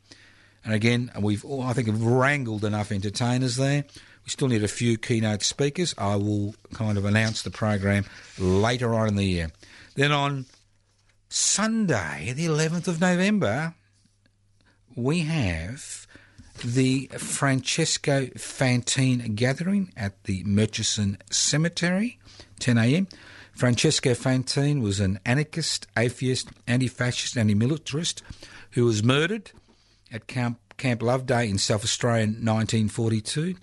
And 0.64 0.74
again, 0.74 1.12
we've 1.20 1.44
I 1.44 1.74
think 1.74 1.88
we've 1.88 2.02
wrangled 2.02 2.64
enough 2.64 2.90
entertainers 2.90 3.56
there. 3.56 3.84
We 4.24 4.30
still 4.30 4.48
need 4.48 4.64
a 4.64 4.68
few 4.68 4.96
keynote 4.96 5.42
speakers. 5.42 5.94
I 5.98 6.16
will 6.16 6.54
kind 6.72 6.96
of 6.96 7.04
announce 7.04 7.42
the 7.42 7.50
program 7.50 8.06
later 8.38 8.94
on 8.94 9.08
in 9.08 9.16
the 9.16 9.24
year. 9.24 9.50
Then 9.94 10.10
on 10.10 10.46
Sunday, 11.28 12.32
the 12.34 12.46
11th 12.46 12.88
of 12.88 12.98
November, 12.98 13.74
we 14.98 15.20
have 15.20 16.08
the 16.64 17.06
Francesco 17.16 18.26
Fantin 18.36 19.36
gathering 19.36 19.92
at 19.96 20.24
the 20.24 20.42
Murchison 20.42 21.18
Cemetery, 21.30 22.18
10 22.58 22.78
a.m. 22.78 23.06
Francesco 23.52 24.10
Fantin 24.10 24.82
was 24.82 24.98
an 24.98 25.20
anarchist, 25.24 25.86
atheist, 25.96 26.48
anti 26.66 26.88
fascist, 26.88 27.36
anti 27.36 27.54
militarist 27.54 28.24
who 28.72 28.84
was 28.84 29.04
murdered 29.04 29.52
at 30.12 30.26
Camp, 30.26 30.58
Camp 30.78 31.00
Loveday 31.00 31.48
in 31.48 31.58
South 31.58 31.84
Australia 31.84 32.24
in 32.24 32.30
1942. 32.30 33.54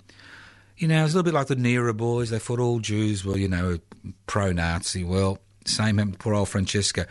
You 0.77 0.87
know, 0.87 1.03
it's 1.03 1.13
a 1.13 1.17
little 1.17 1.23
bit 1.23 1.33
like 1.33 1.47
the 1.47 1.55
Dunera 1.57 1.95
boys. 1.95 2.29
They 2.29 2.39
thought 2.39 2.61
all 2.61 2.79
Jews 2.79 3.25
were, 3.25 3.37
you 3.37 3.49
know, 3.49 3.79
pro 4.25 4.53
Nazi. 4.53 5.03
Well, 5.03 5.39
same 5.65 5.97
happened 5.97 6.13
to 6.13 6.19
poor 6.19 6.33
old 6.33 6.47
Francesco 6.47 7.03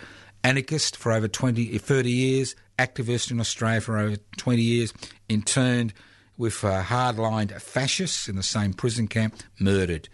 anarchist 0.43 0.97
for 0.97 1.13
over 1.13 1.29
20, 1.29 1.77
30 1.79 2.11
years, 2.11 2.55
activist 2.79 3.31
in 3.31 3.41
Australia 3.41 3.81
for 3.81 3.99
over 3.99 4.17
20 4.37 4.63
years, 4.63 4.93
interned 5.29 5.93
with 6.37 6.65
uh, 6.65 6.83
hard-lined 6.83 7.53
fascists 7.53 8.29
in 8.29 8.37
the 8.37 8.43
same 8.43 8.73
prison 8.73 9.07
camp, 9.07 9.43
murdered. 9.59 10.09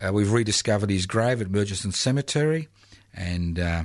Uh, 0.00 0.12
we've 0.12 0.32
rediscovered 0.32 0.90
his 0.90 1.06
grave 1.06 1.40
at 1.40 1.50
Murchison 1.50 1.92
Cemetery, 1.92 2.68
and 3.14 3.58
uh, 3.58 3.84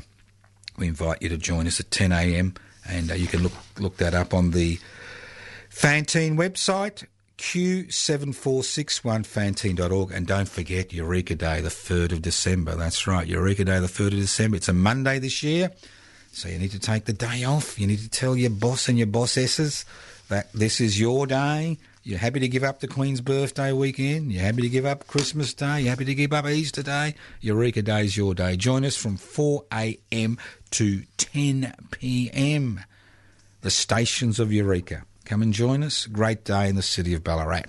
we 0.78 0.88
invite 0.88 1.22
you 1.22 1.30
to 1.30 1.38
join 1.38 1.68
us 1.68 1.80
at 1.80 1.92
10 1.92 2.12
a.m. 2.12 2.54
And 2.88 3.12
uh, 3.12 3.16
you 3.16 3.28
can 3.28 3.44
look 3.44 3.54
look 3.80 3.98
that 3.98 4.14
up 4.14 4.34
on 4.34 4.52
the 4.52 4.80
Fantin 5.70 6.38
website. 6.38 7.06
Q7461fantine.org. 7.38 10.12
And 10.12 10.26
don't 10.26 10.48
forget 10.48 10.94
Eureka 10.94 11.36
Day, 11.36 11.60
the 11.60 11.68
3rd 11.68 12.14
of 12.14 12.22
December. 12.22 12.76
That's 12.76 13.08
right, 13.08 13.28
Eureka 13.28 13.66
Day, 13.66 13.78
the 13.80 13.88
3rd 13.88 14.14
of 14.14 14.20
December. 14.20 14.56
It's 14.56 14.70
a 14.70 14.74
Monday 14.74 15.20
this 15.20 15.44
year, 15.44 15.74
so 16.36 16.50
you 16.50 16.60
need 16.60 16.72
to 16.72 16.80
take 16.80 17.06
the 17.06 17.14
day 17.14 17.46
off. 17.46 17.80
You 17.80 17.88
need 17.88 18.00
to 18.00 18.10
tell 18.10 18.36
your 18.36 18.50
boss 18.50 18.90
and 18.90 18.98
your 18.98 19.08
bossesses 19.08 19.86
that 20.28 20.52
this 20.52 20.82
is 20.82 21.00
your 21.00 21.26
day. 21.26 21.78
You're 22.04 22.20
happy 22.20 22.42
to 22.42 22.50
give 22.50 22.64
up 22.64 22.82
the 22.82 22.90
Queen's 22.90 23.22
birthday 23.22 23.72
weekend. 23.72 24.34
You're 24.34 24.44
happy 24.44 24.62
to 24.64 24.70
give 24.70 24.86
up 24.86 25.08
Christmas 25.08 25.54
Day. 25.54 25.82
You're 25.82 25.92
happy 25.92 26.04
to 26.04 26.14
give 26.14 26.34
up 26.34 26.46
Easter 26.46 26.84
Day. 26.84 27.16
Eureka 27.40 27.82
Day 27.82 28.04
is 28.04 28.18
your 28.18 28.36
day. 28.36 28.58
Join 28.58 28.84
us 28.84 28.98
from 28.98 29.16
4 29.16 29.64
a.m. 29.72 30.38
to 30.72 31.04
10 31.16 31.74
p.m. 31.92 32.82
The 33.62 33.72
stations 33.72 34.38
of 34.38 34.52
Eureka. 34.52 35.04
Come 35.26 35.42
and 35.42 35.54
join 35.54 35.82
us. 35.82 36.06
Great 36.06 36.46
day 36.46 36.70
in 36.70 36.76
the 36.76 36.84
city 36.84 37.16
of 37.16 37.24
Ballarat. 37.24 37.64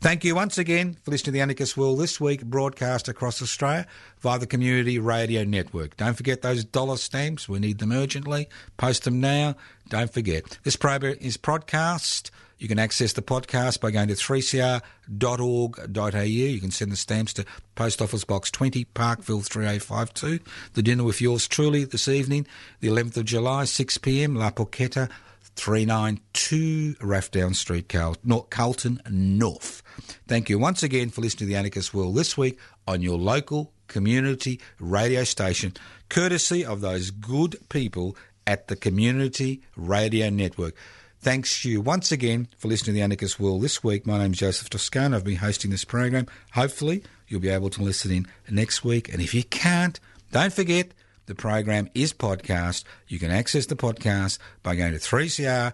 Thank 0.00 0.24
you 0.24 0.34
once 0.34 0.58
again 0.58 0.96
for 1.04 1.12
listening 1.12 1.26
to 1.26 1.30
the 1.32 1.40
Anarchist 1.40 1.76
World 1.76 2.00
this 2.00 2.20
week, 2.20 2.44
broadcast 2.44 3.08
across 3.08 3.40
Australia 3.40 3.86
via 4.18 4.40
the 4.40 4.46
Community 4.46 4.98
Radio 4.98 5.44
Network. 5.44 5.96
Don't 5.96 6.14
forget 6.14 6.42
those 6.42 6.64
dollar 6.64 6.96
stamps. 6.96 7.48
We 7.48 7.60
need 7.60 7.78
them 7.78 7.92
urgently. 7.92 8.48
Post 8.76 9.04
them 9.04 9.20
now. 9.20 9.54
Don't 9.88 10.12
forget. 10.12 10.58
This 10.64 10.74
program 10.74 11.16
is 11.20 11.36
podcast. 11.36 12.30
You 12.58 12.68
can 12.68 12.78
access 12.78 13.12
the 13.12 13.22
podcast 13.22 13.80
by 13.80 13.90
going 13.90 14.08
to 14.08 14.14
3cr.org.au. 14.14 16.22
You 16.22 16.60
can 16.60 16.70
send 16.70 16.90
the 16.90 16.96
stamps 16.96 17.34
to 17.34 17.44
Post 17.74 18.00
Office 18.00 18.24
Box 18.24 18.50
20, 18.50 18.84
Parkville 18.84 19.42
3052. 19.42 20.40
The 20.72 20.82
dinner 20.82 21.04
with 21.04 21.20
yours 21.20 21.46
truly 21.46 21.84
this 21.84 22.08
evening, 22.08 22.46
the 22.80 22.88
11th 22.88 23.18
of 23.18 23.26
July, 23.26 23.64
6pm, 23.64 24.38
La 24.38 24.50
Porchetta, 24.50 25.10
392 25.56 26.94
Rathdown 27.00 27.54
Street, 27.54 27.92
North 28.24 28.50
Carlton 28.50 29.00
North. 29.10 29.82
Thank 30.28 30.48
you 30.48 30.58
once 30.58 30.82
again 30.82 31.10
for 31.10 31.22
listening 31.22 31.40
to 31.40 31.46
the 31.46 31.56
Anarchist 31.56 31.92
World 31.92 32.14
this 32.14 32.36
week 32.38 32.58
on 32.86 33.02
your 33.02 33.18
local 33.18 33.72
community 33.88 34.60
radio 34.78 35.24
station, 35.24 35.72
courtesy 36.08 36.64
of 36.64 36.80
those 36.80 37.10
good 37.10 37.56
people 37.68 38.16
at 38.46 38.68
the 38.68 38.76
Community 38.76 39.62
Radio 39.76 40.30
Network. 40.30 40.74
Thanks 41.20 41.62
to 41.62 41.70
you 41.70 41.80
once 41.80 42.12
again 42.12 42.48
for 42.58 42.68
listening 42.68 42.94
to 42.94 42.98
the 42.98 43.02
Anarchist 43.02 43.40
World 43.40 43.62
this 43.62 43.82
week. 43.82 44.06
My 44.06 44.18
name 44.18 44.32
is 44.32 44.38
Joseph 44.38 44.70
Toscano. 44.70 45.16
I've 45.16 45.24
been 45.24 45.36
hosting 45.36 45.70
this 45.70 45.84
program. 45.84 46.26
Hopefully, 46.52 47.02
you'll 47.26 47.40
be 47.40 47.48
able 47.48 47.70
to 47.70 47.82
listen 47.82 48.12
in 48.12 48.26
next 48.48 48.84
week. 48.84 49.12
And 49.12 49.20
if 49.20 49.34
you 49.34 49.42
can't, 49.42 49.98
don't 50.30 50.52
forget 50.52 50.92
the 51.26 51.34
program 51.34 51.88
is 51.94 52.12
podcast. 52.12 52.84
You 53.08 53.18
can 53.18 53.30
access 53.30 53.66
the 53.66 53.76
podcast 53.76 54.38
by 54.62 54.76
going 54.76 54.92
to 54.92 54.98
3cr.org.au. 54.98 55.72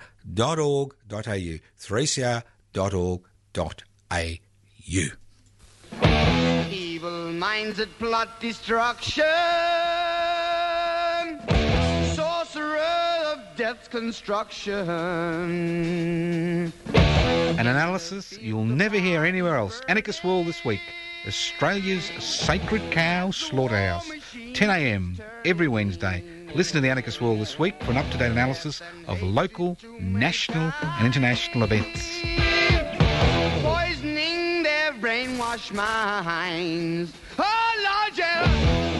3cr 1.78 2.42
Evil 6.70 7.32
minds 7.32 7.78
that 7.78 7.98
plot 7.98 8.40
destruction. 8.40 9.24
Sorcerer 12.14 12.78
of 13.26 13.38
death's 13.56 13.88
construction. 13.88 14.88
An 16.94 17.66
analysis 17.66 18.38
you'll 18.40 18.64
never 18.64 18.98
hear 18.98 19.24
anywhere 19.24 19.56
else. 19.56 19.80
Anarchist 19.88 20.24
World 20.24 20.46
this 20.46 20.64
week. 20.64 20.80
Australia's 21.26 22.04
Sacred 22.18 22.82
Cow 22.90 23.30
Slaughterhouse. 23.30 24.10
10am 24.32 25.20
every 25.44 25.68
Wednesday. 25.68 26.24
Listen 26.54 26.74
to 26.74 26.80
the 26.80 26.88
Anarchist 26.90 27.20
World 27.20 27.40
this 27.40 27.58
week 27.58 27.74
for 27.82 27.90
an 27.90 27.98
up-to-date 27.98 28.30
analysis 28.30 28.82
of 29.06 29.22
local, 29.22 29.76
national 30.00 30.72
and 30.82 31.06
international 31.06 31.64
events. 31.64 32.20
Poisoning 33.62 34.62
their 34.62 34.92
brainwashed 34.94 35.72
minds. 35.72 37.12
Oh, 37.38 37.74
Lord, 37.84 38.18
yeah. 38.18 38.91